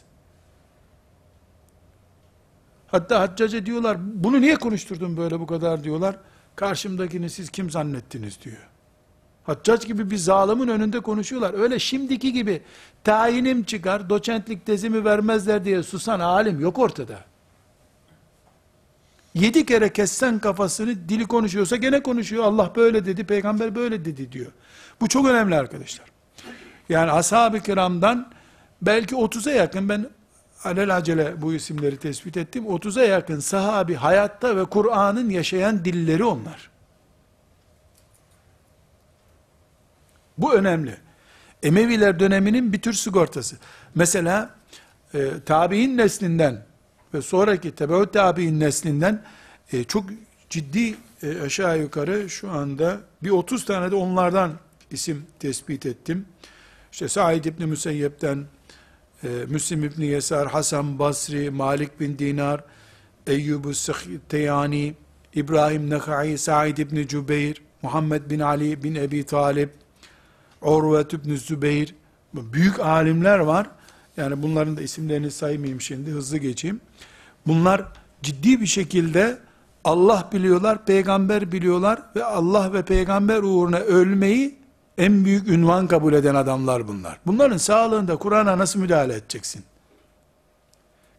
Hatta 2.87 3.21
Haccaca 3.21 3.67
diyorlar, 3.67 3.97
bunu 4.01 4.41
niye 4.41 4.57
konuşturdun 4.57 5.17
böyle 5.17 5.41
bu 5.41 5.47
kadar 5.47 5.85
diyorlar. 5.85 6.17
Karşımdakini 6.57 7.31
siz 7.31 7.51
kim 7.51 7.71
zannettiniz 7.71 8.39
diyor. 8.43 8.69
Haccac 9.47 9.87
gibi 9.87 10.11
bir 10.11 10.17
zalimin 10.17 10.69
önünde 10.69 11.01
konuşuyorlar. 11.01 11.55
Öyle 11.55 11.79
şimdiki 11.79 12.33
gibi 12.33 12.63
tayinim 13.05 13.65
çıkar, 13.65 14.11
doçentlik 14.11 14.67
tezimi 14.67 15.05
vermezler 15.05 15.65
diye 15.65 15.83
susan 15.83 16.21
alim 16.21 16.61
yok 16.61 16.79
ortada. 16.79 17.19
Yedi 19.35 19.67
kere 19.67 19.93
kessen 19.93 20.39
kafasını 20.39 21.09
dili 21.09 21.27
konuşuyorsa 21.27 21.77
gene 21.77 22.03
konuşuyor. 22.03 22.45
Allah 22.45 22.73
böyle 22.77 23.07
dedi, 23.07 23.25
peygamber 23.25 23.75
böyle 23.75 24.05
dedi 24.05 24.33
diyor. 24.33 24.53
Bu 25.01 25.09
çok 25.09 25.27
önemli 25.27 25.55
arkadaşlar. 25.55 26.07
Yani 26.89 27.11
ashab-ı 27.11 27.61
kiramdan 27.61 28.33
belki 28.83 29.15
30'a 29.15 29.53
yakın 29.53 29.89
ben 29.89 30.07
alel 30.65 30.97
acele 30.97 31.43
bu 31.43 31.55
isimleri 31.55 31.97
tespit 31.97 32.37
ettim. 32.37 32.65
30'a 32.65 33.03
yakın 33.03 33.41
sahabi 33.41 33.95
hayatta 33.95 34.57
ve 34.57 34.65
Kur'an'ın 34.65 35.31
yaşayan 35.31 35.85
dilleri 35.85 36.25
onlar. 36.25 36.76
Bu 40.39 40.55
önemli. 40.55 40.97
Emeviler 41.63 42.21
döneminin 42.21 42.73
bir 42.73 42.81
tür 42.81 42.93
sigortası. 42.93 43.57
Mesela 43.95 44.51
e, 45.15 45.31
tabi'in 45.47 45.97
neslinden 45.97 46.65
ve 47.15 47.23
sonraki 47.23 47.75
tebeut 47.75 48.13
tabi'in 48.13 48.61
neslinden 48.61 49.23
e, 49.73 49.85
çok 49.85 50.05
ciddi 50.51 50.95
e, 51.23 51.41
aşağı 51.41 51.79
yukarı 51.79 52.31
şu 52.31 52.51
anda 52.51 53.01
bir 53.23 53.31
30 53.31 53.65
tane 53.65 53.91
de 53.91 53.95
onlardan 53.95 54.53
isim 54.91 55.27
tespit 55.39 55.87
ettim. 55.87 56.27
İşte 56.93 57.09
Said 57.09 57.45
İbni 57.45 57.67
Müseyyep'ten, 57.67 58.45
e, 59.25 59.29
Müslim 59.29 59.85
İbni 59.85 60.07
Yesar, 60.07 60.49
Hasan 60.49 60.99
Basri, 60.99 61.51
Malik 61.51 62.01
bin 62.01 62.19
Dinar, 62.19 62.65
Eyyub-u 63.27 63.73
Teyani, 64.29 64.95
İbrahim 65.35 65.91
Nekai, 65.91 66.39
Said 66.39 66.77
İbni 66.77 67.09
Cübeyr, 67.09 67.63
Muhammed 67.83 68.31
bin 68.31 68.41
Ali 68.41 68.83
bin 68.83 68.95
Ebi 68.95 69.25
Talib, 69.25 69.69
Urvet 70.67 71.13
İbni 71.13 71.39
Zübeyir, 71.39 71.95
büyük 72.35 72.81
alimler 72.81 73.39
var. 73.39 73.67
Yani 74.17 74.43
bunların 74.43 74.77
da 74.77 74.83
isimlerini 74.83 75.31
saymayayım 75.31 75.81
şimdi, 75.81 76.11
hızlı 76.11 76.39
geçeyim. 76.39 76.81
Bunlar 77.47 77.85
ciddi 78.23 78.61
bir 78.61 78.67
şekilde 78.67 79.39
Allah 79.85 80.29
biliyorlar, 80.33 80.85
peygamber 80.85 81.53
biliyorlar 81.53 82.03
ve 82.17 82.25
Allah 82.25 82.73
ve 82.73 82.83
peygamber 82.83 83.43
uğruna 83.43 83.79
ölmeyi 83.79 84.59
en 84.99 85.25
büyük 85.25 85.49
ünvan 85.49 85.87
kabul 85.87 86.13
eden 86.13 86.35
adamlar 86.35 86.89
bunlar. 86.89 87.19
Bunların 87.27 87.57
sağlığında 87.57 88.17
Kur'an'a 88.17 88.59
nasıl 88.59 88.81
müdahale 88.81 89.15
edeceksin? 89.15 89.65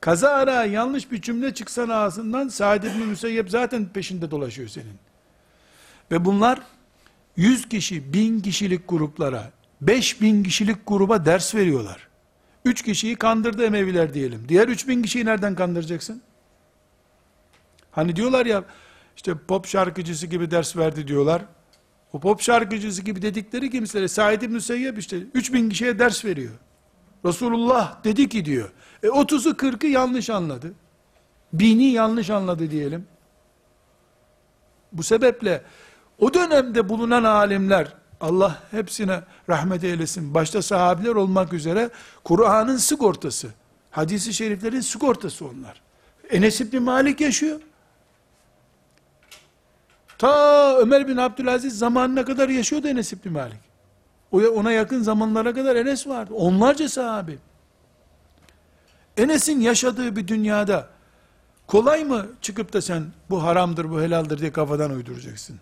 Kaza 0.02 0.30
ara 0.30 0.66
yanlış 0.66 1.12
bir 1.12 1.22
cümle 1.22 1.54
çıksan 1.54 1.90
ağzından 1.90 2.48
Sa'd 2.48 2.84
ibn 2.84 3.00
Müseyyep 3.00 3.50
zaten 3.50 3.86
peşinde 3.86 4.32
dolaşıyor 4.32 4.68
senin. 4.68 4.98
Ve 6.12 6.26
bunlar 6.26 6.60
100 7.38 7.70
kişi, 7.70 8.14
1000 8.14 8.40
kişilik 8.40 8.90
gruplara, 8.90 9.52
5000 9.82 10.44
kişilik 10.44 10.78
gruba 10.88 11.26
ders 11.26 11.56
veriyorlar. 11.56 12.08
3 12.66 12.82
kişiyi 12.82 13.16
kandırdı 13.16 13.66
Emeviler 13.66 14.14
diyelim. 14.14 14.46
Diğer 14.50 14.68
3000 14.68 15.02
kişiyi 15.02 15.26
nereden 15.26 15.56
kandıracaksın? 15.56 16.22
Hani 17.92 18.16
diyorlar 18.16 18.46
ya, 18.46 18.64
işte 19.16 19.34
pop 19.48 19.68
şarkıcısı 19.68 20.28
gibi 20.28 20.52
ders 20.52 20.78
verdi 20.78 21.08
diyorlar. 21.08 21.42
O 22.14 22.20
pop 22.20 22.42
şarkıcısı 22.42 23.02
gibi 23.02 23.22
dedikleri 23.22 23.70
kimselere 23.70 24.08
Said 24.08 24.42
İbn 24.42 24.58
Seyyep 24.58 24.98
işte 24.98 25.18
3000 25.34 25.70
kişiye 25.70 26.00
ders 26.00 26.26
veriyor. 26.26 26.54
Resulullah 27.26 28.04
dedi 28.04 28.30
ki 28.30 28.46
diyor. 28.46 28.72
E 29.04 29.08
30'u 29.08 29.52
40'ı 29.52 29.90
yanlış 29.90 30.30
anladı. 30.30 30.74
Bini 31.54 31.84
yanlış 31.84 32.30
anladı 32.30 32.72
diyelim. 32.72 33.06
Bu 34.92 35.04
sebeple 35.04 35.62
o 36.20 36.34
dönemde 36.34 36.90
bulunan 36.90 37.24
alimler 37.24 37.94
Allah 38.22 38.64
hepsine 38.72 39.22
rahmet 39.50 39.84
eylesin. 39.84 40.34
Başta 40.34 40.62
sahabiler 40.62 41.16
olmak 41.16 41.54
üzere 41.54 41.90
Kur'an'ın 42.24 42.78
sigortası. 42.78 43.48
Hadisi 43.92 44.34
şeriflerin 44.34 44.80
sigortası 44.80 45.46
onlar. 45.46 45.82
Enes 46.30 46.62
İbni 46.62 46.80
Malik 46.80 47.22
yaşıyor. 47.22 47.62
Ta 50.18 50.78
Ömer 50.78 51.08
bin 51.08 51.18
Abdülaziz 51.18 51.78
zamanına 51.78 52.26
kadar 52.26 52.50
yaşıyordu 52.50 52.88
Enes 52.88 53.14
İbni 53.14 53.32
Malik. 53.32 53.60
Ona 54.32 54.72
yakın 54.72 55.02
zamanlara 55.02 55.54
kadar 55.54 55.76
Enes 55.76 56.08
vardı. 56.08 56.34
Onlarca 56.34 56.90
sahabi. 56.90 57.38
Enes'in 59.18 59.60
yaşadığı 59.60 60.16
bir 60.16 60.28
dünyada 60.28 60.90
Kolay 61.68 62.04
mı 62.04 62.28
çıkıp 62.42 62.74
da 62.74 62.82
sen 62.82 63.06
bu 63.30 63.44
haramdır, 63.44 63.92
bu 63.92 64.02
helaldir 64.02 64.40
diye 64.40 64.52
kafadan 64.52 64.92
uyduracaksın? 64.92 65.60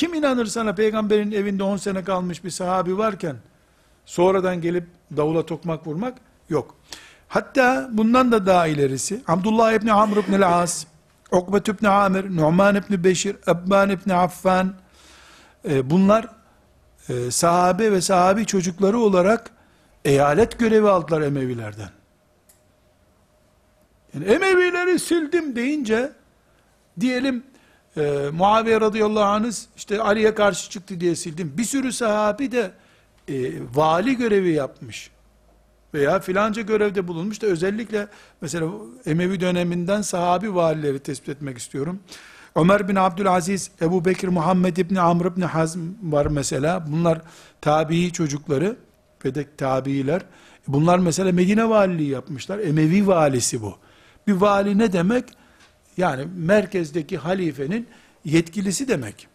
Kim 0.00 0.14
inanır 0.14 0.46
sana 0.46 0.74
peygamberin 0.74 1.32
evinde 1.32 1.62
10 1.62 1.76
sene 1.76 2.04
kalmış 2.04 2.44
bir 2.44 2.50
sahabi 2.50 2.98
varken 2.98 3.36
sonradan 4.04 4.60
gelip 4.60 4.84
davula 5.16 5.46
tokmak 5.46 5.86
vurmak? 5.86 6.18
Yok. 6.48 6.76
Hatta 7.28 7.88
bundan 7.92 8.32
da 8.32 8.46
daha 8.46 8.66
ilerisi 8.66 9.22
Abdullah 9.28 9.72
ibn 9.72 9.88
Amr 9.88 10.16
ibn 10.16 10.32
el-As, 10.32 10.86
Ukbet 11.32 11.68
ibn 11.68 11.86
Amir, 11.86 12.36
Numan 12.36 12.74
ibn 12.74 13.04
Beşir, 13.04 13.36
Ebban 13.48 13.90
ibn 13.90 14.10
Affan 14.10 14.74
e, 15.68 15.90
bunlar 15.90 16.28
e, 17.08 17.30
sahabe 17.30 17.92
ve 17.92 18.00
sahabi 18.00 18.46
çocukları 18.46 18.98
olarak 18.98 19.50
eyalet 20.04 20.58
görevi 20.58 20.88
aldılar 20.88 21.20
Emevilerden. 21.20 21.90
Yani 24.14 24.24
Emevileri 24.24 24.98
sildim 24.98 25.56
deyince 25.56 26.12
diyelim 27.00 27.49
e, 27.96 28.30
Muaviye 28.32 28.80
radıyallahu 28.80 29.24
anh 29.24 29.52
işte 29.76 30.00
Ali'ye 30.00 30.34
karşı 30.34 30.70
çıktı 30.70 31.00
diye 31.00 31.16
sildim. 31.16 31.52
Bir 31.56 31.64
sürü 31.64 31.92
sahabi 31.92 32.52
de 32.52 32.70
e, 33.28 33.34
vali 33.74 34.16
görevi 34.16 34.50
yapmış. 34.50 35.10
Veya 35.94 36.20
filanca 36.20 36.62
görevde 36.62 37.08
bulunmuş 37.08 37.42
da 37.42 37.46
özellikle 37.46 38.06
mesela 38.40 38.70
Emevi 39.06 39.40
döneminden 39.40 40.02
sahabi 40.02 40.54
valileri 40.54 40.98
tespit 40.98 41.28
etmek 41.28 41.58
istiyorum. 41.58 42.00
Ömer 42.56 42.88
bin 42.88 42.94
Abdülaziz, 42.96 43.70
Ebu 43.82 44.04
Bekir, 44.04 44.28
Muhammed 44.28 44.76
ibn 44.76 44.94
Amr 44.94 45.24
ibn 45.24 45.40
Hazm 45.40 45.80
var 46.02 46.26
mesela. 46.26 46.84
Bunlar 46.88 47.20
tabii 47.60 48.12
çocukları 48.12 48.76
ve 49.24 49.34
de 49.34 49.56
tabiiler. 49.56 50.22
Bunlar 50.68 50.98
mesela 50.98 51.32
Medine 51.32 51.68
valiliği 51.68 52.08
yapmışlar. 52.08 52.58
Emevi 52.58 53.06
valisi 53.06 53.62
bu. 53.62 53.74
Bir 54.26 54.32
vali 54.32 54.78
ne 54.78 54.92
demek? 54.92 55.24
Yani 56.00 56.26
merkezdeki 56.36 57.18
halifenin 57.18 57.88
yetkilisi 58.24 58.88
demek. 58.88 59.28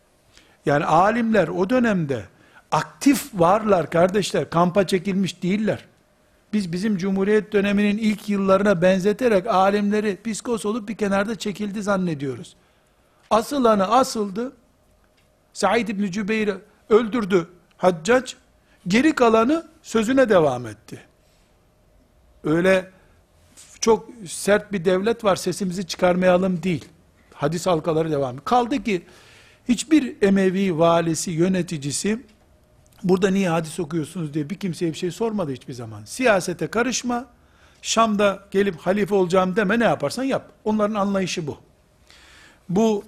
Yani 0.65 0.85
alimler 0.85 1.47
o 1.47 1.69
dönemde 1.69 2.25
aktif 2.71 3.29
varlar 3.33 3.89
kardeşler. 3.89 4.49
Kampa 4.49 4.87
çekilmiş 4.87 5.43
değiller. 5.43 5.85
Biz 6.53 6.71
bizim 6.71 6.97
Cumhuriyet 6.97 7.53
döneminin 7.53 7.97
ilk 7.97 8.29
yıllarına 8.29 8.81
benzeterek 8.81 9.47
alimleri 9.47 10.15
piskos 10.23 10.65
olup 10.65 10.89
bir 10.89 10.97
kenarda 10.97 11.35
çekildi 11.35 11.83
zannediyoruz. 11.83 12.55
Asılanı 13.29 13.87
asıldı. 13.87 14.51
Said 15.53 15.87
İbni 15.87 16.11
Cübeyr'i 16.11 16.55
öldürdü 16.89 17.47
Haccac. 17.77 18.33
Geri 18.87 19.15
kalanı 19.15 19.67
sözüne 19.81 20.29
devam 20.29 20.67
etti. 20.67 20.99
Öyle 22.43 22.91
çok 23.85 24.09
sert 24.27 24.71
bir 24.71 24.85
devlet 24.85 25.23
var 25.23 25.35
sesimizi 25.35 25.87
çıkarmayalım 25.87 26.63
değil. 26.63 26.85
Hadis 27.33 27.67
halkaları 27.67 28.11
devam. 28.11 28.37
Kaldı 28.37 28.83
ki 28.83 29.05
hiçbir 29.69 30.15
Emevi 30.21 30.77
valisi, 30.77 31.31
yöneticisi 31.31 32.19
burada 33.03 33.29
niye 33.29 33.49
hadis 33.49 33.79
okuyorsunuz 33.79 34.33
diye 34.33 34.49
bir 34.49 34.55
kimseye 34.55 34.93
bir 34.93 34.97
şey 34.97 35.11
sormadı 35.11 35.51
hiçbir 35.51 35.73
zaman. 35.73 36.05
Siyasete 36.05 36.67
karışma, 36.67 37.25
Şam'da 37.81 38.43
gelip 38.51 38.77
halife 38.77 39.15
olacağım 39.15 39.55
deme 39.55 39.79
ne 39.79 39.83
yaparsan 39.83 40.23
yap. 40.23 40.51
Onların 40.63 40.95
anlayışı 40.95 41.47
bu. 41.47 41.57
Bu 42.69 43.03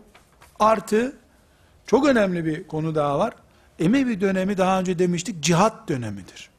artı 0.59 1.15
çok 1.88 2.07
önemli 2.07 2.45
bir 2.45 2.67
konu 2.67 2.95
daha 2.95 3.19
var. 3.19 3.34
Emevi 3.80 4.21
dönemi 4.21 4.57
daha 4.57 4.80
önce 4.80 4.99
demiştik 4.99 5.43
cihat 5.43 5.89
dönemidir. 5.89 6.49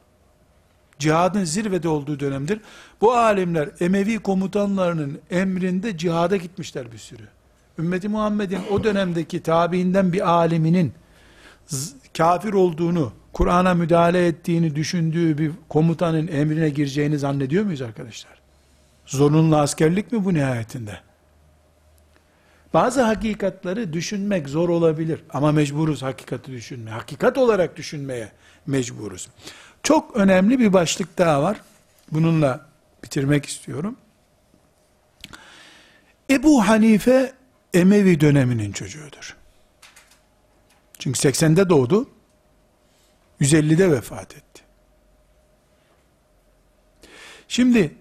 Cihadın 0.98 1.44
zirvede 1.44 1.88
olduğu 1.88 2.20
dönemdir. 2.20 2.60
Bu 3.00 3.12
alimler 3.12 3.68
Emevi 3.80 4.18
komutanlarının 4.18 5.18
emrinde 5.30 5.98
cihada 5.98 6.36
gitmişler 6.36 6.92
bir 6.92 6.98
sürü. 6.98 7.22
Ümmeti 7.78 8.08
Muhammed'in 8.08 8.60
o 8.70 8.84
dönemdeki 8.84 9.42
tabiinden 9.42 10.12
bir 10.12 10.28
aliminin 10.30 10.92
kafir 12.16 12.52
olduğunu, 12.52 13.12
Kur'an'a 13.32 13.74
müdahale 13.74 14.26
ettiğini 14.26 14.76
düşündüğü 14.76 15.38
bir 15.38 15.50
komutanın 15.68 16.28
emrine 16.28 16.70
gireceğini 16.70 17.18
zannediyor 17.18 17.64
muyuz 17.64 17.82
arkadaşlar? 17.82 18.32
Zorunlu 19.06 19.56
askerlik 19.56 20.12
mi 20.12 20.24
bu 20.24 20.34
nihayetinde? 20.34 20.98
Bazı 22.74 23.02
hakikatları 23.02 23.92
düşünmek 23.92 24.48
zor 24.48 24.68
olabilir 24.68 25.20
ama 25.30 25.52
mecburuz 25.52 26.02
hakikati 26.02 26.52
düşünmeye. 26.52 26.90
Hakikat 26.90 27.38
olarak 27.38 27.76
düşünmeye 27.76 28.32
mecburuz. 28.66 29.28
Çok 29.82 30.16
önemli 30.16 30.58
bir 30.58 30.72
başlık 30.72 31.18
daha 31.18 31.42
var. 31.42 31.60
Bununla 32.12 32.66
bitirmek 33.04 33.46
istiyorum. 33.46 33.96
Ebu 36.30 36.68
Hanife 36.68 37.32
Emevi 37.74 38.20
döneminin 38.20 38.72
çocuğudur. 38.72 39.36
Çünkü 40.98 41.18
80'de 41.18 41.68
doğdu. 41.68 42.10
150'de 43.40 43.90
vefat 43.90 44.36
etti. 44.36 44.62
Şimdi 47.48 47.94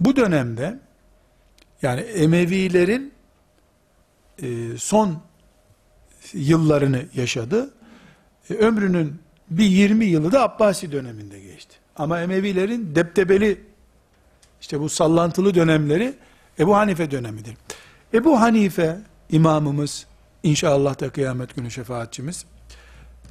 bu 0.00 0.16
dönemde 0.16 0.78
yani 1.82 2.00
Emevilerin 2.00 3.12
e, 4.42 4.78
son 4.78 5.22
yıllarını 6.32 7.06
yaşadı. 7.14 7.74
E, 8.50 8.54
ömrünün 8.54 9.20
bir 9.50 9.64
20 9.64 10.04
yılı 10.04 10.32
da 10.32 10.42
Abbasi 10.42 10.92
döneminde 10.92 11.40
geçti. 11.40 11.76
Ama 11.96 12.20
Emevilerin 12.20 12.94
deptebeli 12.94 13.60
işte 14.60 14.80
bu 14.80 14.88
sallantılı 14.88 15.54
dönemleri 15.54 16.14
Ebu 16.58 16.76
Hanife 16.76 17.10
dönemidir. 17.10 17.54
Ebu 18.14 18.40
Hanife 18.40 18.98
imamımız 19.30 20.06
inşallah 20.42 21.00
da 21.00 21.10
kıyamet 21.10 21.56
günü 21.56 21.70
şefaatçimiz 21.70 22.44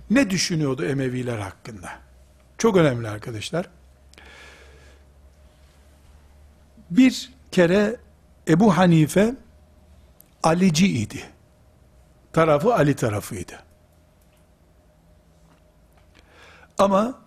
ne 0.10 0.30
düşünüyordu 0.30 0.86
Emeviler 0.86 1.38
hakkında? 1.38 1.90
Çok 2.58 2.78
önemli 2.78 3.08
arkadaşlar. 3.10 3.70
Bir 6.90 7.32
kere 7.52 7.96
Ebu 8.48 8.78
Hanife 8.78 9.36
Alici 10.44 10.88
idi. 10.88 11.24
Tarafı 12.34 12.76
Ali 12.76 12.96
tarafıydı. 12.96 13.65
Ama 16.78 17.20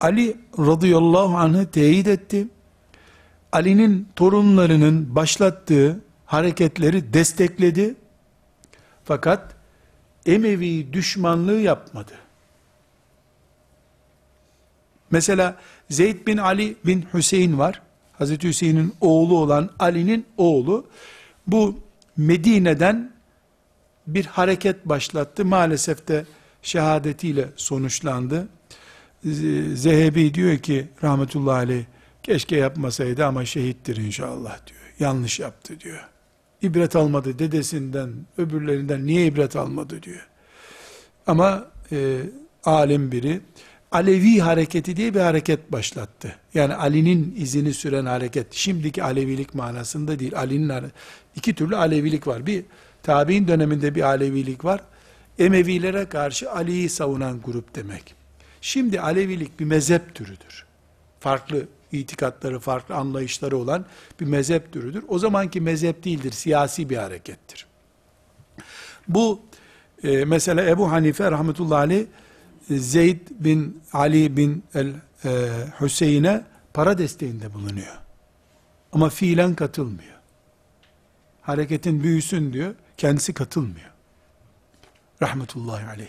Ali 0.00 0.36
radıyallahu 0.58 1.36
anh'ı 1.36 1.70
teyit 1.70 2.06
etti. 2.06 2.48
Ali'nin 3.52 4.08
torunlarının 4.16 5.14
başlattığı 5.14 6.00
hareketleri 6.26 7.12
destekledi. 7.12 7.94
Fakat 9.04 9.54
Emevi 10.26 10.92
düşmanlığı 10.92 11.60
yapmadı. 11.60 12.12
Mesela 15.10 15.56
Zeyd 15.90 16.26
bin 16.26 16.36
Ali 16.36 16.76
bin 16.86 17.06
Hüseyin 17.14 17.58
var. 17.58 17.82
Hazreti 18.12 18.48
Hüseyin'in 18.48 18.94
oğlu 19.00 19.38
olan 19.38 19.70
Ali'nin 19.78 20.26
oğlu. 20.36 20.86
Bu 21.46 21.78
Medine'den 22.16 23.12
bir 24.06 24.26
hareket 24.26 24.84
başlattı. 24.84 25.44
Maalesef 25.44 26.08
de 26.08 26.24
şehadetiyle 26.62 27.48
sonuçlandı. 27.56 28.48
Zehebi 29.74 30.34
diyor 30.34 30.58
ki 30.58 30.88
rahmetullahi 31.02 31.56
aleyh 31.56 31.84
keşke 32.22 32.56
yapmasaydı 32.56 33.26
ama 33.26 33.44
şehittir 33.44 33.96
inşallah 33.96 34.66
diyor. 34.66 34.80
Yanlış 34.98 35.40
yaptı 35.40 35.80
diyor. 35.80 36.08
İbret 36.62 36.96
almadı 36.96 37.38
dedesinden, 37.38 38.10
öbürlerinden 38.38 39.06
niye 39.06 39.26
ibret 39.26 39.56
almadı 39.56 40.02
diyor. 40.02 40.28
Ama 41.26 41.66
e, 41.92 42.20
alim 42.64 43.12
biri 43.12 43.40
Alevi 43.92 44.38
hareketi 44.38 44.96
diye 44.96 45.14
bir 45.14 45.20
hareket 45.20 45.72
başlattı. 45.72 46.36
Yani 46.54 46.74
Ali'nin 46.74 47.34
izini 47.38 47.74
süren 47.74 48.06
hareket. 48.06 48.46
Şimdiki 48.54 49.02
Alevilik 49.02 49.54
manasında 49.54 50.18
değil. 50.18 50.38
Ali'nin 50.38 50.92
iki 51.36 51.54
türlü 51.54 51.76
Alevilik 51.76 52.26
var. 52.26 52.46
Bir 52.46 52.64
tabi'in 53.02 53.48
döneminde 53.48 53.94
bir 53.94 54.02
Alevilik 54.02 54.64
var. 54.64 54.80
Emevilere 55.38 56.08
karşı 56.08 56.52
Ali'yi 56.52 56.88
savunan 56.88 57.40
grup 57.42 57.74
demek. 57.74 58.14
Şimdi 58.60 59.00
Alevilik 59.00 59.60
bir 59.60 59.64
mezhep 59.64 60.14
türüdür. 60.14 60.66
Farklı 61.20 61.66
itikatları, 61.92 62.60
farklı 62.60 62.94
anlayışları 62.94 63.56
olan 63.56 63.84
bir 64.20 64.26
mezhep 64.26 64.72
türüdür. 64.72 65.04
O 65.08 65.18
zamanki 65.18 65.60
mezhep 65.60 66.04
değildir, 66.04 66.32
siyasi 66.32 66.90
bir 66.90 66.96
harekettir. 66.96 67.66
Bu 69.08 69.40
e, 70.02 70.24
mesela 70.24 70.64
Ebu 70.64 70.90
Hanife 70.90 71.30
rahmetullahi 71.30 71.78
aleyh 71.78 72.06
Zeyd 72.70 73.20
bin 73.30 73.82
Ali 73.92 74.36
bin 74.36 74.64
el 74.74 74.92
e, 75.24 75.48
Hüseyin'e 75.80 76.44
para 76.74 76.98
desteğinde 76.98 77.54
bulunuyor. 77.54 77.98
Ama 78.92 79.08
fiilen 79.08 79.54
katılmıyor. 79.54 80.18
Hareketin 81.42 82.02
büyüsün 82.02 82.52
diyor, 82.52 82.74
kendisi 82.96 83.34
katılmıyor. 83.34 83.90
Rahmetullahi 85.22 85.86
aleyh. 85.86 86.08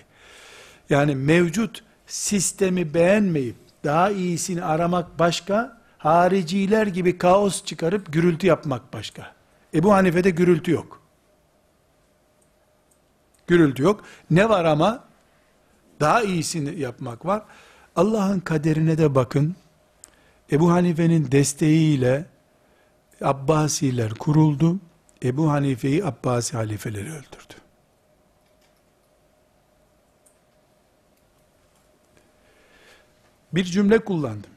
Yani 0.89 1.15
mevcut 1.15 1.83
sistemi 2.07 2.93
beğenmeyip 2.93 3.55
daha 3.83 4.11
iyisini 4.11 4.63
aramak 4.63 5.19
başka, 5.19 5.79
Hariciler 5.99 6.87
gibi 6.87 7.17
kaos 7.17 7.65
çıkarıp 7.65 8.13
gürültü 8.13 8.47
yapmak 8.47 8.93
başka. 8.93 9.33
Ebu 9.73 9.93
Hanife'de 9.93 10.29
gürültü 10.29 10.71
yok. 10.71 11.01
Gürültü 13.47 13.83
yok. 13.83 14.03
Ne 14.31 14.49
var 14.49 14.65
ama? 14.65 15.03
Daha 15.99 16.21
iyisini 16.21 16.79
yapmak 16.79 17.25
var. 17.25 17.43
Allah'ın 17.95 18.39
kaderine 18.39 18.97
de 18.97 19.15
bakın. 19.15 19.55
Ebu 20.51 20.71
Hanife'nin 20.71 21.31
desteğiyle 21.31 22.25
Abbasiler 23.21 24.13
kuruldu. 24.13 24.79
Ebu 25.23 25.51
Hanife'yi 25.51 26.05
Abbasi 26.05 26.57
halifeleri 26.57 27.09
öldürdü. 27.09 27.58
Bir 33.53 33.63
cümle 33.63 33.99
kullandım. 33.99 34.51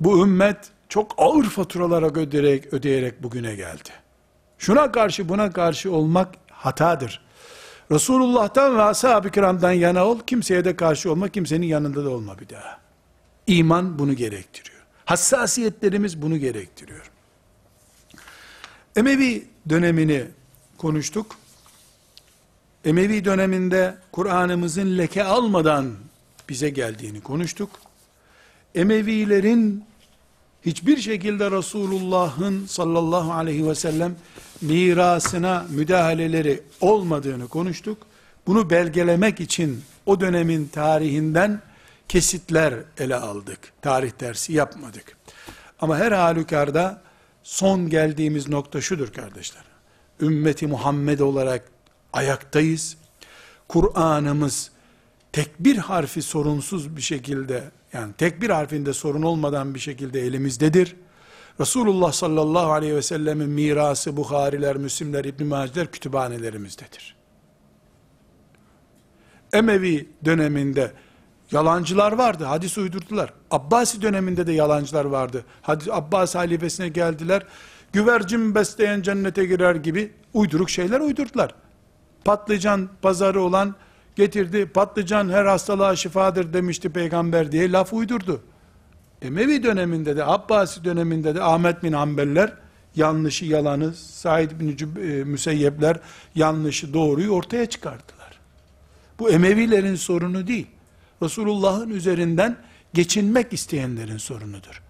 Bu 0.00 0.24
ümmet 0.24 0.70
çok 0.88 1.14
ağır 1.18 1.44
faturalara 1.44 2.06
ödeyerek, 2.06 2.74
ödeyerek 2.74 3.22
bugüne 3.22 3.54
geldi. 3.54 3.90
Şuna 4.58 4.92
karşı 4.92 5.28
buna 5.28 5.52
karşı 5.52 5.92
olmak 5.92 6.34
hatadır. 6.50 7.22
Resulullah'tan 7.90 8.76
ve 8.76 8.82
ashab-ı 8.82 9.30
kiramdan 9.30 9.72
yana 9.72 10.04
ol, 10.04 10.18
kimseye 10.26 10.64
de 10.64 10.76
karşı 10.76 11.12
olma, 11.12 11.28
kimsenin 11.28 11.66
yanında 11.66 12.04
da 12.04 12.10
olma 12.10 12.38
bir 12.38 12.48
daha. 12.48 12.80
İman 13.46 13.98
bunu 13.98 14.12
gerektiriyor. 14.12 14.80
Hassasiyetlerimiz 15.04 16.22
bunu 16.22 16.36
gerektiriyor. 16.36 17.10
Emevi 18.96 19.48
dönemini 19.68 20.24
konuştuk. 20.78 21.36
Emevi 22.84 23.24
döneminde 23.24 23.94
Kur'an'ımızın 24.12 24.98
leke 24.98 25.24
almadan 25.24 25.94
bize 26.48 26.70
geldiğini 26.70 27.20
konuştuk. 27.20 27.70
Emevilerin 28.74 29.84
hiçbir 30.66 30.96
şekilde 30.96 31.50
Resulullah'ın 31.50 32.66
sallallahu 32.66 33.32
aleyhi 33.32 33.68
ve 33.68 33.74
sellem 33.74 34.16
mirasına 34.60 35.66
müdahaleleri 35.70 36.62
olmadığını 36.80 37.48
konuştuk. 37.48 37.98
Bunu 38.46 38.70
belgelemek 38.70 39.40
için 39.40 39.82
o 40.06 40.20
dönemin 40.20 40.66
tarihinden 40.66 41.62
kesitler 42.08 42.74
ele 42.98 43.16
aldık. 43.16 43.72
Tarih 43.82 44.10
dersi 44.20 44.52
yapmadık. 44.52 45.16
Ama 45.80 45.98
her 45.98 46.12
halükarda 46.12 47.02
son 47.42 47.88
geldiğimiz 47.88 48.48
nokta 48.48 48.80
şudur 48.80 49.12
kardeşler. 49.12 49.62
Ümmeti 50.20 50.66
Muhammed 50.66 51.18
olarak 51.20 51.64
ayaktayız. 52.12 52.96
Kur'an'ımız 53.68 54.70
tek 55.32 55.60
bir 55.60 55.76
harfi 55.76 56.22
sorunsuz 56.22 56.96
bir 56.96 57.02
şekilde 57.02 57.70
yani 57.92 58.12
tek 58.18 58.42
bir 58.42 58.50
harfinde 58.50 58.92
sorun 58.92 59.22
olmadan 59.22 59.74
bir 59.74 59.80
şekilde 59.80 60.20
elimizdedir. 60.20 60.96
Resulullah 61.60 62.12
sallallahu 62.12 62.72
aleyhi 62.72 62.96
ve 62.96 63.02
sellemin 63.02 63.48
mirası 63.50 64.16
Bukhariler, 64.16 64.76
Müslimler, 64.76 65.24
İbn 65.24 65.46
Maceler 65.46 65.86
kütüphanelerimizdedir. 65.86 67.16
Emevi 69.52 70.08
döneminde 70.24 70.92
yalancılar 71.50 72.12
vardı, 72.12 72.44
hadis 72.44 72.78
uydurdular. 72.78 73.32
Abbasi 73.50 74.02
döneminde 74.02 74.46
de 74.46 74.52
yalancılar 74.52 75.04
vardı. 75.04 75.44
Hadis, 75.62 75.88
Abbas 75.88 76.34
halifesine 76.34 76.88
geldiler, 76.88 77.42
güvercin 77.92 78.54
besleyen 78.54 79.02
cennete 79.02 79.44
girer 79.44 79.74
gibi 79.74 80.12
uyduruk 80.34 80.70
şeyler 80.70 81.00
uydurdular. 81.00 81.54
Patlıcan 82.24 82.88
pazarı 83.02 83.40
olan 83.40 83.74
getirdi, 84.16 84.66
patlıcan 84.66 85.28
her 85.28 85.44
hastalığa 85.44 85.96
şifadır 85.96 86.52
demişti 86.52 86.90
peygamber 86.90 87.52
diye 87.52 87.72
laf 87.72 87.92
uydurdu. 87.92 88.42
Emevi 89.22 89.62
döneminde 89.62 90.16
de, 90.16 90.24
Abbasi 90.24 90.84
döneminde 90.84 91.34
de 91.34 91.42
Ahmet 91.42 91.82
bin 91.82 91.92
Hanbeller, 91.92 92.52
yanlışı 92.96 93.44
yalanı, 93.44 93.94
Said 93.94 94.50
bin 94.60 94.68
e, 94.68 95.24
Müseyyepler, 95.24 96.00
yanlışı 96.34 96.94
doğruyu 96.94 97.30
ortaya 97.30 97.66
çıkarttılar. 97.66 98.40
Bu 99.18 99.30
Emevilerin 99.30 99.94
sorunu 99.94 100.46
değil. 100.46 100.66
Resulullah'ın 101.22 101.90
üzerinden 101.90 102.56
geçinmek 102.94 103.52
isteyenlerin 103.52 104.18
sorunudur. 104.18 104.82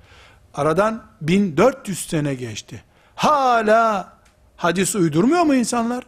Aradan 0.54 1.04
1400 1.20 2.06
sene 2.06 2.34
geçti. 2.34 2.82
Hala 3.14 4.12
hadis 4.56 4.94
uydurmuyor 4.94 5.42
mu 5.42 5.54
insanlar? 5.54 6.04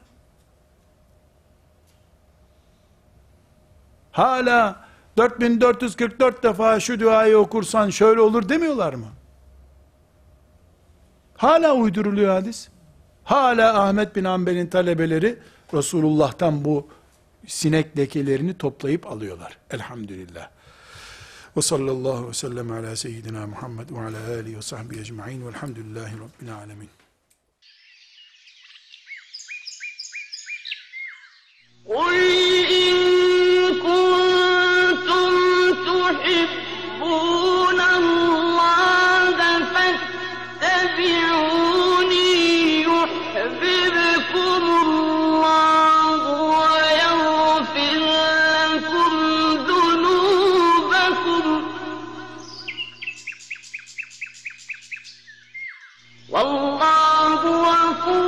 Hala 4.13 4.87
4444 5.17 6.43
defa 6.43 6.81
şu 6.81 7.01
duayı 7.01 7.39
okursan 7.39 7.91
şöyle 7.91 8.21
olur 8.21 8.49
demiyorlar 8.49 8.95
mı? 8.95 9.09
Hala 11.37 11.75
uyduruluyor 11.75 12.35
hadis. 12.35 12.69
Hala 13.25 13.83
Ahmet 13.83 14.17
bin 14.17 14.25
Hanbel'in 14.25 14.67
talebeleri 14.67 15.39
Resulullah'tan 15.75 16.65
bu 16.65 16.89
sinek 17.47 17.99
lekelerini 17.99 18.59
toplayıp 18.59 19.07
alıyorlar. 19.07 19.59
Elhamdülillah. 19.71 20.49
Ve 21.57 21.63
sallallahu 21.63 22.29
ve 22.29 22.33
sellem 22.33 22.71
ala 22.71 22.97
seyyidina 22.97 23.47
Muhammed 23.47 23.91
ve 23.91 24.01
ala 24.01 24.39
alihi 24.41 24.57
ve 24.57 24.63
sahbihi 24.63 25.01
ecma'in 25.01 25.47
velhamdülillahi 25.47 26.15
rabbil 26.15 26.55
alemin. 26.55 26.89
قل 31.87 33.12
كنتم 33.83 35.33
تحبون 35.87 37.11
الله 37.81 39.39
فاتبعوني 40.63 41.63
يحببكم 42.83 44.63
الله 44.83 46.21
ويغفر 46.53 48.03
لكم 48.73 49.13
ذنوبكم. 49.69 51.45
والله 56.29 57.41
غفور 57.67 58.22